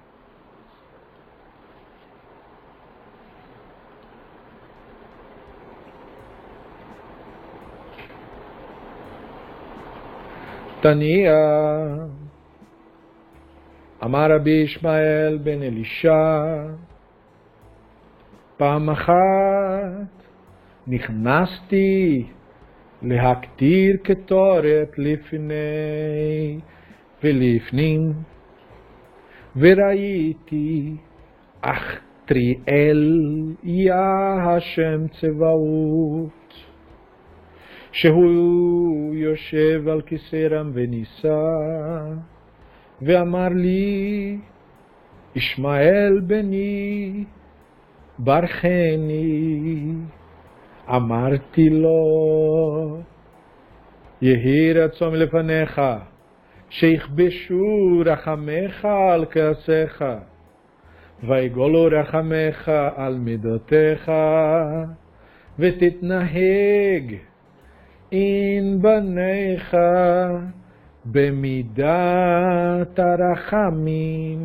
Tania 10.86 11.34
אמר 14.04 14.32
רבי 14.32 14.50
ישמעאל 14.50 15.38
בן 15.42 15.62
אלישע, 15.62 16.66
פעם 18.56 18.90
אחת 18.90 20.22
נכנסתי 20.86 22.26
להקטיר 23.02 23.96
קטורת 24.02 24.98
לפני 24.98 26.58
ולפנים, 27.24 28.12
וראיתי 29.56 30.96
אך 31.60 32.00
טריאל 32.26 33.22
יה 33.62 34.36
השם 34.44 35.08
צבאות, 35.20 36.45
שהוא 37.96 39.14
יושב 39.14 39.88
על 39.88 40.02
כיסא 40.02 40.46
רם 40.50 40.70
ונישא, 40.74 41.38
ואמר 43.02 43.48
לי, 43.48 44.38
ישמעאל 45.34 46.20
בני, 46.26 47.24
ברכני, 48.18 49.92
אמרתי 50.88 51.70
לו, 51.70 52.98
יהי 54.22 54.72
רצון 54.72 55.14
לפניך, 55.14 55.82
שיכבשו 56.68 58.02
רחמך 58.04 58.84
על 58.84 59.24
כעשיך, 59.30 60.04
ויגולו 61.24 61.88
רחמך 62.00 62.72
על 62.96 63.18
מידותיך, 63.18 64.12
ותתנהג 65.58 67.16
עם 68.10 68.82
בניך 68.82 69.76
במידת 71.04 72.98
הרחמים, 72.98 74.38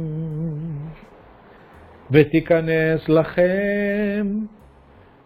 ותיכנס 2.11 3.09
לכם 3.09 4.27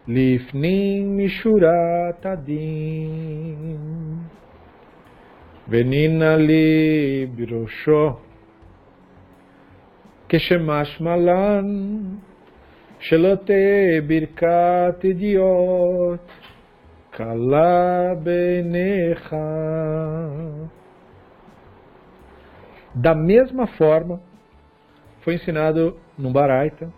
לפנים 0.07 1.17
משורת 1.17 2.25
הדין. 2.25 4.05
ונינה 5.69 6.36
לי 6.38 7.27
בראשו 7.36 8.09
כשמשמע 10.29 11.15
לן 11.15 11.97
שלא 12.99 13.36
תהא 13.36 14.01
ברכת 14.07 15.03
אידיוט 15.03 16.45
Kala. 17.16 18.22
Da 22.93 23.16
mesma 23.16 23.68
forma, 23.68 24.22
foi 25.22 25.36
ensinado 25.36 25.97
no 26.18 26.30
Baraita 26.30 26.91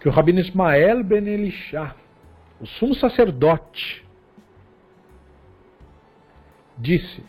que 0.00 0.08
o 0.08 0.12
Rabino 0.12 0.40
Ismael 0.40 1.04
Ben 1.04 1.26
Elishá, 1.28 1.94
o 2.60 2.66
sumo 2.66 2.94
sacerdote, 2.94 4.04
disse 6.78 7.24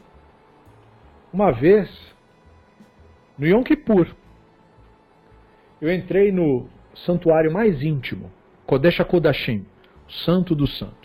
uma 1.32 1.52
vez 1.52 1.90
no 3.38 3.46
Yom 3.48 3.64
Kippur, 3.64 4.08
eu 5.82 5.92
entrei 5.94 6.32
no 6.32 6.68
santuário 6.94 7.52
mais 7.52 7.82
íntimo, 7.82 8.32
Kodesh 8.66 9.00
HaKodashim, 9.00 9.66
o 10.08 10.12
santo 10.12 10.56
dos 10.56 10.78
santos 10.78 11.03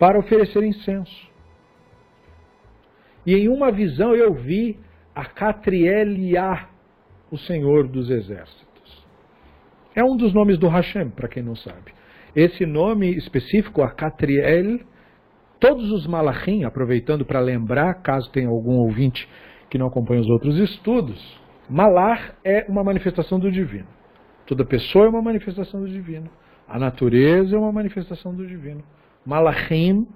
para 0.00 0.18
oferecer 0.18 0.64
incenso. 0.64 1.30
E 3.26 3.34
em 3.34 3.48
uma 3.48 3.70
visão 3.70 4.14
eu 4.14 4.32
vi 4.32 4.78
a 5.14 5.26
Catrieliá, 5.26 6.70
o 7.30 7.36
Senhor 7.36 7.86
dos 7.86 8.08
Exércitos. 8.08 9.06
É 9.94 10.02
um 10.02 10.16
dos 10.16 10.32
nomes 10.32 10.58
do 10.58 10.68
Hashem, 10.68 11.10
para 11.10 11.28
quem 11.28 11.42
não 11.42 11.54
sabe. 11.54 11.92
Esse 12.34 12.64
nome 12.64 13.14
específico, 13.14 13.82
a 13.82 13.90
Catriel, 13.90 14.80
todos 15.58 15.92
os 15.92 16.06
malachim, 16.06 16.64
aproveitando 16.64 17.26
para 17.26 17.38
lembrar, 17.38 17.94
caso 18.02 18.30
tenha 18.30 18.48
algum 18.48 18.78
ouvinte 18.78 19.28
que 19.68 19.76
não 19.76 19.88
acompanha 19.88 20.22
os 20.22 20.30
outros 20.30 20.58
estudos, 20.58 21.38
Malach 21.68 22.32
é 22.42 22.64
uma 22.68 22.82
manifestação 22.82 23.38
do 23.38 23.50
divino. 23.52 23.86
Toda 24.44 24.64
pessoa 24.64 25.06
é 25.06 25.08
uma 25.08 25.22
manifestação 25.22 25.80
do 25.80 25.88
divino. 25.88 26.28
A 26.66 26.78
natureza 26.78 27.54
é 27.54 27.58
uma 27.58 27.70
manifestação 27.70 28.34
do 28.34 28.44
divino. 28.44 28.82
Malachim 29.24 30.06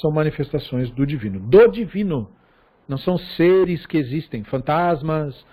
são 0.00 0.10
manifestações 0.10 0.90
do 0.90 1.06
divino. 1.06 1.40
Do 1.40 1.68
divino. 1.68 2.30
Não 2.88 2.96
são 2.98 3.18
seres 3.18 3.84
que 3.86 3.96
existem, 3.96 4.44
fantasmas, 4.44 5.44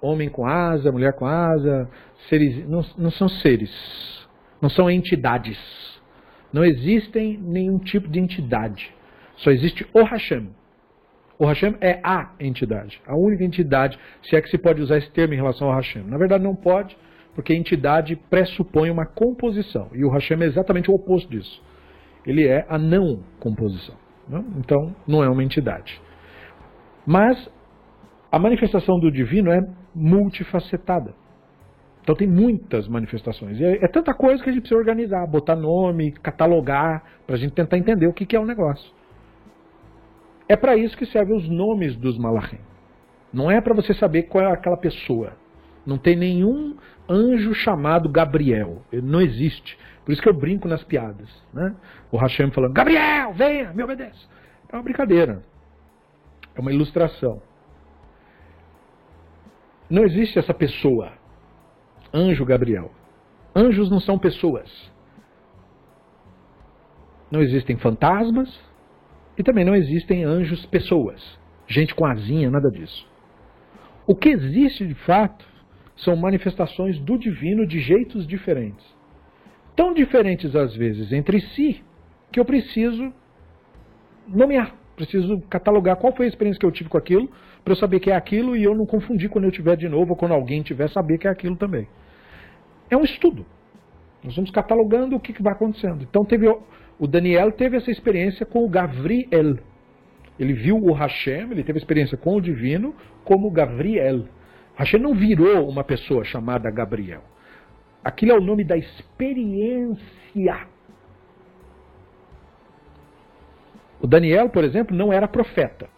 homem 0.00 0.28
com 0.28 0.44
asa, 0.44 0.92
mulher 0.92 1.14
com 1.14 1.24
asa, 1.24 1.88
seres, 2.28 2.68
não, 2.68 2.84
não 2.98 3.10
são 3.10 3.28
seres, 3.28 4.28
não 4.60 4.68
são 4.68 4.90
entidades. 4.90 5.58
Não 6.52 6.64
existem 6.64 7.38
nenhum 7.38 7.78
tipo 7.78 8.08
de 8.08 8.20
entidade. 8.20 8.92
Só 9.36 9.50
existe 9.50 9.86
o 9.94 10.02
Hashem. 10.02 10.50
O 11.38 11.46
Hashem 11.46 11.76
é 11.80 11.98
a 12.04 12.34
entidade, 12.38 13.00
a 13.06 13.16
única 13.16 13.42
entidade, 13.42 13.98
se 14.22 14.36
é 14.36 14.40
que 14.40 14.50
se 14.50 14.58
pode 14.58 14.80
usar 14.80 14.98
esse 14.98 15.10
termo 15.10 15.34
em 15.34 15.38
relação 15.38 15.68
ao 15.68 15.74
Hashem. 15.74 16.04
Na 16.04 16.18
verdade, 16.18 16.44
não 16.44 16.54
pode, 16.54 16.96
porque 17.34 17.54
entidade 17.54 18.14
pressupõe 18.28 18.90
uma 18.90 19.06
composição. 19.06 19.88
E 19.92 20.04
o 20.04 20.10
Hashem 20.10 20.40
é 20.42 20.44
exatamente 20.44 20.90
o 20.90 20.94
oposto 20.94 21.30
disso. 21.30 21.60
Ele 22.26 22.46
é 22.46 22.64
a 22.68 22.78
não 22.78 23.20
composição. 23.40 23.96
Não? 24.28 24.44
Então, 24.58 24.94
não 25.06 25.22
é 25.22 25.28
uma 25.28 25.42
entidade. 25.42 26.00
Mas 27.06 27.50
a 28.30 28.38
manifestação 28.38 28.98
do 28.98 29.10
divino 29.10 29.50
é 29.50 29.60
multifacetada. 29.94 31.14
Então 32.02 32.16
tem 32.16 32.26
muitas 32.26 32.88
manifestações. 32.88 33.58
E 33.60 33.64
é, 33.64 33.84
é 33.84 33.88
tanta 33.88 34.12
coisa 34.12 34.42
que 34.42 34.50
a 34.50 34.52
gente 34.52 34.62
precisa 34.62 34.78
organizar, 34.78 35.26
botar 35.26 35.54
nome, 35.54 36.12
catalogar, 36.12 37.02
para 37.26 37.36
a 37.36 37.38
gente 37.38 37.52
tentar 37.52 37.78
entender 37.78 38.06
o 38.06 38.12
que, 38.12 38.26
que 38.26 38.34
é 38.34 38.40
o 38.40 38.44
negócio. 38.44 38.92
É 40.48 40.56
para 40.56 40.76
isso 40.76 40.96
que 40.96 41.06
servem 41.06 41.36
os 41.36 41.48
nomes 41.48 41.96
dos 41.96 42.18
malachim. 42.18 42.58
Não 43.32 43.50
é 43.50 43.60
para 43.60 43.74
você 43.74 43.94
saber 43.94 44.24
qual 44.24 44.44
é 44.44 44.52
aquela 44.52 44.76
pessoa. 44.76 45.34
Não 45.86 45.96
tem 45.96 46.16
nenhum 46.16 46.76
anjo 47.08 47.54
chamado 47.54 48.08
Gabriel. 48.08 48.82
Não 48.92 49.20
existe. 49.20 49.78
Por 50.04 50.12
isso 50.12 50.22
que 50.22 50.28
eu 50.28 50.34
brinco 50.34 50.68
nas 50.68 50.82
piadas. 50.82 51.28
Né? 51.52 51.74
O 52.10 52.16
Hashem 52.16 52.50
falando, 52.50 52.72
Gabriel, 52.72 53.32
venha, 53.32 53.72
me 53.72 53.82
obedeça. 53.82 54.26
É 54.68 54.76
uma 54.76 54.82
brincadeira. 54.82 55.42
É 56.54 56.60
uma 56.60 56.72
ilustração. 56.72 57.40
Não 59.88 60.04
existe 60.04 60.38
essa 60.38 60.52
pessoa. 60.52 61.12
Anjo 62.12 62.44
Gabriel. 62.44 62.90
Anjos 63.54 63.90
não 63.90 64.00
são 64.00 64.18
pessoas. 64.18 64.90
Não 67.30 67.40
existem 67.40 67.76
fantasmas 67.76 68.60
e 69.38 69.42
também 69.42 69.64
não 69.64 69.74
existem 69.74 70.24
anjos 70.24 70.66
pessoas. 70.66 71.38
Gente 71.66 71.94
com 71.94 72.04
asinha, 72.04 72.50
nada 72.50 72.70
disso. 72.70 73.06
O 74.06 74.14
que 74.14 74.30
existe 74.30 74.86
de 74.86 74.94
fato 74.94 75.44
são 75.96 76.16
manifestações 76.16 76.98
do 76.98 77.18
divino 77.18 77.66
de 77.66 77.80
jeitos 77.80 78.26
diferentes. 78.26 78.84
Tão 79.74 79.94
diferentes 79.94 80.54
às 80.54 80.74
vezes 80.74 81.12
entre 81.12 81.40
si 81.40 81.82
que 82.30 82.38
eu 82.40 82.44
preciso 82.44 83.12
nomear. 84.28 84.74
Preciso 84.96 85.40
catalogar 85.48 85.96
qual 85.96 86.14
foi 86.14 86.26
a 86.26 86.28
experiência 86.28 86.60
que 86.60 86.66
eu 86.66 86.70
tive 86.70 86.90
com 86.90 86.98
aquilo, 86.98 87.30
para 87.64 87.72
eu 87.72 87.76
saber 87.76 88.00
que 88.00 88.10
é 88.10 88.14
aquilo 88.14 88.56
e 88.56 88.62
eu 88.62 88.74
não 88.74 88.84
confundir 88.84 89.30
quando 89.30 89.44
eu 89.44 89.50
tiver 89.50 89.76
de 89.76 89.88
novo 89.88 90.10
ou 90.10 90.16
quando 90.16 90.32
alguém 90.32 90.62
tiver 90.62 90.88
saber 90.90 91.18
que 91.18 91.26
é 91.26 91.30
aquilo 91.30 91.56
também. 91.56 91.88
É 92.90 92.96
um 92.96 93.02
estudo. 93.02 93.46
Nós 94.22 94.36
vamos 94.36 94.50
catalogando 94.50 95.16
o 95.16 95.20
que, 95.20 95.32
que 95.32 95.42
vai 95.42 95.52
acontecendo. 95.52 96.02
Então 96.02 96.24
teve 96.24 96.46
o 96.98 97.06
Daniel 97.06 97.50
teve 97.50 97.76
essa 97.76 97.90
experiência 97.90 98.46
com 98.46 98.64
o 98.64 98.68
Gavriel. 98.68 99.58
Ele 100.38 100.52
viu 100.52 100.76
o 100.76 100.92
Hashem, 100.92 101.50
ele 101.50 101.64
teve 101.64 101.78
experiência 101.78 102.16
com 102.16 102.36
o 102.36 102.40
divino 102.40 102.94
como 103.24 103.50
Gavriel. 103.50 104.24
Hashem 104.74 105.00
não 105.00 105.14
virou 105.14 105.68
uma 105.68 105.84
pessoa 105.84 106.24
chamada 106.24 106.70
Gabriel. 106.70 107.22
Aquilo 108.04 108.32
é 108.32 108.34
o 108.34 108.40
nome 108.40 108.64
da 108.64 108.76
experiência. 108.76 110.66
O 114.00 114.06
Daniel, 114.06 114.48
por 114.48 114.64
exemplo, 114.64 114.96
não 114.96 115.12
era 115.12 115.28
profeta. 115.28 115.88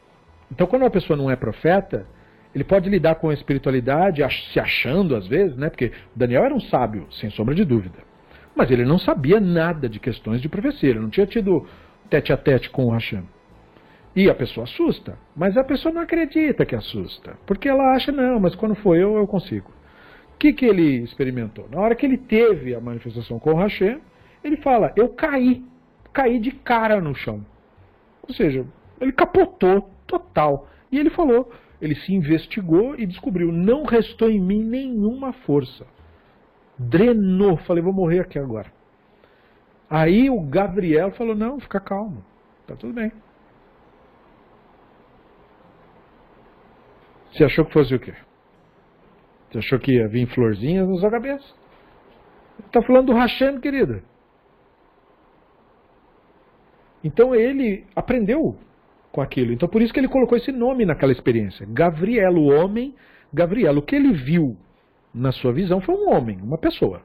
Então, 0.51 0.67
quando 0.67 0.83
uma 0.83 0.91
pessoa 0.91 1.17
não 1.17 1.31
é 1.31 1.37
profeta, 1.37 2.07
ele 2.55 2.63
pode 2.63 2.89
lidar 2.89 3.17
com 3.17 3.31
a 3.31 3.35
espiritualidade 3.35 4.23
se 4.53 4.61
achando 4.61 5.17
às 5.17 5.27
vezes, 5.27 5.57
né? 5.57 5.71
Porque 5.71 5.91
Daniel 6.15 6.45
era 6.45 6.55
um 6.55 6.61
sábio, 6.61 7.07
sem 7.11 7.31
sombra 7.31 7.55
de 7.55 7.65
dúvida. 7.65 7.99
Mas 8.55 8.71
ele 8.71 8.85
não 8.85 8.99
sabia 8.99 9.41
nada 9.41 9.89
de 9.89 9.99
questões 9.99 10.41
de 10.41 10.49
profecia, 10.49 10.91
ele 10.91 11.01
não 11.01 11.11
tinha 11.11 11.27
tido 11.27 11.67
tete 12.09 12.33
a 12.33 12.37
tete 12.37 12.71
com 12.71 12.87
o 12.87 12.91
Hashem. 12.91 13.25
E 14.15 14.31
a 14.31 14.35
pessoa 14.35 14.65
assusta, 14.65 15.19
mas 15.35 15.57
a 15.57 15.65
pessoa 15.65 15.93
não 15.93 16.03
acredita 16.03 16.65
que 16.65 16.77
assusta, 16.77 17.37
porque 17.45 17.69
ela 17.69 17.95
acha, 17.95 18.13
não, 18.13 18.39
mas 18.39 18.55
quando 18.55 18.77
for 18.77 18.97
eu, 18.97 19.17
eu 19.17 19.27
consigo. 19.27 19.73
O 20.35 20.37
que, 20.39 20.53
que 20.53 20.66
ele 20.66 21.03
experimentou? 21.03 21.68
Na 21.70 21.80
hora 21.80 21.95
que 21.95 22.05
ele 22.05 22.18
teve 22.18 22.74
a 22.74 22.80
manifestação 22.80 23.39
com 23.39 23.53
o 23.53 23.57
Hashem, 23.57 24.01
ele 24.43 24.59
fala, 24.59 24.93
eu 24.95 25.09
caí, 25.09 25.64
caí 26.12 26.39
de 26.39 26.51
cara 26.51 27.01
no 27.01 27.14
chão. 27.14 27.45
Ou 28.28 28.35
seja, 28.35 28.66
ele 29.01 29.12
capotou 29.12 29.89
total. 30.07 30.68
E 30.93 30.99
ele 30.99 31.11
falou, 31.11 31.51
ele 31.80 31.95
se 31.95 32.12
investigou 32.12 32.95
e 32.99 33.07
descobriu, 33.07 33.51
não 33.51 33.85
restou 33.85 34.30
em 34.30 34.41
mim 34.41 34.62
nenhuma 34.62 35.32
força. 35.32 35.87
Drenou, 36.78 37.57
falei, 37.59 37.82
vou 37.82 37.93
morrer 37.93 38.20
aqui 38.20 38.39
agora. 38.39 38.72
Aí 39.89 40.28
o 40.28 40.41
Gabriel 40.41 41.12
falou, 41.12 41.35
não, 41.35 41.61
fica 41.61 41.78
calmo, 41.78 42.24
tá 42.66 42.74
tudo 42.74 42.93
bem. 42.93 43.12
Você 47.32 47.45
achou 47.45 47.64
que 47.64 47.72
fosse 47.72 47.95
o 47.95 47.99
quê? 47.99 48.14
Você 49.55 49.59
achou 49.59 49.79
que 49.79 49.93
ia 49.93 50.09
vir 50.09 50.27
florzinhas 50.27 50.89
na 50.89 50.97
sua 50.97 51.11
cabeça? 51.11 51.45
Está 52.67 52.83
falando 52.83 53.07
do 53.07 53.13
Hashem, 53.13 53.61
querida. 53.61 54.03
Então 57.05 57.33
ele 57.37 57.87
aprendeu 57.95 58.59
com 59.13 59.21
aquilo. 59.21 59.53
Então 59.53 59.69
por 59.69 59.81
isso 59.81 59.93
que 59.93 60.01
ele 60.01 60.09
colocou 60.09 60.37
esse 60.37 60.51
nome 60.51 60.85
naquela 60.85 61.13
experiência. 61.13 61.65
Gabriel, 61.71 62.35
o 62.35 62.49
homem, 62.49 62.97
Gabriel. 63.33 63.79
O 63.79 63.83
que 63.83 63.95
ele 63.95 64.13
viu 64.13 64.57
na 65.15 65.31
sua 65.31 65.53
visão 65.53 65.81
foi 65.81 65.95
um 65.95 66.11
homem, 66.11 66.41
uma 66.43 66.59
pessoa. 66.59 67.03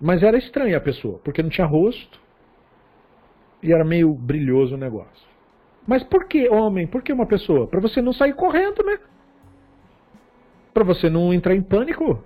Mas 0.00 0.22
era 0.22 0.38
estranha 0.38 0.78
a 0.78 0.80
pessoa, 0.80 1.18
porque 1.22 1.42
não 1.42 1.50
tinha 1.50 1.66
rosto 1.66 2.18
e 3.62 3.74
era 3.74 3.84
meio 3.84 4.14
brilhoso 4.14 4.74
o 4.74 4.78
negócio. 4.78 5.28
Mas 5.86 6.02
por 6.02 6.26
que 6.28 6.48
homem? 6.48 6.86
Por 6.86 7.02
que 7.02 7.12
uma 7.12 7.26
pessoa? 7.26 7.66
Para 7.66 7.80
você 7.80 8.00
não 8.00 8.14
sair 8.14 8.34
correndo, 8.34 8.82
né? 8.82 8.98
Para 10.76 10.84
você 10.84 11.08
não 11.08 11.32
entrar 11.32 11.54
em 11.54 11.62
pânico. 11.62 12.22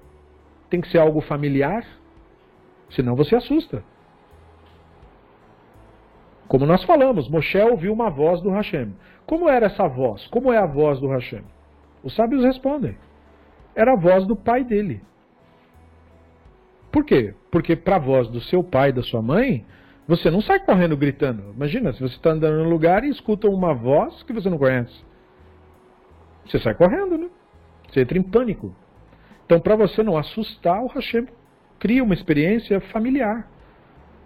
Tem 0.68 0.80
que 0.80 0.88
ser 0.88 0.98
algo 0.98 1.20
familiar, 1.20 1.86
senão 2.90 3.14
você 3.14 3.36
assusta. 3.36 3.84
Como 6.48 6.66
nós 6.66 6.82
falamos, 6.82 7.28
Moshe 7.28 7.56
ouviu 7.60 7.92
uma 7.92 8.10
voz 8.10 8.40
do 8.40 8.50
Hashem. 8.50 8.92
Como 9.24 9.48
era 9.48 9.66
essa 9.66 9.86
voz? 9.86 10.26
Como 10.26 10.52
é 10.52 10.58
a 10.58 10.66
voz 10.66 10.98
do 10.98 11.06
Hashem? 11.06 11.44
Os 12.02 12.12
sábios 12.16 12.42
respondem. 12.42 12.98
Era 13.72 13.92
a 13.92 13.96
voz 13.96 14.26
do 14.26 14.34
pai 14.34 14.64
dele. 14.64 15.00
Por 16.90 17.04
quê? 17.04 17.32
Porque 17.52 17.76
para 17.76 17.94
a 17.94 18.00
voz 18.00 18.26
do 18.26 18.40
seu 18.40 18.64
pai 18.64 18.92
da 18.92 19.04
sua 19.04 19.22
mãe, 19.22 19.64
você 20.08 20.28
não 20.28 20.40
sai 20.40 20.58
correndo 20.58 20.96
gritando. 20.96 21.52
Imagina, 21.54 21.92
se 21.92 22.00
você 22.00 22.16
está 22.16 22.30
andando 22.30 22.64
num 22.64 22.68
lugar 22.68 23.04
e 23.04 23.10
escuta 23.10 23.48
uma 23.48 23.72
voz 23.72 24.24
que 24.24 24.32
você 24.32 24.50
não 24.50 24.58
conhece. 24.58 25.04
Você 26.46 26.58
sai 26.58 26.74
correndo, 26.74 27.16
né? 27.16 27.30
Você 27.90 28.00
entra 28.00 28.18
em 28.18 28.22
pânico. 28.22 28.74
Então, 29.44 29.60
para 29.60 29.76
você 29.76 30.02
não 30.02 30.16
assustar, 30.16 30.82
o 30.82 30.86
Hashem 30.86 31.26
cria 31.78 32.04
uma 32.04 32.14
experiência 32.14 32.80
familiar. 32.80 33.48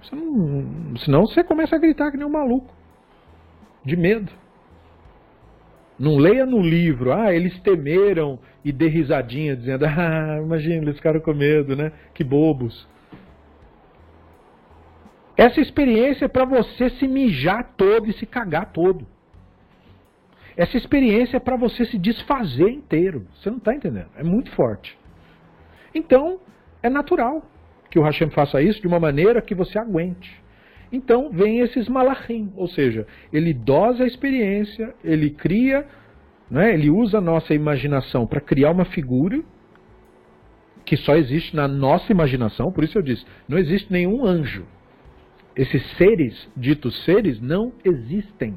Você 0.03 0.15
não, 0.15 0.97
senão 0.99 1.27
você 1.27 1.43
começa 1.43 1.75
a 1.75 1.79
gritar 1.79 2.11
que 2.11 2.17
nem 2.17 2.27
um 2.27 2.31
maluco. 2.31 2.73
De 3.85 3.97
medo. 3.97 4.31
Não 5.99 6.17
leia 6.17 6.45
no 6.45 6.61
livro, 6.61 7.13
ah, 7.13 7.33
eles 7.33 7.59
temeram 7.61 8.39
e 8.65 8.73
dê 8.73 8.89
risadinha, 8.89 9.57
dizendo, 9.57 9.87
ah, 9.87 10.39
imagina, 10.43 10.83
eles 10.83 10.97
ficaram 10.97 11.21
com 11.21 11.33
medo, 11.33 11.77
né? 11.77 11.93
Que 12.13 12.25
bobos. 12.25 12.87
Essa 15.37 15.61
experiência 15.61 16.27
é 16.27 16.29
para 16.29 16.45
você 16.45 16.91
se 16.91 17.09
mijar 17.09 17.75
todo 17.77 18.09
e 18.09 18.13
se 18.13 18.27
cagar 18.27 18.73
todo. 18.73 19.07
Essa 20.57 20.77
experiência 20.77 21.37
é 21.37 21.41
para 21.41 21.57
você 21.57 21.85
se 21.85 21.99
desfazer 21.99 22.69
inteiro. 22.69 23.27
Você 23.35 23.51
não 23.51 23.59
está 23.59 23.75
entendendo? 23.75 24.09
É 24.17 24.23
muito 24.23 24.51
forte. 24.53 24.97
Então, 25.95 26.41
é 26.83 26.89
natural 26.89 27.45
que 27.91 27.99
o 27.99 28.03
Hashem 28.03 28.31
faça 28.31 28.61
isso 28.61 28.81
de 28.81 28.87
uma 28.87 29.01
maneira 29.01 29.41
que 29.41 29.55
você 29.55 29.79
aguente. 29.79 30.43
Então 30.93 31.31
vem 31.31 31.61
esses 31.61 31.89
malachim, 31.89 32.53
ou 32.57 32.69
seja, 32.69 33.07
ele 33.33 33.53
dosa 33.53 34.05
a 34.05 34.07
experiência, 34.07 34.95
ele 35.03 35.31
cria, 35.31 35.87
né, 36.51 36.73
ele 36.73 36.91
usa 36.91 37.19
a 37.19 37.21
nossa 37.21 37.55
imaginação 37.55 38.27
para 38.27 38.41
criar 38.41 38.71
uma 38.71 38.85
figura 38.85 39.43
que 40.85 40.97
só 40.97 41.17
existe 41.17 41.57
na 41.57 41.67
nossa 41.67 42.13
imaginação, 42.13 42.71
por 42.71 42.85
isso 42.85 42.99
eu 42.99 43.03
disse, 43.03 43.25
não 43.49 43.59
existe 43.59 43.93
nenhum 43.93 44.25
anjo. 44.25 44.67
Esses 45.57 45.85
seres, 45.97 46.49
ditos 46.57 47.05
seres, 47.05 47.41
não 47.41 47.73
existem. 47.85 48.57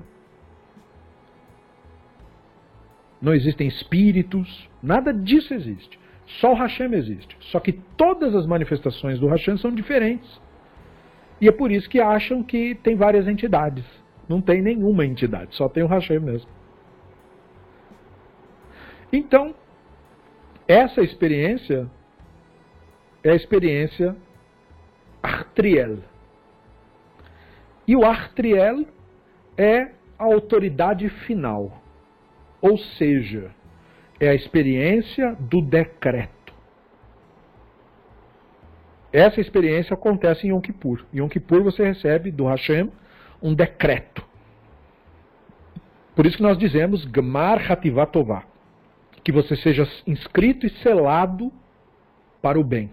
Não 3.21 3.33
existem 3.33 3.67
espíritos, 3.67 4.69
nada 4.81 5.13
disso 5.13 5.53
existe. 5.53 5.99
Só 6.39 6.51
o 6.51 6.55
Hashem 6.55 6.93
existe. 6.93 7.35
Só 7.39 7.59
que 7.59 7.71
todas 7.71 8.35
as 8.35 8.45
manifestações 8.45 9.19
do 9.19 9.27
Hashem 9.27 9.57
são 9.57 9.71
diferentes. 9.73 10.41
E 11.39 11.47
é 11.47 11.51
por 11.51 11.71
isso 11.71 11.89
que 11.89 11.99
acham 11.99 12.43
que 12.43 12.75
tem 12.75 12.95
várias 12.95 13.27
entidades. 13.27 13.85
Não 14.27 14.41
tem 14.41 14.61
nenhuma 14.61 15.05
entidade, 15.05 15.55
só 15.55 15.69
tem 15.69 15.83
o 15.83 15.87
Hashem 15.87 16.19
mesmo. 16.19 16.49
Então, 19.11 19.55
essa 20.67 21.01
experiência 21.01 21.89
é 23.23 23.31
a 23.31 23.35
experiência 23.35 24.15
Artriel. 25.23 25.99
E 27.87 27.95
o 27.95 28.03
Artriel 28.03 28.85
é 29.57 29.91
a 30.19 30.25
autoridade 30.25 31.07
final. 31.09 31.81
Ou 32.61 32.77
seja, 32.77 33.51
é 34.19 34.29
a 34.29 34.35
experiência 34.35 35.35
do 35.39 35.61
decreto. 35.61 36.53
Essa 39.11 39.39
experiência 39.39 39.93
acontece 39.93 40.45
em 40.45 40.51
Yom 40.51 40.61
Kippur. 40.61 41.05
Em 41.13 41.19
Yom 41.19 41.29
Kippur 41.29 41.63
você 41.63 41.83
recebe 41.83 42.31
do 42.31 42.45
Hashem 42.45 42.91
um 43.41 43.53
decreto. 43.53 44.25
Por 46.15 46.25
isso 46.25 46.37
que 46.37 46.43
nós 46.43 46.57
dizemos 46.57 47.05
Gmar 47.05 47.71
Hativatová, 47.71 48.43
que 49.23 49.31
você 49.31 49.55
seja 49.55 49.87
inscrito 50.05 50.65
e 50.65 50.69
selado 50.81 51.51
para 52.41 52.59
o 52.59 52.63
bem. 52.63 52.91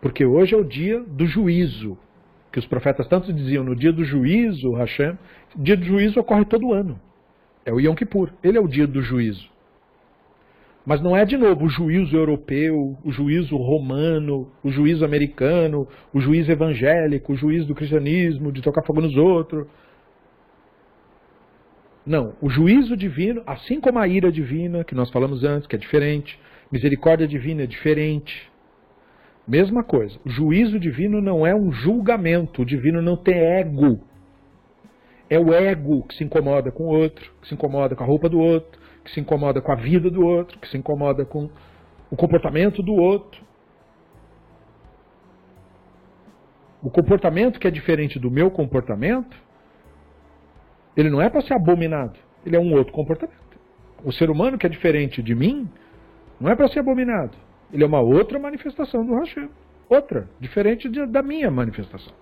Porque 0.00 0.24
hoje 0.24 0.54
é 0.54 0.58
o 0.58 0.64
dia 0.64 1.00
do 1.00 1.26
juízo, 1.26 1.98
que 2.50 2.58
os 2.58 2.66
profetas 2.66 3.06
tanto 3.06 3.32
diziam, 3.32 3.62
no 3.62 3.76
dia 3.76 3.92
do 3.92 4.04
juízo, 4.04 4.72
Hashem, 4.72 5.16
dia 5.54 5.76
do 5.76 5.84
juízo 5.84 6.18
ocorre 6.18 6.44
todo 6.44 6.72
ano. 6.72 6.98
É 7.64 7.72
o 7.72 7.80
Yom 7.80 7.94
Kippur. 7.94 8.32
Ele 8.42 8.58
é 8.58 8.60
o 8.60 8.68
dia 8.68 8.86
do 8.86 9.02
juízo. 9.02 9.50
Mas 10.84 11.00
não 11.00 11.16
é, 11.16 11.24
de 11.24 11.36
novo, 11.36 11.66
o 11.66 11.68
juízo 11.68 12.16
europeu, 12.16 12.98
o 13.04 13.12
juízo 13.12 13.56
romano, 13.56 14.50
o 14.64 14.70
juízo 14.70 15.04
americano, 15.04 15.86
o 16.12 16.20
juízo 16.20 16.50
evangélico, 16.50 17.32
o 17.32 17.36
juízo 17.36 17.68
do 17.68 17.74
cristianismo, 17.74 18.50
de 18.50 18.60
tocar 18.60 18.82
fogo 18.82 19.00
nos 19.00 19.16
outros. 19.16 19.66
Não, 22.04 22.34
o 22.42 22.50
juízo 22.50 22.96
divino, 22.96 23.44
assim 23.46 23.80
como 23.80 24.00
a 24.00 24.08
ira 24.08 24.32
divina, 24.32 24.82
que 24.82 24.94
nós 24.94 25.08
falamos 25.10 25.44
antes, 25.44 25.68
que 25.68 25.76
é 25.76 25.78
diferente, 25.78 26.36
misericórdia 26.70 27.28
divina 27.28 27.62
é 27.62 27.66
diferente. 27.66 28.50
Mesma 29.46 29.84
coisa, 29.84 30.18
o 30.24 30.30
juízo 30.30 30.80
divino 30.80 31.20
não 31.20 31.46
é 31.46 31.54
um 31.54 31.70
julgamento, 31.70 32.62
o 32.62 32.66
divino 32.66 33.00
não 33.00 33.16
tem 33.16 33.34
ego. 33.34 34.00
É 35.32 35.38
o 35.38 35.50
ego 35.50 36.02
que 36.02 36.14
se 36.14 36.24
incomoda 36.24 36.70
com 36.70 36.82
o 36.82 36.88
outro, 36.88 37.32
que 37.40 37.48
se 37.48 37.54
incomoda 37.54 37.96
com 37.96 38.04
a 38.04 38.06
roupa 38.06 38.28
do 38.28 38.38
outro, 38.38 38.78
que 39.02 39.10
se 39.12 39.18
incomoda 39.18 39.62
com 39.62 39.72
a 39.72 39.76
vida 39.76 40.10
do 40.10 40.26
outro, 40.26 40.58
que 40.58 40.68
se 40.68 40.76
incomoda 40.76 41.24
com 41.24 41.48
o 42.10 42.16
comportamento 42.16 42.82
do 42.82 42.92
outro. 42.92 43.42
O 46.82 46.90
comportamento 46.90 47.58
que 47.58 47.66
é 47.66 47.70
diferente 47.70 48.18
do 48.18 48.30
meu 48.30 48.50
comportamento, 48.50 49.34
ele 50.94 51.08
não 51.08 51.22
é 51.22 51.30
para 51.30 51.40
ser 51.40 51.54
abominado, 51.54 52.18
ele 52.44 52.56
é 52.56 52.60
um 52.60 52.74
outro 52.74 52.92
comportamento. 52.92 53.58
O 54.04 54.12
ser 54.12 54.28
humano 54.28 54.58
que 54.58 54.66
é 54.66 54.68
diferente 54.68 55.22
de 55.22 55.34
mim, 55.34 55.66
não 56.38 56.50
é 56.50 56.54
para 56.54 56.68
ser 56.68 56.80
abominado, 56.80 57.34
ele 57.72 57.82
é 57.82 57.86
uma 57.86 58.00
outra 58.02 58.38
manifestação 58.38 59.02
do 59.06 59.14
Hashem. 59.14 59.48
outra, 59.88 60.28
diferente 60.38 60.90
de, 60.90 61.06
da 61.06 61.22
minha 61.22 61.50
manifestação. 61.50 62.12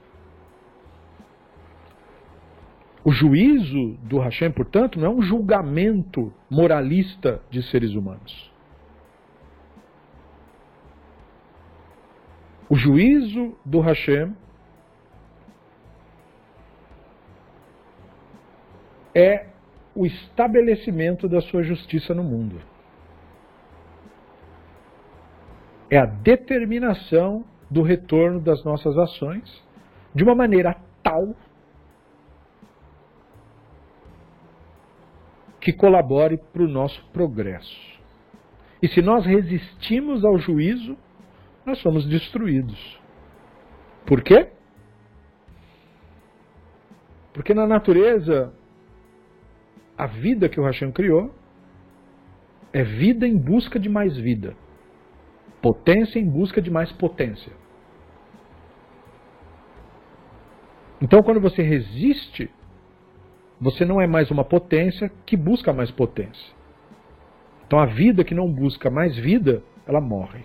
O 3.02 3.10
juízo 3.10 3.94
do 4.02 4.18
Hashem, 4.18 4.50
portanto, 4.52 4.98
não 4.98 5.06
é 5.06 5.10
um 5.10 5.22
julgamento 5.22 6.32
moralista 6.50 7.40
de 7.50 7.62
seres 7.62 7.94
humanos. 7.94 8.50
O 12.68 12.76
juízo 12.76 13.56
do 13.64 13.80
Hashem 13.80 14.34
é 19.14 19.46
o 19.94 20.06
estabelecimento 20.06 21.28
da 21.28 21.40
sua 21.40 21.62
justiça 21.62 22.14
no 22.14 22.22
mundo. 22.22 22.60
É 25.90 25.98
a 25.98 26.06
determinação 26.06 27.44
do 27.68 27.82
retorno 27.82 28.40
das 28.40 28.62
nossas 28.62 28.96
ações 28.96 29.62
de 30.14 30.22
uma 30.22 30.34
maneira 30.34 30.76
tal 31.02 31.34
que 35.60 35.72
colabore 35.72 36.38
para 36.52 36.62
o 36.62 36.68
nosso 36.68 37.04
progresso. 37.12 38.00
E 38.82 38.88
se 38.88 39.02
nós 39.02 39.26
resistimos 39.26 40.24
ao 40.24 40.38
juízo, 40.38 40.96
nós 41.66 41.78
somos 41.80 42.06
destruídos. 42.06 42.98
Por 44.06 44.22
quê? 44.22 44.48
Porque 47.34 47.52
na 47.52 47.66
natureza, 47.66 48.52
a 49.96 50.06
vida 50.06 50.48
que 50.48 50.58
o 50.58 50.64
Hashem 50.64 50.90
criou 50.90 51.34
é 52.72 52.82
vida 52.82 53.26
em 53.26 53.36
busca 53.36 53.78
de 53.78 53.88
mais 53.88 54.16
vida. 54.16 54.56
Potência 55.60 56.18
em 56.18 56.28
busca 56.28 56.62
de 56.62 56.70
mais 56.70 56.90
potência. 56.92 57.52
Então, 61.02 61.22
quando 61.22 61.40
você 61.40 61.62
resiste, 61.62 62.50
você 63.60 63.84
não 63.84 64.00
é 64.00 64.06
mais 64.06 64.30
uma 64.30 64.44
potência 64.44 65.10
que 65.26 65.36
busca 65.36 65.72
mais 65.72 65.90
potência. 65.90 66.54
Então, 67.66 67.78
a 67.78 67.86
vida 67.86 68.24
que 68.24 68.34
não 68.34 68.50
busca 68.50 68.90
mais 68.90 69.16
vida, 69.16 69.62
ela 69.86 70.00
morre. 70.00 70.44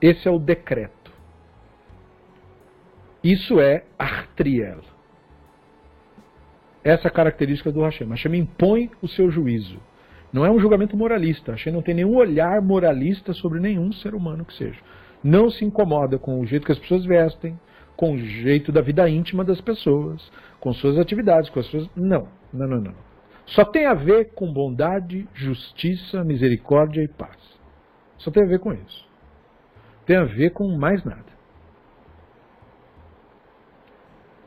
Esse 0.00 0.26
é 0.26 0.30
o 0.30 0.38
decreto. 0.38 1.12
Isso 3.22 3.60
é 3.60 3.84
Artriel. 3.98 4.80
Essa 6.82 7.06
é 7.06 7.08
a 7.08 7.12
característica 7.12 7.70
do 7.70 7.82
Hashem. 7.82 8.08
Hashem 8.08 8.34
impõe 8.36 8.90
o 9.00 9.08
seu 9.08 9.30
juízo. 9.30 9.78
Não 10.32 10.44
é 10.44 10.50
um 10.50 10.58
julgamento 10.58 10.96
moralista. 10.96 11.52
Hashem 11.52 11.72
não 11.72 11.80
tem 11.80 11.94
nenhum 11.94 12.16
olhar 12.16 12.60
moralista 12.60 13.32
sobre 13.32 13.60
nenhum 13.60 13.92
ser 13.92 14.14
humano 14.14 14.44
que 14.44 14.54
seja. 14.54 14.80
Não 15.22 15.48
se 15.48 15.64
incomoda 15.64 16.18
com 16.18 16.40
o 16.40 16.46
jeito 16.46 16.66
que 16.66 16.72
as 16.72 16.78
pessoas 16.78 17.06
vestem, 17.06 17.58
com 17.96 18.14
o 18.14 18.18
jeito 18.18 18.72
da 18.72 18.80
vida 18.80 19.08
íntima 19.08 19.44
das 19.44 19.60
pessoas, 19.60 20.30
com 20.64 20.72
suas 20.72 20.98
atividades, 20.98 21.48
com 21.48 21.60
as 21.60 21.66
suas. 21.66 21.88
Não, 21.94 22.26
não, 22.52 22.66
não, 22.66 22.80
não. 22.80 22.94
Só 23.46 23.64
tem 23.64 23.86
a 23.86 23.94
ver 23.94 24.32
com 24.34 24.52
bondade, 24.52 25.28
justiça, 25.32 26.24
misericórdia 26.24 27.02
e 27.02 27.06
paz. 27.06 27.38
Só 28.18 28.32
tem 28.32 28.42
a 28.42 28.46
ver 28.46 28.58
com 28.58 28.72
isso 28.72 29.14
tem 30.04 30.16
a 30.16 30.24
ver 30.24 30.50
com 30.50 30.68
mais 30.76 31.04
nada. 31.04 31.34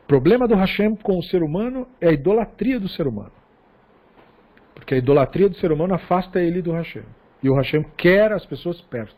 O 0.03 0.07
problema 0.07 0.47
do 0.47 0.55
Hashem 0.55 0.95
com 0.95 1.17
o 1.17 1.23
ser 1.23 1.43
humano 1.43 1.87
é 1.99 2.09
a 2.09 2.13
idolatria 2.13 2.79
do 2.79 2.87
ser 2.87 3.07
humano. 3.07 3.33
Porque 4.73 4.93
a 4.93 4.97
idolatria 4.97 5.49
do 5.49 5.57
ser 5.57 5.71
humano 5.71 5.95
afasta 5.95 6.39
ele 6.39 6.61
do 6.61 6.71
Hashem. 6.71 7.03
E 7.43 7.49
o 7.49 7.55
Hashem 7.55 7.83
quer 7.97 8.31
as 8.31 8.45
pessoas 8.45 8.79
perto. 8.81 9.15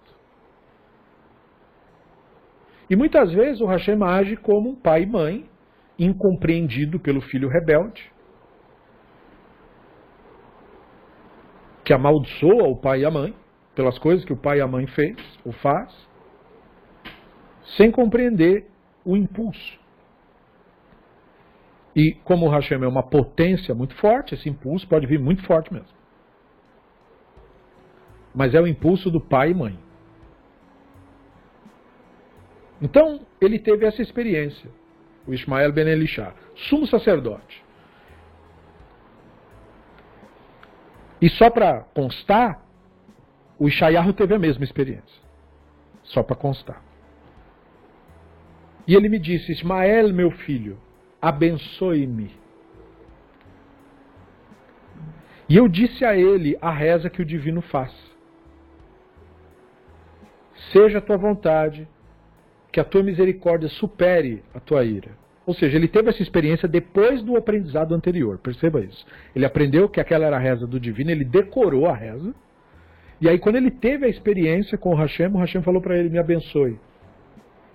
E 2.90 2.96
muitas 2.96 3.32
vezes 3.32 3.62
o 3.62 3.68
Hashem 3.68 4.02
age 4.02 4.36
como 4.38 4.72
um 4.72 4.76
pai 4.76 5.04
e 5.04 5.06
mãe, 5.06 5.46
incompreendido 6.00 7.00
pelo 7.00 7.20
filho 7.20 7.50
rebelde, 7.50 8.10
que 11.84 11.94
amaldiçoa 11.94 12.68
o 12.68 12.78
pai 12.78 13.02
e 13.02 13.06
a 13.06 13.12
mãe 13.12 13.36
pelas 13.76 14.00
coisas 14.00 14.24
que 14.24 14.34
o 14.34 14.38
pai 14.38 14.60
e 14.60 14.62
a 14.62 14.68
mãe 14.68 14.88
fez 14.88 15.18
ou 15.44 15.52
faz, 15.52 15.94
sem 17.78 17.92
compreender 17.92 18.68
o 19.04 19.18
impulso. 19.18 19.80
E 21.96 22.14
como 22.24 22.46
o 22.46 22.50
Hashem 22.50 22.84
é 22.84 22.88
uma 22.88 23.04
potência 23.04 23.74
muito 23.76 23.96
forte, 23.96 24.36
esse 24.36 24.48
impulso 24.48 24.88
pode 24.88 25.06
vir 25.06 25.20
muito 25.20 25.44
forte 25.46 25.74
mesmo. 25.74 25.98
Mas 28.34 28.54
é 28.54 28.62
o 28.62 28.68
impulso 28.68 29.10
do 29.10 29.20
pai 29.20 29.52
e 29.52 29.54
mãe. 29.54 29.80
Então, 32.82 33.26
ele 33.42 33.60
teve 33.60 33.86
essa 33.86 34.02
experiência, 34.02 34.70
o 35.30 35.34
Ismael 35.34 35.72
Ben 35.72 35.88
Elisha, 35.88 36.34
sumo 36.56 36.88
sacerdote. 36.88 37.64
E 41.22 41.30
só 41.30 41.52
para 41.52 41.82
constar, 41.94 42.66
o 43.60 43.68
Ishayahu 43.68 44.12
teve 44.14 44.34
a 44.34 44.40
mesma 44.40 44.64
experiência. 44.64 45.22
Só 46.02 46.24
para 46.24 46.36
constar. 46.36 46.82
E 48.88 48.96
ele 48.96 49.08
me 49.08 49.20
disse: 49.20 49.52
Ismael, 49.52 50.12
meu 50.12 50.32
filho, 50.32 50.80
abençoe-me. 51.22 52.36
E 55.48 55.56
eu 55.56 55.68
disse 55.68 56.04
a 56.04 56.16
ele 56.16 56.58
a 56.60 56.72
reza 56.72 57.08
que 57.08 57.22
o 57.22 57.26
divino 57.26 57.62
faz. 57.62 57.94
Seja 60.72 60.98
a 60.98 61.02
tua 61.02 61.18
vontade, 61.18 61.88
que 62.72 62.80
a 62.80 62.84
tua 62.84 63.04
misericórdia 63.04 63.70
supere 63.70 64.44
a 64.54 64.60
tua 64.60 64.84
ira. 64.84 65.12
Ou 65.46 65.54
seja, 65.54 65.78
ele 65.78 65.88
teve 65.88 66.10
essa 66.10 66.22
experiência 66.22 66.68
depois 66.68 67.24
do 67.24 67.36
aprendizado 67.36 67.96
anterior. 67.96 68.38
Perceba 68.38 68.82
isso. 68.82 69.06
Ele 69.36 69.46
aprendeu 69.46 69.90
que 69.90 70.00
aquela 70.00 70.26
era 70.26 70.36
a 70.36 70.40
reza 70.40 70.68
do 70.68 70.80
divino, 70.80 71.10
ele 71.10 71.26
decorou 71.26 71.88
a 71.88 71.96
reza. 71.96 72.36
E 73.20 73.28
aí, 73.28 73.40
quando 73.40 73.56
ele 73.56 73.72
teve 73.72 74.06
a 74.06 74.10
experiência 74.10 74.78
com 74.78 74.92
o 74.92 74.96
Hashem, 74.96 75.28
o 75.28 75.38
Hashem 75.38 75.64
falou 75.64 75.82
para 75.82 75.98
ele: 75.98 76.10
Me 76.10 76.20
abençoe 76.20 76.78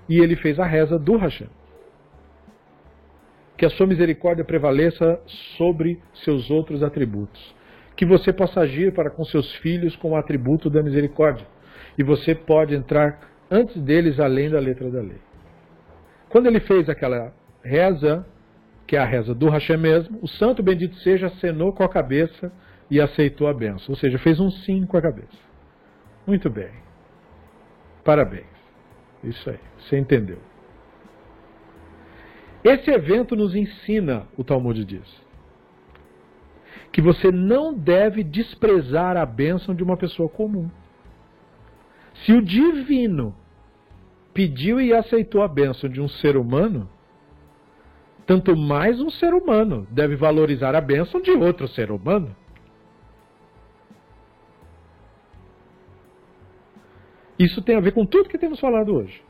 e 0.08 0.18
ele 0.18 0.36
fez 0.36 0.58
a 0.58 0.66
reza 0.66 0.98
do 0.98 1.16
Hashem. 1.16 1.48
Que 3.56 3.66
a 3.66 3.70
sua 3.70 3.86
misericórdia 3.86 4.44
prevaleça 4.44 5.20
sobre 5.56 6.00
seus 6.24 6.50
outros 6.50 6.82
atributos. 6.82 7.54
Que 7.96 8.04
você 8.04 8.32
possa 8.32 8.60
agir 8.60 8.92
para 8.92 9.10
com 9.10 9.24
seus 9.24 9.54
filhos 9.56 9.94
com 9.96 10.10
o 10.10 10.16
atributo 10.16 10.68
da 10.68 10.82
misericórdia. 10.82 11.46
E 11.96 12.02
você 12.02 12.34
pode 12.34 12.74
entrar 12.74 13.33
antes 13.50 13.80
deles 13.82 14.18
além 14.18 14.50
da 14.50 14.58
letra 14.58 14.90
da 14.90 15.00
lei. 15.00 15.20
Quando 16.28 16.46
ele 16.46 16.60
fez 16.60 16.88
aquela 16.88 17.32
reza, 17.62 18.26
que 18.86 18.96
é 18.96 18.98
a 18.98 19.04
reza 19.04 19.34
do 19.34 19.48
Hashem 19.48 19.76
mesmo, 19.76 20.18
o 20.20 20.28
santo 20.28 20.62
bendito 20.62 20.96
seja 20.96 21.28
acenou 21.28 21.72
com 21.72 21.82
a 21.82 21.88
cabeça 21.88 22.52
e 22.90 23.00
aceitou 23.00 23.46
a 23.46 23.54
benção. 23.54 23.86
Ou 23.90 23.96
seja, 23.96 24.18
fez 24.18 24.40
um 24.40 24.50
sim 24.50 24.84
com 24.84 24.96
a 24.96 25.02
cabeça. 25.02 25.38
Muito 26.26 26.50
bem. 26.50 26.70
Parabéns. 28.04 28.46
Isso 29.22 29.48
aí, 29.48 29.58
você 29.78 29.96
entendeu. 29.96 30.38
Esse 32.62 32.90
evento 32.90 33.36
nos 33.36 33.54
ensina, 33.54 34.26
o 34.36 34.44
Talmud 34.44 34.84
diz, 34.84 35.24
que 36.90 37.02
você 37.02 37.30
não 37.30 37.74
deve 37.74 38.22
desprezar 38.22 39.16
a 39.16 39.26
bênção 39.26 39.74
de 39.74 39.82
uma 39.82 39.96
pessoa 39.96 40.28
comum. 40.28 40.70
Se 42.22 42.32
o 42.32 42.40
divino 42.40 43.34
pediu 44.32 44.80
e 44.80 44.92
aceitou 44.92 45.42
a 45.42 45.48
bênção 45.48 45.88
de 45.90 46.00
um 46.00 46.08
ser 46.08 46.36
humano, 46.36 46.88
tanto 48.26 48.56
mais 48.56 49.00
um 49.00 49.10
ser 49.10 49.34
humano 49.34 49.86
deve 49.90 50.16
valorizar 50.16 50.74
a 50.74 50.80
bênção 50.80 51.20
de 51.20 51.30
outro 51.30 51.68
ser 51.68 51.90
humano. 51.90 52.34
Isso 57.38 57.60
tem 57.62 57.76
a 57.76 57.80
ver 57.80 57.92
com 57.92 58.06
tudo 58.06 58.28
que 58.28 58.38
temos 58.38 58.60
falado 58.60 58.94
hoje. 58.94 59.20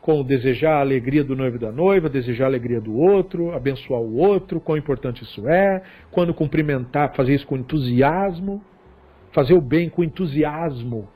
Com 0.00 0.24
desejar 0.24 0.76
a 0.76 0.80
alegria 0.80 1.22
do 1.22 1.36
noivo 1.36 1.56
e 1.56 1.58
da 1.58 1.70
noiva, 1.70 2.08
desejar 2.08 2.44
a 2.44 2.48
alegria 2.48 2.80
do 2.80 2.96
outro, 2.96 3.52
abençoar 3.52 4.00
o 4.00 4.16
outro, 4.16 4.58
quão 4.58 4.78
importante 4.78 5.22
isso 5.22 5.46
é, 5.46 5.82
quando 6.10 6.32
cumprimentar, 6.32 7.14
fazer 7.14 7.34
isso 7.34 7.46
com 7.46 7.56
entusiasmo, 7.56 8.62
fazer 9.32 9.52
o 9.52 9.60
bem 9.60 9.90
com 9.90 10.02
entusiasmo. 10.02 11.08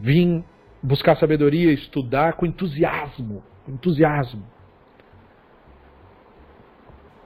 Vim 0.00 0.44
buscar 0.82 1.16
sabedoria, 1.16 1.72
estudar 1.72 2.34
com 2.34 2.46
entusiasmo, 2.46 3.42
com 3.64 3.72
entusiasmo. 3.72 4.44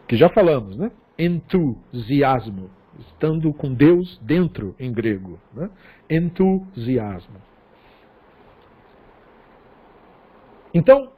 Que 0.08 0.16
já 0.16 0.28
falamos, 0.28 0.76
né? 0.76 0.90
Entusiasmo 1.18 2.70
estando 2.98 3.52
com 3.52 3.72
Deus 3.72 4.18
dentro 4.18 4.74
em 4.78 4.92
grego. 4.92 5.38
Né? 5.52 5.70
Entusiasmo. 6.08 7.36
Então, 10.72 11.12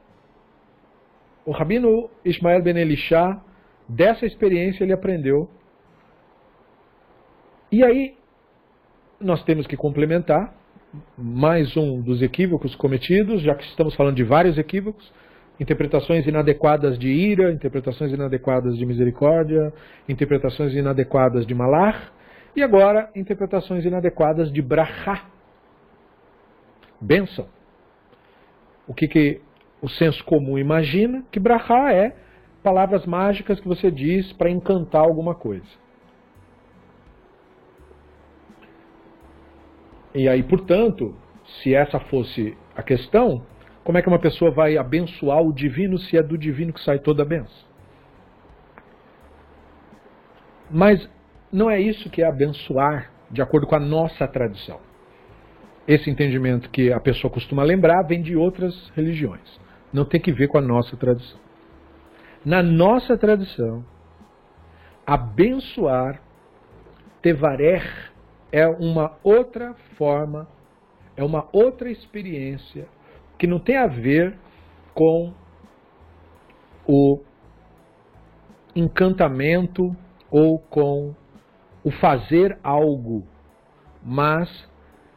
o 1.45 1.51
rabino 1.51 2.09
Ismael 2.23 2.61
Ben 2.61 2.77
Elisha, 2.77 3.39
dessa 3.87 4.25
experiência 4.25 4.83
ele 4.83 4.93
aprendeu. 4.93 5.49
E 7.71 7.83
aí, 7.83 8.17
nós 9.19 9.43
temos 9.43 9.67
que 9.67 9.77
complementar 9.77 10.55
mais 11.17 11.75
um 11.75 12.01
dos 12.01 12.21
equívocos 12.21 12.75
cometidos, 12.75 13.41
já 13.41 13.55
que 13.55 13.63
estamos 13.65 13.95
falando 13.95 14.15
de 14.15 14.23
vários 14.23 14.57
equívocos. 14.57 15.11
Interpretações 15.59 16.25
inadequadas 16.25 16.97
de 16.97 17.07
ira, 17.07 17.51
interpretações 17.51 18.11
inadequadas 18.11 18.77
de 18.77 18.85
misericórdia, 18.85 19.73
interpretações 20.07 20.73
inadequadas 20.73 21.45
de 21.45 21.53
malar, 21.53 22.11
e 22.55 22.61
agora 22.61 23.09
interpretações 23.15 23.85
inadequadas 23.85 24.51
de 24.51 24.61
brachá, 24.61 25.25
bênção. 26.99 27.47
O 28.87 28.93
que, 28.93 29.07
que 29.07 29.41
o 29.81 29.89
senso 29.89 30.23
comum 30.25 30.57
imagina? 30.57 31.23
Que 31.31 31.39
brachá 31.39 31.93
é 31.93 32.15
palavras 32.61 33.05
mágicas 33.05 33.59
que 33.59 33.67
você 33.67 33.91
diz 33.91 34.31
para 34.33 34.49
encantar 34.49 35.01
alguma 35.01 35.35
coisa. 35.35 35.82
E 40.13 40.29
aí, 40.29 40.43
portanto, 40.43 41.15
se 41.45 41.73
essa 41.73 41.99
fosse 41.99 42.55
a 42.75 42.83
questão, 42.83 43.43
como 43.83 43.97
é 43.97 44.01
que 44.01 44.07
uma 44.07 44.19
pessoa 44.19 44.51
vai 44.51 44.77
abençoar 44.77 45.41
o 45.41 45.51
divino 45.51 45.97
se 45.97 46.17
é 46.17 46.23
do 46.23 46.37
divino 46.37 46.71
que 46.71 46.81
sai 46.81 46.99
toda 46.99 47.23
a 47.23 47.25
benção? 47.25 47.67
Mas 50.69 51.09
não 51.51 51.69
é 51.69 51.79
isso 51.79 52.09
que 52.09 52.21
é 52.21 52.25
abençoar, 52.25 53.11
de 53.29 53.41
acordo 53.41 53.67
com 53.67 53.75
a 53.75 53.79
nossa 53.79 54.27
tradição. 54.27 54.79
Esse 55.87 56.09
entendimento 56.09 56.69
que 56.69 56.93
a 56.93 56.99
pessoa 56.99 57.31
costuma 57.31 57.63
lembrar 57.63 58.03
vem 58.03 58.21
de 58.21 58.35
outras 58.35 58.89
religiões. 58.95 59.59
Não 59.91 60.05
tem 60.05 60.19
que 60.19 60.31
ver 60.31 60.47
com 60.47 60.57
a 60.57 60.61
nossa 60.61 60.95
tradição. 60.95 61.39
Na 62.45 62.63
nossa 62.63 63.17
tradição, 63.17 63.85
abençoar, 65.05 66.21
tevarer, 67.21 68.12
é 68.53 68.67
uma 68.67 69.17
outra 69.23 69.73
forma, 69.97 70.47
é 71.17 71.23
uma 71.23 71.49
outra 71.51 71.89
experiência 71.89 72.87
que 73.35 73.47
não 73.47 73.57
tem 73.57 73.75
a 73.75 73.87
ver 73.87 74.37
com 74.93 75.33
o 76.87 77.19
encantamento 78.75 79.95
ou 80.29 80.59
com 80.59 81.15
o 81.83 81.89
fazer 81.89 82.59
algo, 82.63 83.25
mas 84.03 84.69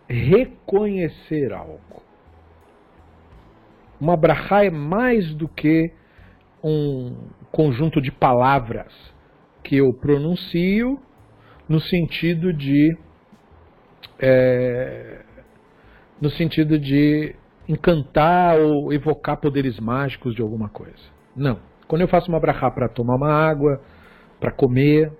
reconhecer 0.09 1.53
algo. 1.53 2.03
Uma 4.01 4.17
brachá 4.17 4.65
é 4.65 4.71
mais 4.71 5.35
do 5.35 5.47
que 5.47 5.93
um 6.65 7.29
conjunto 7.53 8.01
de 8.01 8.11
palavras 8.11 8.95
que 9.63 9.77
eu 9.77 9.93
pronuncio 9.93 10.99
no 11.69 11.81
sentido 11.81 12.51
de 12.51 12.97
é, 14.19 15.21
no 16.21 16.31
sentido 16.31 16.79
de 16.79 17.35
encantar 17.69 18.59
ou 18.59 18.93
evocar 18.93 19.37
poderes 19.39 19.79
mágicos 19.81 20.35
de 20.35 20.43
alguma 20.43 20.69
coisa. 20.69 21.17
Não. 21.35 21.59
Quando 21.87 22.03
eu 22.03 22.09
faço 22.09 22.29
uma 22.29 22.41
brachá 22.41 22.71
para 22.71 22.89
tomar 22.89 23.17
uma 23.17 23.33
água, 23.33 23.81
para 24.41 24.51
comer, 24.51 25.13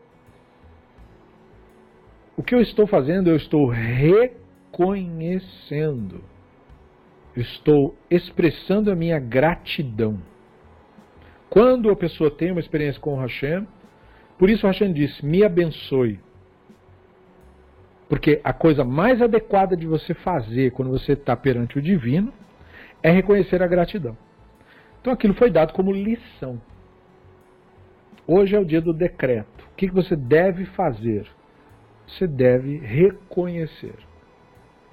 o 2.37 2.43
que 2.43 2.55
eu 2.55 2.61
estou 2.61 2.87
fazendo? 2.87 3.31
Eu 3.31 3.37
estou 3.37 3.67
reconhecendo. 3.69 5.01
Eu 7.35 7.43
estou 7.43 7.97
expressando 8.11 8.91
a 8.91 8.97
minha 8.97 9.19
gratidão. 9.19 10.19
Quando 11.49 11.91
a 11.91 11.97
pessoa 11.97 12.31
tem 12.31 12.51
uma 12.51 12.61
experiência 12.61 13.01
com 13.01 13.15
o 13.15 13.21
Hashem, 13.21 13.67
por 14.39 14.51
isso 14.51 14.67
o 14.67 14.69
Hashem 14.69 14.93
disse: 14.93 15.25
me 15.25 15.43
abençoe. 15.45 16.21
Porque 18.09 18.41
a 18.45 18.53
coisa 18.53 18.85
mais 18.85 19.21
adequada 19.21 19.77
de 19.77 19.87
você 19.87 20.15
fazer 20.15 20.73
quando 20.73 20.91
você 20.91 21.13
está 21.13 21.37
perante 21.37 21.79
o 21.79 21.83
divino 21.83 22.33
é 23.03 23.11
reconhecer 23.11 23.63
a 23.63 23.67
gratidão. 23.67 24.17
Então 25.01 25.13
aquilo 25.13 25.35
foi 25.35 25.51
dado 25.51 25.73
como 25.73 25.93
lição. 25.93 26.61
Hoje 28.27 28.55
é 28.57 28.59
o 28.59 28.65
dia 28.65 28.81
do 28.81 28.93
decreto. 28.93 29.65
O 29.73 29.77
que 29.77 29.89
você 29.89 30.17
deve 30.17 30.65
fazer? 30.67 31.27
Você 32.07 32.27
deve 32.27 32.79
reconhecer. 32.79 33.95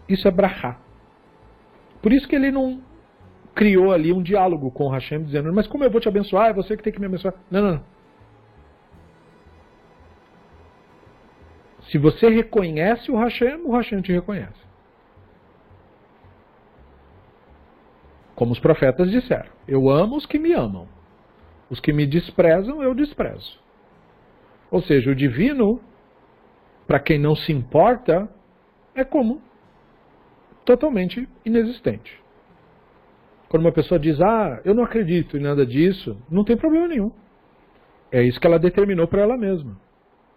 Isso 0.07 0.27
é 0.27 0.31
brahá. 0.31 0.79
Por 2.01 2.11
isso 2.11 2.27
que 2.27 2.35
ele 2.35 2.51
não 2.51 2.81
criou 3.55 3.91
ali 3.91 4.11
um 4.11 4.21
diálogo 4.21 4.69
com 4.71 4.89
Hashem, 4.89 5.23
dizendo: 5.23 5.53
Mas 5.53 5.67
como 5.67 5.83
eu 5.83 5.91
vou 5.91 6.01
te 6.01 6.07
abençoar? 6.07 6.49
É 6.49 6.53
você 6.53 6.75
que 6.75 6.83
tem 6.83 6.91
que 6.91 6.99
me 6.99 7.05
abençoar. 7.05 7.33
Não, 7.49 7.61
não, 7.61 7.71
não. 7.73 7.92
Se 11.89 11.97
você 11.97 12.29
reconhece 12.29 13.11
o 13.11 13.17
Hashem, 13.17 13.61
o 13.63 13.71
Hashem 13.71 14.01
te 14.01 14.11
reconhece. 14.11 14.63
Como 18.35 18.51
os 18.51 18.59
profetas 18.59 19.11
disseram: 19.11 19.51
Eu 19.67 19.89
amo 19.89 20.15
os 20.15 20.25
que 20.25 20.39
me 20.39 20.53
amam. 20.53 20.87
Os 21.69 21.79
que 21.79 21.93
me 21.93 22.05
desprezam, 22.05 22.83
eu 22.83 22.93
desprezo. 22.93 23.59
Ou 24.69 24.81
seja, 24.81 25.11
o 25.11 25.15
divino, 25.15 25.79
para 26.87 26.99
quem 26.99 27.19
não 27.19 27.35
se 27.35 27.51
importa, 27.51 28.29
é 28.95 29.03
como 29.03 29.41
totalmente 30.65 31.27
inexistente. 31.45 32.21
Quando 33.49 33.65
uma 33.65 33.71
pessoa 33.71 33.99
diz, 33.99 34.19
ah, 34.19 34.61
eu 34.65 34.73
não 34.73 34.83
acredito 34.83 35.37
em 35.37 35.41
nada 35.41 35.65
disso, 35.65 36.17
não 36.29 36.43
tem 36.43 36.57
problema 36.57 36.87
nenhum. 36.87 37.11
É 38.11 38.23
isso 38.23 38.39
que 38.39 38.47
ela 38.47 38.57
determinou 38.57 39.07
para 39.07 39.21
ela 39.21 39.37
mesma. 39.37 39.79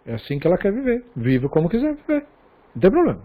É 0.07 0.13
assim 0.13 0.39
que 0.39 0.47
ela 0.47 0.57
quer 0.57 0.71
viver. 0.71 1.05
Viva 1.15 1.49
como 1.49 1.69
quiser 1.69 1.93
viver. 1.93 2.25
Não 2.73 2.81
tem 2.81 2.89
problema. 2.89 3.21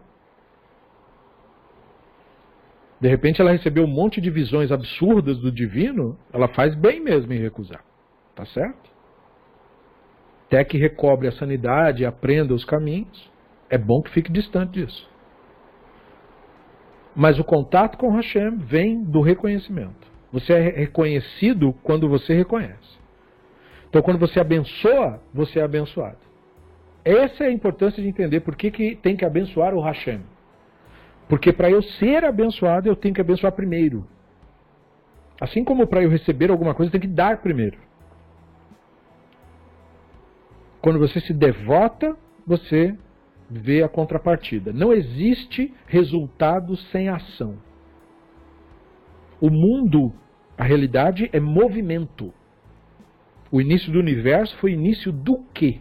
De 3.00 3.08
repente 3.08 3.40
ela 3.40 3.52
recebeu 3.52 3.84
um 3.84 3.88
monte 3.88 4.20
de 4.20 4.30
visões 4.30 4.70
absurdas 4.70 5.38
do 5.38 5.50
divino, 5.50 6.16
ela 6.32 6.48
faz 6.48 6.74
bem 6.74 7.00
mesmo 7.00 7.32
em 7.32 7.38
recusar. 7.38 7.84
Tá 8.34 8.44
certo? 8.46 8.90
Até 10.46 10.64
que 10.64 10.76
recobre 10.76 11.28
a 11.28 11.32
sanidade, 11.32 12.04
aprenda 12.04 12.54
os 12.54 12.64
caminhos, 12.64 13.30
é 13.70 13.78
bom 13.78 14.02
que 14.02 14.10
fique 14.10 14.30
distante 14.30 14.72
disso. 14.72 15.10
Mas 17.14 17.38
o 17.38 17.44
contato 17.44 17.96
com 17.96 18.10
Hashem 18.10 18.56
vem 18.58 19.02
do 19.02 19.20
reconhecimento. 19.20 20.10
Você 20.32 20.52
é 20.52 20.60
reconhecido 20.70 21.74
quando 21.82 22.08
você 22.08 22.34
reconhece. 22.34 22.98
Então, 23.88 24.00
quando 24.00 24.18
você 24.18 24.40
abençoa, 24.40 25.20
você 25.34 25.58
é 25.58 25.62
abençoado. 25.62 26.31
Essa 27.04 27.44
é 27.44 27.46
a 27.48 27.52
importância 27.52 28.02
de 28.02 28.08
entender 28.08 28.40
por 28.40 28.54
que, 28.54 28.70
que 28.70 28.96
tem 28.96 29.16
que 29.16 29.24
abençoar 29.24 29.74
o 29.74 29.80
Hashem. 29.80 30.20
Porque 31.28 31.52
para 31.52 31.70
eu 31.70 31.82
ser 31.82 32.24
abençoado, 32.24 32.88
eu 32.88 32.94
tenho 32.94 33.14
que 33.14 33.20
abençoar 33.20 33.52
primeiro. 33.52 34.06
Assim 35.40 35.64
como 35.64 35.86
para 35.86 36.02
eu 36.02 36.10
receber 36.10 36.50
alguma 36.50 36.74
coisa, 36.74 36.88
eu 36.88 36.92
tenho 36.92 37.10
que 37.10 37.16
dar 37.16 37.38
primeiro. 37.38 37.78
Quando 40.80 40.98
você 40.98 41.20
se 41.20 41.32
devota, 41.32 42.16
você 42.46 42.96
vê 43.50 43.82
a 43.82 43.88
contrapartida. 43.88 44.72
Não 44.72 44.92
existe 44.92 45.72
resultado 45.86 46.76
sem 46.76 47.08
ação. 47.08 47.56
O 49.40 49.50
mundo, 49.50 50.12
a 50.56 50.64
realidade 50.64 51.28
é 51.32 51.40
movimento. 51.40 52.32
O 53.50 53.60
início 53.60 53.92
do 53.92 53.98
universo 53.98 54.56
foi 54.58 54.72
início 54.72 55.12
do 55.12 55.38
quê? 55.52 55.80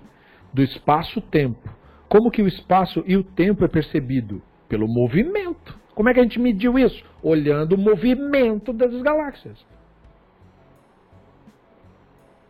Do 0.53 0.61
espaço-tempo. 0.61 1.69
Como 2.09 2.29
que 2.29 2.41
o 2.41 2.47
espaço 2.47 3.03
e 3.07 3.15
o 3.15 3.23
tempo 3.23 3.63
é 3.63 3.67
percebido? 3.67 4.41
Pelo 4.67 4.87
movimento. 4.87 5.79
Como 5.95 6.09
é 6.09 6.13
que 6.13 6.19
a 6.19 6.23
gente 6.23 6.39
mediu 6.39 6.77
isso? 6.77 7.03
Olhando 7.21 7.73
o 7.73 7.77
movimento 7.77 8.73
das 8.73 9.01
galáxias. 9.01 9.65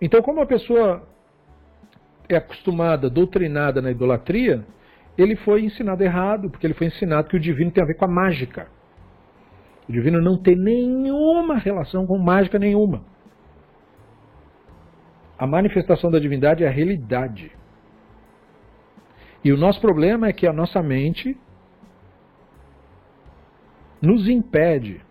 Então, 0.01 0.21
como 0.21 0.41
a 0.41 0.45
pessoa 0.45 1.07
é 2.27 2.35
acostumada, 2.35 3.09
doutrinada 3.09 3.81
na 3.81 3.91
idolatria, 3.91 4.65
ele 5.17 5.35
foi 5.35 5.63
ensinado 5.63 6.03
errado, 6.03 6.49
porque 6.49 6.65
ele 6.65 6.73
foi 6.73 6.87
ensinado 6.87 7.29
que 7.29 7.35
o 7.35 7.39
divino 7.39 7.71
tem 7.71 7.83
a 7.83 7.87
ver 7.87 7.95
com 7.95 8.05
a 8.05 8.07
mágica. 8.07 8.67
O 9.87 9.91
divino 9.91 10.21
não 10.21 10.37
tem 10.37 10.55
nenhuma 10.55 11.57
relação 11.57 12.07
com 12.07 12.17
mágica 12.17 12.57
nenhuma. 12.57 13.03
A 15.37 15.45
manifestação 15.45 16.09
da 16.09 16.19
divindade 16.19 16.63
é 16.63 16.67
a 16.67 16.71
realidade. 16.71 17.51
E 19.43 19.51
o 19.51 19.57
nosso 19.57 19.81
problema 19.81 20.27
é 20.27 20.33
que 20.33 20.47
a 20.47 20.53
nossa 20.53 20.81
mente 20.81 21.37
nos 24.01 24.27
impede 24.27 25.01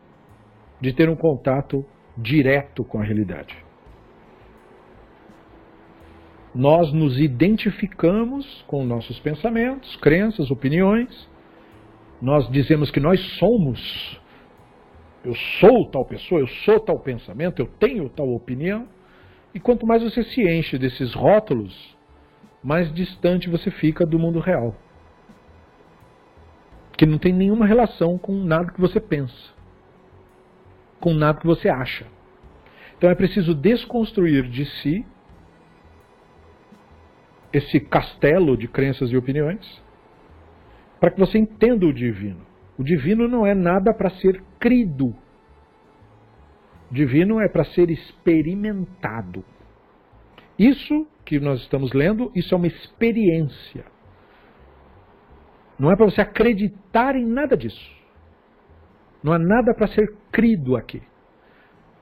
de 0.81 0.93
ter 0.93 1.09
um 1.09 1.17
contato 1.17 1.85
direto 2.17 2.85
com 2.85 3.01
a 3.01 3.05
realidade 3.05 3.71
nós 6.55 6.93
nos 6.93 7.19
identificamos 7.19 8.65
com 8.67 8.85
nossos 8.85 9.19
pensamentos, 9.21 9.97
crenças, 9.97 10.51
opiniões. 10.51 11.29
Nós 12.21 12.49
dizemos 12.51 12.91
que 12.91 13.01
nós 13.01 13.21
somos. 13.39 14.21
Eu 15.25 15.35
sou 15.61 15.87
tal 15.87 16.05
pessoa, 16.05 16.41
eu 16.41 16.49
sou 16.65 16.81
tal 16.81 16.99
pensamento, 16.99 17.61
eu 17.61 17.67
tenho 17.67 18.09
tal 18.09 18.29
opinião. 18.31 18.89
E 19.55 19.61
quanto 19.61 19.87
mais 19.87 20.03
você 20.03 20.23
se 20.25 20.43
enche 20.43 20.79
desses 20.79 21.15
rótulos, 21.15 21.97
mais 22.63 22.93
distante 22.93 23.49
você 23.49 23.71
fica 23.71 24.05
do 24.07 24.19
mundo 24.19 24.39
real. 24.39 24.75
que 26.97 27.07
não 27.07 27.17
tem 27.17 27.33
nenhuma 27.33 27.65
relação 27.65 28.19
com 28.19 28.45
nada 28.45 28.73
que 28.73 28.81
você 28.81 29.01
pensa, 29.01 29.55
com 31.01 31.15
nada 31.15 31.41
que 31.41 31.47
você 31.47 31.71
acha. 31.71 32.07
Então 32.99 33.09
é 33.09 33.15
preciso 33.15 33.55
desconstruir 33.55 34.47
de 34.47 34.67
si 34.67 35.07
esse 37.51 37.81
castelo 37.81 38.55
de 38.55 38.69
crenças 38.69 39.11
e 39.11 39.17
opiniões 39.17 39.83
para 41.01 41.11
que 41.11 41.19
você 41.19 41.39
entenda 41.39 41.87
o 41.87 41.93
divino. 41.93 42.45
O 42.77 42.85
divino 42.85 43.27
não 43.27 43.47
é 43.47 43.55
nada 43.55 43.95
para 43.95 44.11
ser 44.11 44.43
crido. 44.59 45.17
O 46.91 46.95
divino 46.95 47.41
é 47.41 47.49
para 47.49 47.65
ser 47.65 47.91
experimentado. 47.91 49.43
Isso 50.59 51.07
que 51.31 51.39
nós 51.39 51.61
estamos 51.61 51.93
lendo, 51.93 52.33
isso 52.35 52.53
é 52.53 52.57
uma 52.57 52.67
experiência. 52.67 53.85
Não 55.79 55.93
é 55.93 55.95
para 55.95 56.07
você 56.07 56.21
acreditar 56.21 57.15
em 57.15 57.25
nada 57.25 57.57
disso. 57.57 57.89
Não 59.23 59.33
há 59.33 59.39
nada 59.39 59.73
para 59.73 59.87
ser 59.87 60.13
crido 60.33 60.77
aqui. 60.77 61.01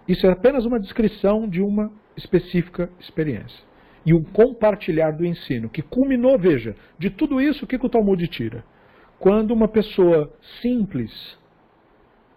Isso 0.09 0.27
é 0.27 0.31
apenas 0.31 0.65
uma 0.65 0.81
descrição 0.81 1.47
de 1.47 1.61
uma 1.61 1.93
específica 2.17 2.91
experiência. 2.99 3.63
E 4.07 4.15
um 4.15 4.25
compartilhar 4.25 5.11
do 5.11 5.27
ensino, 5.27 5.69
que 5.69 5.83
culminou, 5.83 6.39
veja, 6.39 6.75
de 6.99 7.11
tudo 7.11 7.39
isso, 7.39 7.67
o 7.67 7.69
que, 7.69 7.79
que 7.79 7.85
o 7.85 7.91
Talmud 7.91 8.27
tira? 8.29 8.65
Quando 9.19 9.51
uma 9.51 9.69
pessoa 9.69 10.33
simples 10.63 11.39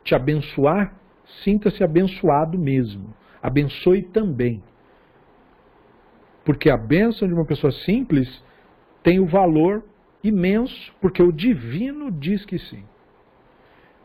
te 0.04 0.14
abençoar, 0.14 0.94
sinta-se 1.42 1.82
abençoado 1.86 2.60
mesmo. 2.60 3.16
Abençoe 3.42 4.04
também. 4.04 4.62
Porque 6.44 6.70
a 6.70 6.78
bênção 6.78 7.28
de 7.28 7.34
uma 7.34 7.46
pessoa 7.46 7.72
simples 7.72 8.44
tem 9.04 9.20
o 9.20 9.28
valor 9.28 9.84
imenso, 10.24 10.94
porque 11.00 11.22
o 11.22 11.32
divino 11.32 12.12
diz 12.12 12.46
que 12.46 12.58
sim. 12.58 12.84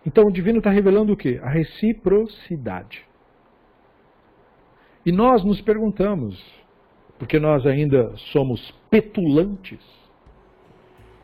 Então 0.04 0.24
o 0.24 0.32
divino 0.32 0.58
está 0.58 0.70
revelando 0.70 1.12
o 1.12 1.16
quê? 1.16 1.40
A 1.42 1.48
reciprocidade. 1.48 3.04
E 5.04 5.12
nós 5.12 5.44
nos 5.44 5.60
perguntamos, 5.60 6.42
porque 7.18 7.38
nós 7.38 7.66
ainda 7.66 8.12
somos 8.32 8.70
petulantes, 8.90 9.80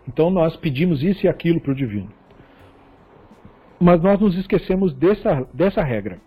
então 0.09 0.31
nós 0.31 0.57
pedimos 0.57 1.03
isso 1.03 1.27
e 1.27 1.29
aquilo 1.29 1.61
para 1.61 1.73
o 1.73 1.77
divino. 1.77 2.11
Mas 3.81 4.01
nós 4.01 4.21
nos 4.21 4.37
esquecemos 4.37 4.95
dessa, 4.95 5.49
dessa 5.53 5.83
regra. 5.83 6.21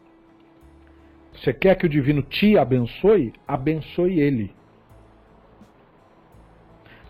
Você 1.33 1.53
quer 1.53 1.75
que 1.75 1.85
o 1.85 1.89
divino 1.89 2.21
te 2.21 2.57
abençoe? 2.57 3.33
Abençoe 3.47 4.19
ele. 4.19 4.53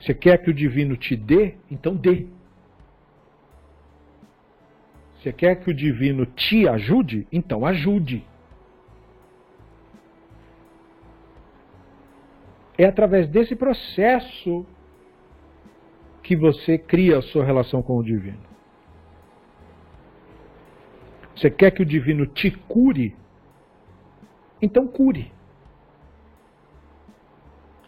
Você 0.05 0.13
quer 0.13 0.37
que 0.37 0.51
o 0.51 0.53
divino 0.53 0.95
te 0.95 1.15
dê? 1.15 1.55
Então 1.69 1.95
dê. 1.95 2.27
Você 5.15 5.33
quer 5.33 5.55
que 5.55 5.71
o 5.71 5.73
divino 5.73 6.27
te 6.27 6.67
ajude? 6.67 7.27
Então 7.31 7.65
ajude. 7.65 8.23
É 12.77 12.85
através 12.85 13.27
desse 13.27 13.55
processo 13.55 14.63
que 16.21 16.35
você 16.35 16.77
cria 16.77 17.17
a 17.17 17.21
sua 17.23 17.43
relação 17.43 17.81
com 17.81 17.97
o 17.97 18.03
divino. 18.03 18.45
Você 21.35 21.49
quer 21.49 21.71
que 21.71 21.81
o 21.81 21.85
divino 21.85 22.27
te 22.27 22.51
cure? 22.51 23.15
Então 24.61 24.85
cure. 24.85 25.31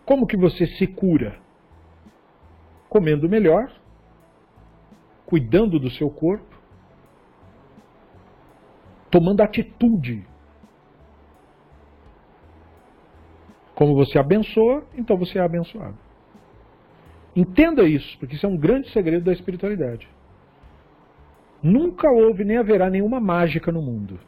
Como 0.03 0.25
que 0.25 0.35
você 0.35 0.65
se 0.65 0.87
cura? 0.87 1.45
Comendo 2.89 3.29
melhor, 3.29 3.71
cuidando 5.25 5.79
do 5.79 5.89
seu 5.91 6.09
corpo, 6.09 6.55
tomando 9.11 9.41
atitude. 9.41 10.25
Como 13.75 13.95
você 13.95 14.17
abençoa, 14.17 14.83
então 14.95 15.17
você 15.17 15.37
é 15.37 15.41
abençoado. 15.41 15.97
Entenda 17.35 17.83
isso, 17.83 18.17
porque 18.17 18.35
isso 18.35 18.45
é 18.45 18.49
um 18.49 18.57
grande 18.57 18.89
segredo 18.91 19.25
da 19.25 19.31
espiritualidade. 19.31 20.09
Nunca 21.61 22.09
houve 22.09 22.43
nem 22.43 22.57
haverá 22.57 22.89
nenhuma 22.89 23.19
mágica 23.19 23.71
no 23.71 23.81
mundo. 23.81 24.19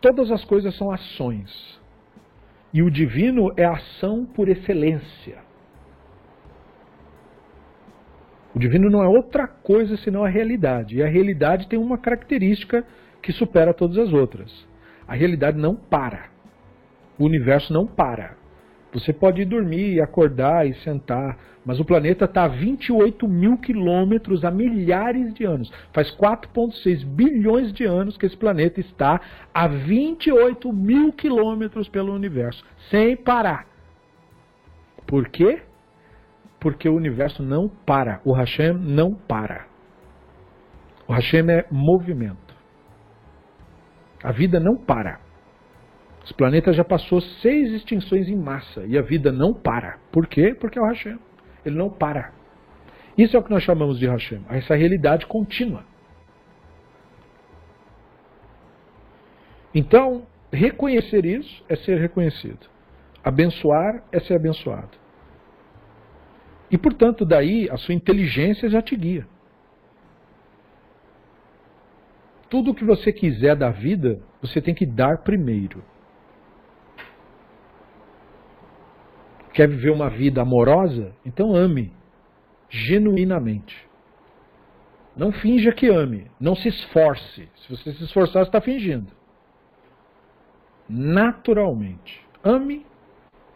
Todas 0.00 0.30
as 0.30 0.44
coisas 0.44 0.76
são 0.76 0.90
ações. 0.90 1.80
E 2.72 2.82
o 2.82 2.90
divino 2.90 3.52
é 3.56 3.64
ação 3.64 4.24
por 4.24 4.48
excelência. 4.48 5.45
O 8.56 8.58
divino 8.58 8.88
não 8.88 9.04
é 9.04 9.06
outra 9.06 9.46
coisa 9.46 9.98
senão 9.98 10.24
a 10.24 10.30
realidade. 10.30 10.96
E 10.96 11.02
a 11.02 11.06
realidade 11.06 11.68
tem 11.68 11.78
uma 11.78 11.98
característica 11.98 12.86
que 13.20 13.30
supera 13.30 13.74
todas 13.74 13.98
as 13.98 14.14
outras. 14.14 14.50
A 15.06 15.14
realidade 15.14 15.58
não 15.58 15.76
para. 15.76 16.30
O 17.18 17.26
universo 17.26 17.70
não 17.70 17.86
para. 17.86 18.34
Você 18.94 19.12
pode 19.12 19.42
ir 19.42 19.44
dormir, 19.44 20.00
acordar 20.00 20.66
e 20.66 20.72
sentar, 20.76 21.36
mas 21.66 21.78
o 21.78 21.84
planeta 21.84 22.24
está 22.24 22.44
a 22.44 22.48
28 22.48 23.28
mil 23.28 23.58
quilômetros 23.58 24.42
há 24.42 24.50
milhares 24.50 25.34
de 25.34 25.44
anos. 25.44 25.70
Faz 25.92 26.10
4,6 26.16 27.04
bilhões 27.04 27.74
de 27.74 27.84
anos 27.84 28.16
que 28.16 28.24
esse 28.24 28.38
planeta 28.38 28.80
está 28.80 29.20
a 29.52 29.68
28 29.68 30.72
mil 30.72 31.12
quilômetros 31.12 31.90
pelo 31.90 32.14
universo, 32.14 32.64
sem 32.88 33.16
parar. 33.16 33.66
Por 35.06 35.28
quê? 35.28 35.60
Porque 36.66 36.88
o 36.88 36.96
universo 36.96 37.44
não 37.44 37.68
para. 37.68 38.20
O 38.24 38.32
Hashem 38.32 38.72
não 38.72 39.14
para. 39.14 39.68
O 41.06 41.12
Hashem 41.12 41.48
é 41.48 41.64
movimento. 41.70 42.56
A 44.20 44.32
vida 44.32 44.58
não 44.58 44.76
para. 44.76 45.20
Os 46.24 46.32
planetas 46.32 46.74
já 46.74 46.82
passou 46.82 47.20
seis 47.20 47.72
extinções 47.72 48.28
em 48.28 48.34
massa 48.34 48.84
e 48.84 48.98
a 48.98 49.02
vida 49.02 49.30
não 49.30 49.54
para. 49.54 50.00
Por 50.10 50.26
quê? 50.26 50.56
Porque 50.60 50.76
é 50.76 50.82
o 50.82 50.86
Hashem. 50.86 51.16
Ele 51.64 51.76
não 51.76 51.88
para. 51.88 52.32
Isso 53.16 53.36
é 53.36 53.38
o 53.38 53.44
que 53.44 53.50
nós 53.52 53.62
chamamos 53.62 54.00
de 54.00 54.08
Hashem, 54.08 54.44
essa 54.48 54.74
realidade 54.74 55.24
contínua. 55.24 55.84
Então, 59.72 60.26
reconhecer 60.52 61.24
isso 61.24 61.64
é 61.68 61.76
ser 61.76 62.00
reconhecido. 62.00 62.66
Abençoar 63.22 64.02
é 64.10 64.18
ser 64.18 64.34
abençoado. 64.34 65.05
E, 66.70 66.76
portanto, 66.76 67.24
daí 67.24 67.68
a 67.70 67.76
sua 67.76 67.94
inteligência 67.94 68.68
já 68.68 68.82
te 68.82 68.96
guia. 68.96 69.26
Tudo 72.48 72.70
o 72.70 72.74
que 72.74 72.84
você 72.84 73.12
quiser 73.12 73.56
da 73.56 73.70
vida, 73.70 74.20
você 74.40 74.60
tem 74.60 74.74
que 74.74 74.86
dar 74.86 75.18
primeiro. 75.18 75.82
Quer 79.52 79.68
viver 79.68 79.90
uma 79.90 80.10
vida 80.10 80.42
amorosa? 80.42 81.14
Então 81.24 81.54
ame, 81.54 81.92
genuinamente. 82.68 83.86
Não 85.16 85.32
finja 85.32 85.72
que 85.72 85.88
ame, 85.88 86.30
não 86.38 86.54
se 86.54 86.68
esforce. 86.68 87.48
Se 87.56 87.70
você 87.70 87.92
se 87.94 88.04
esforçar, 88.04 88.44
você 88.44 88.48
está 88.48 88.60
fingindo. 88.60 89.10
Naturalmente. 90.88 92.24
Ame 92.44 92.84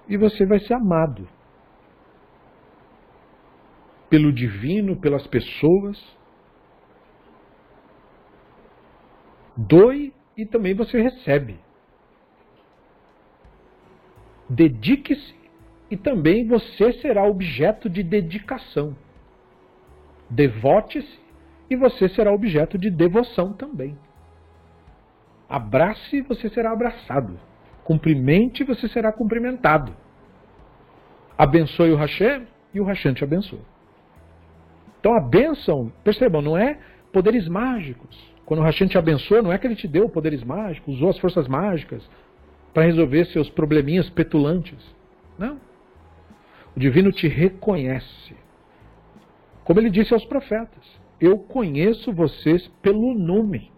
e 0.09 0.17
você 0.17 0.47
vai 0.47 0.59
ser 0.61 0.75
amado 0.75 1.29
pelo 4.11 4.33
divino, 4.33 4.97
pelas 4.97 5.27
pessoas. 5.29 5.99
Doe 9.57 10.13
e 10.37 10.45
também 10.45 10.75
você 10.75 11.01
recebe. 11.01 11.59
Dedique-se 14.49 15.35
e 15.91 15.97
também 15.97 16.47
você 16.47 16.93
será 16.95 17.25
objeto 17.25 17.89
de 17.89 18.03
dedicação. 18.03 18.97
Devote-se 20.29 21.21
e 21.69 21.77
você 21.77 22.09
será 22.09 22.33
objeto 22.33 22.77
de 22.77 22.91
devoção 22.91 23.53
também. 23.53 23.97
Abrace 25.49 26.17
e 26.17 26.23
você 26.23 26.49
será 26.49 26.73
abraçado. 26.73 27.39
Cumprimente 27.85 28.63
e 28.63 28.67
você 28.67 28.89
será 28.89 29.13
cumprimentado. 29.13 29.95
Abençoe 31.37 31.93
o 31.93 31.97
Hashem 31.97 32.47
e 32.75 32.81
o 32.81 32.85
Hashem 32.85 33.15
te 33.15 33.25
abençoe. 33.25 33.70
Então 35.01 35.15
a 35.15 35.21
bênção, 35.21 35.91
percebam, 36.05 36.43
não 36.43 36.57
é 36.57 36.79
poderes 37.11 37.49
mágicos. 37.49 38.17
Quando 38.45 38.61
o 38.61 38.63
Hashem 38.63 38.87
te 38.87 38.99
abençoa, 38.99 39.43
não 39.43 39.53
é 39.53 39.59
que 39.59 39.67
ele 39.67 39.75
te 39.75 39.89
deu 39.89 40.09
poderes 40.09 40.45
mágicos, 40.45 40.97
usou 40.97 41.09
as 41.09 41.19
forças 41.19 41.49
mágicas 41.49 42.09
para 42.75 42.85
resolver 42.85 43.25
seus 43.27 43.49
probleminhas 43.49 44.11
petulantes. 44.11 44.79
Não. 45.39 45.59
O 46.77 46.79
divino 46.79 47.11
te 47.11 47.27
reconhece. 47.27 48.37
Como 49.65 49.81
ele 49.81 49.91
disse 49.91 50.13
aos 50.13 50.25
profetas: 50.25 50.85
Eu 51.21 51.39
conheço 51.39 52.13
vocês 52.13 52.69
pelo 52.83 53.15
nome. 53.15 53.71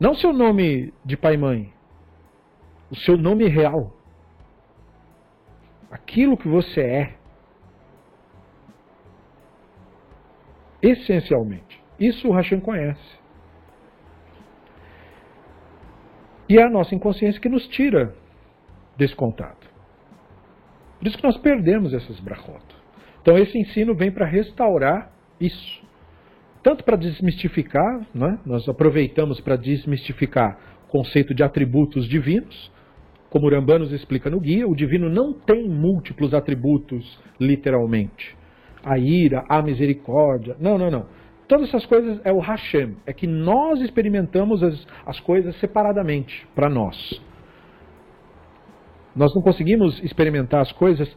Não 0.00 0.14
seu 0.14 0.32
nome 0.32 0.92
de 1.04 1.16
pai 1.16 1.34
e 1.34 1.38
mãe. 1.38 1.72
O 2.90 2.96
seu 2.96 3.16
nome 3.16 3.46
real. 3.48 3.94
Aquilo 5.90 6.36
que 6.36 6.48
você 6.48 6.80
é. 6.80 7.14
Essencialmente. 10.90 11.82
Isso 11.98 12.28
o 12.28 12.32
Hashem 12.32 12.60
conhece. 12.60 13.24
E 16.48 16.58
é 16.58 16.62
a 16.62 16.70
nossa 16.70 16.94
inconsciência 16.94 17.40
que 17.40 17.48
nos 17.48 17.66
tira 17.68 18.14
desse 18.96 19.14
contato. 19.16 19.66
Por 20.98 21.08
isso 21.08 21.16
que 21.16 21.24
nós 21.24 21.38
perdemos 21.38 21.94
essas 21.94 22.20
brachot. 22.20 22.62
Então 23.22 23.38
esse 23.38 23.58
ensino 23.58 23.94
vem 23.94 24.10
para 24.10 24.26
restaurar 24.26 25.10
isso. 25.40 25.82
Tanto 26.62 26.84
para 26.84 26.96
desmistificar, 26.96 28.06
né? 28.14 28.38
nós 28.44 28.68
aproveitamos 28.68 29.40
para 29.40 29.56
desmistificar 29.56 30.58
o 30.86 30.88
conceito 30.88 31.34
de 31.34 31.42
atributos 31.42 32.08
divinos, 32.08 32.72
como 33.30 33.46
o 33.46 33.50
Rambam 33.50 33.80
nos 33.80 33.92
explica 33.92 34.30
no 34.30 34.38
guia, 34.38 34.66
o 34.66 34.76
divino 34.76 35.10
não 35.10 35.32
tem 35.32 35.68
múltiplos 35.68 36.32
atributos, 36.32 37.18
literalmente. 37.40 38.36
A 38.84 38.98
ira, 38.98 39.44
a 39.48 39.62
misericórdia. 39.62 40.56
Não, 40.60 40.76
não, 40.76 40.90
não. 40.90 41.06
Todas 41.48 41.68
essas 41.68 41.84
coisas 41.86 42.20
é 42.24 42.32
o 42.32 42.38
Hashem. 42.38 42.96
É 43.06 43.12
que 43.12 43.26
nós 43.26 43.80
experimentamos 43.80 44.62
as, 44.62 44.86
as 45.06 45.20
coisas 45.20 45.54
separadamente, 45.60 46.46
para 46.54 46.68
nós. 46.68 47.22
Nós 49.14 49.34
não 49.34 49.42
conseguimos 49.42 50.02
experimentar 50.02 50.60
as 50.60 50.72
coisas 50.72 51.08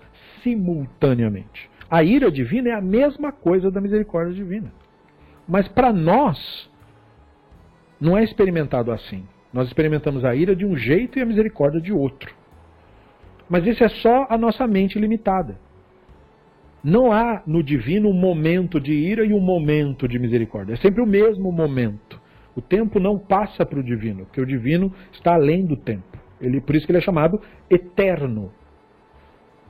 simultaneamente. 0.44 1.70
A 1.90 2.04
ira 2.04 2.30
divina 2.30 2.70
é 2.70 2.74
a 2.74 2.82
mesma 2.82 3.32
coisa 3.32 3.72
da 3.72 3.82
misericórdia 3.82 4.34
divina. 4.34 4.72
Mas 5.48 5.68
para 5.68 5.94
nós, 5.94 6.70
não 8.00 8.18
é 8.18 8.24
experimentado 8.24 8.92
assim. 8.92 9.26
Nós 9.52 9.68
experimentamos 9.68 10.26
a 10.26 10.36
ira 10.36 10.56
de 10.56 10.66
um 10.66 10.76
jeito 10.76 11.18
e 11.18 11.22
a 11.22 11.26
misericórdia 11.26 11.82
de 11.82 11.94
outro. 11.94 12.36
Mas 13.50 13.66
isso 13.66 13.84
é 13.84 13.88
só 13.88 14.28
a 14.30 14.38
nossa 14.38 14.68
mente 14.68 15.00
limitada. 15.00 15.58
Não 16.84 17.12
há 17.12 17.42
no 17.46 17.64
divino 17.64 18.10
um 18.10 18.14
momento 18.14 18.80
de 18.80 18.94
ira 18.94 19.26
e 19.26 19.34
um 19.34 19.40
momento 19.40 20.08
de 20.08 20.20
misericórdia. 20.20 20.74
É 20.74 20.78
sempre 20.78 21.02
o 21.02 21.06
mesmo 21.06 21.52
momento. 21.52 22.22
O 22.56 22.62
tempo 22.62 23.00
não 23.00 23.20
passa 23.20 23.66
para 23.66 23.80
o 23.80 23.84
divino, 23.84 24.26
porque 24.26 24.42
o 24.42 24.46
divino 24.46 24.94
está 25.12 25.34
além 25.34 25.66
do 25.66 25.76
tempo. 25.76 26.18
Ele, 26.40 26.62
por 26.62 26.76
isso 26.76 26.86
que 26.86 26.92
ele 26.92 27.00
é 27.00 27.02
chamado 27.02 27.42
eterno. 27.70 28.52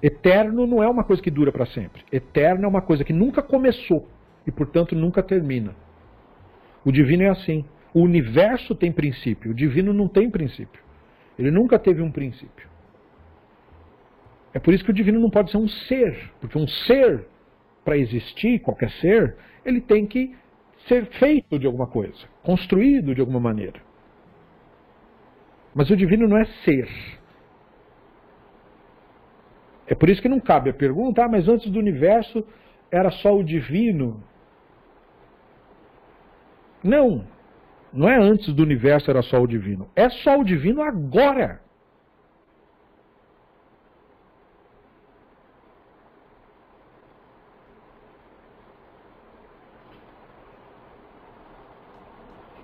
Eterno 0.01 0.67
não 0.67 0.83
é 0.83 0.87
uma 0.87 1.03
coisa 1.03 1.21
que 1.21 1.31
dura 1.31 1.51
para 1.51 1.65
sempre. 1.65 2.03
Eterno 2.11 2.65
é 2.65 2.67
uma 2.67 2.81
coisa 2.81 3.03
que 3.03 3.13
nunca 3.13 3.41
começou 3.41 4.07
e, 4.45 4.51
portanto, 4.51 4.95
nunca 4.95 5.23
termina. 5.23 5.75
O 6.85 6.91
divino 6.91 7.23
é 7.23 7.29
assim. 7.29 7.65
O 7.93 8.01
universo 8.01 8.75
tem 8.75 8.91
princípio, 8.91 9.51
o 9.51 9.53
divino 9.53 9.91
não 9.91 10.07
tem 10.07 10.29
princípio. 10.29 10.81
Ele 11.37 11.51
nunca 11.51 11.79
teve 11.79 12.01
um 12.01 12.11
princípio. 12.11 12.67
É 14.57 14.59
por 14.59 14.73
isso 14.73 14.83
que 14.83 14.89
o 14.89 14.93
divino 14.93 15.19
não 15.19 15.29
pode 15.29 15.51
ser 15.51 15.57
um 15.57 15.67
ser, 15.67 16.31
porque 16.41 16.57
um 16.57 16.67
ser, 16.67 17.27
para 17.85 17.95
existir, 17.95 18.57
qualquer 18.57 18.89
ser, 18.89 19.37
ele 19.63 19.79
tem 19.79 20.07
que 20.07 20.35
ser 20.87 21.05
feito 21.19 21.59
de 21.59 21.67
alguma 21.67 21.85
coisa, 21.85 22.25
construído 22.41 23.13
de 23.13 23.21
alguma 23.21 23.39
maneira. 23.39 23.79
Mas 25.75 25.91
o 25.91 25.95
divino 25.95 26.27
não 26.27 26.39
é 26.39 26.45
ser. 26.65 26.89
É 29.85 29.93
por 29.93 30.09
isso 30.09 30.23
que 30.23 30.27
não 30.27 30.39
cabe 30.39 30.71
a 30.71 30.73
pergunta, 30.73 31.23
ah, 31.23 31.29
mas 31.29 31.47
antes 31.47 31.69
do 31.69 31.77
universo 31.77 32.43
era 32.89 33.11
só 33.11 33.37
o 33.37 33.43
divino. 33.43 34.23
Não, 36.83 37.27
não 37.93 38.09
é 38.09 38.17
antes 38.17 38.51
do 38.55 38.63
universo 38.63 39.11
era 39.11 39.21
só 39.21 39.39
o 39.39 39.45
divino. 39.45 39.87
É 39.95 40.09
só 40.09 40.39
o 40.39 40.43
divino 40.43 40.81
agora. 40.81 41.61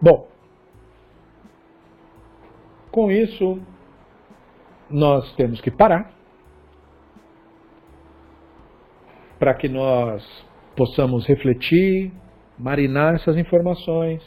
Bom, 0.04 0.28
com 2.92 3.10
isso, 3.10 3.58
nós 4.90 5.34
temos 5.38 5.62
que 5.62 5.72
parar 5.72 6.12
para 9.40 9.54
que 9.54 9.70
nós 9.70 10.22
possamos 10.76 11.26
refletir, 11.26 12.12
marinar 12.60 13.16
essas 13.16 13.38
informações, 13.38 14.22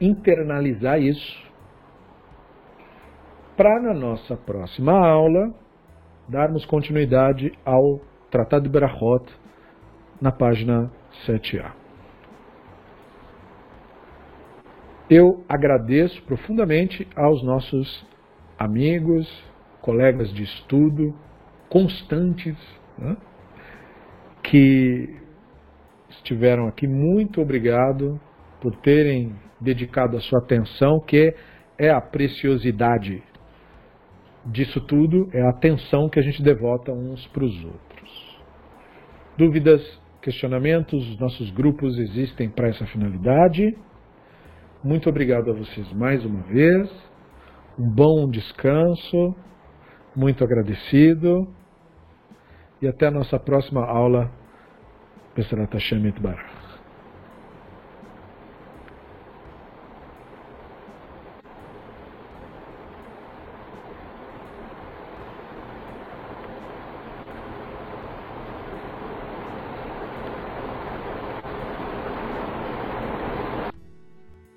internalizar 0.00 1.02
isso, 1.02 1.50
para 3.56 3.82
na 3.82 3.94
nossa 3.94 4.36
próxima 4.36 4.92
aula 4.92 5.52
darmos 6.28 6.64
continuidade 6.64 7.50
ao 7.64 7.98
Tratado 8.30 8.62
de 8.62 8.68
Berachot 8.68 9.26
na 10.20 10.30
página 10.30 10.92
7a. 11.26 11.77
Eu 15.10 15.42
agradeço 15.48 16.22
profundamente 16.24 17.08
aos 17.16 17.42
nossos 17.42 18.06
amigos, 18.58 19.26
colegas 19.80 20.32
de 20.34 20.42
estudo, 20.42 21.14
constantes, 21.70 22.56
né, 22.98 23.16
que 24.42 25.16
estiveram 26.10 26.68
aqui. 26.68 26.86
Muito 26.86 27.40
obrigado 27.40 28.20
por 28.60 28.76
terem 28.76 29.34
dedicado 29.60 30.16
a 30.16 30.20
sua 30.20 30.40
atenção, 30.40 31.00
que 31.00 31.34
é 31.78 31.90
a 31.90 32.00
preciosidade 32.00 33.22
disso 34.44 34.80
tudo, 34.80 35.28
é 35.32 35.40
a 35.42 35.50
atenção 35.50 36.08
que 36.08 36.18
a 36.18 36.22
gente 36.22 36.42
devota 36.42 36.92
uns 36.92 37.26
para 37.28 37.44
os 37.44 37.64
outros. 37.64 38.38
Dúvidas, 39.36 39.82
questionamentos, 40.20 41.08
os 41.08 41.18
nossos 41.18 41.50
grupos 41.50 41.96
existem 41.98 42.50
para 42.50 42.68
essa 42.68 42.86
finalidade. 42.86 43.76
Muito 44.82 45.08
obrigado 45.08 45.50
a 45.50 45.54
vocês 45.54 45.92
mais 45.92 46.24
uma 46.24 46.40
vez. 46.42 46.88
Um 47.76 47.90
bom 47.90 48.30
descanso. 48.30 49.34
Muito 50.14 50.44
agradecido. 50.44 51.48
E 52.80 52.86
até 52.86 53.08
a 53.08 53.10
nossa 53.10 53.40
próxima 53.40 53.84
aula. 53.84 54.30
Pesrat 55.34 55.72
Hashem 55.72 56.06
Itbarach. 56.06 56.57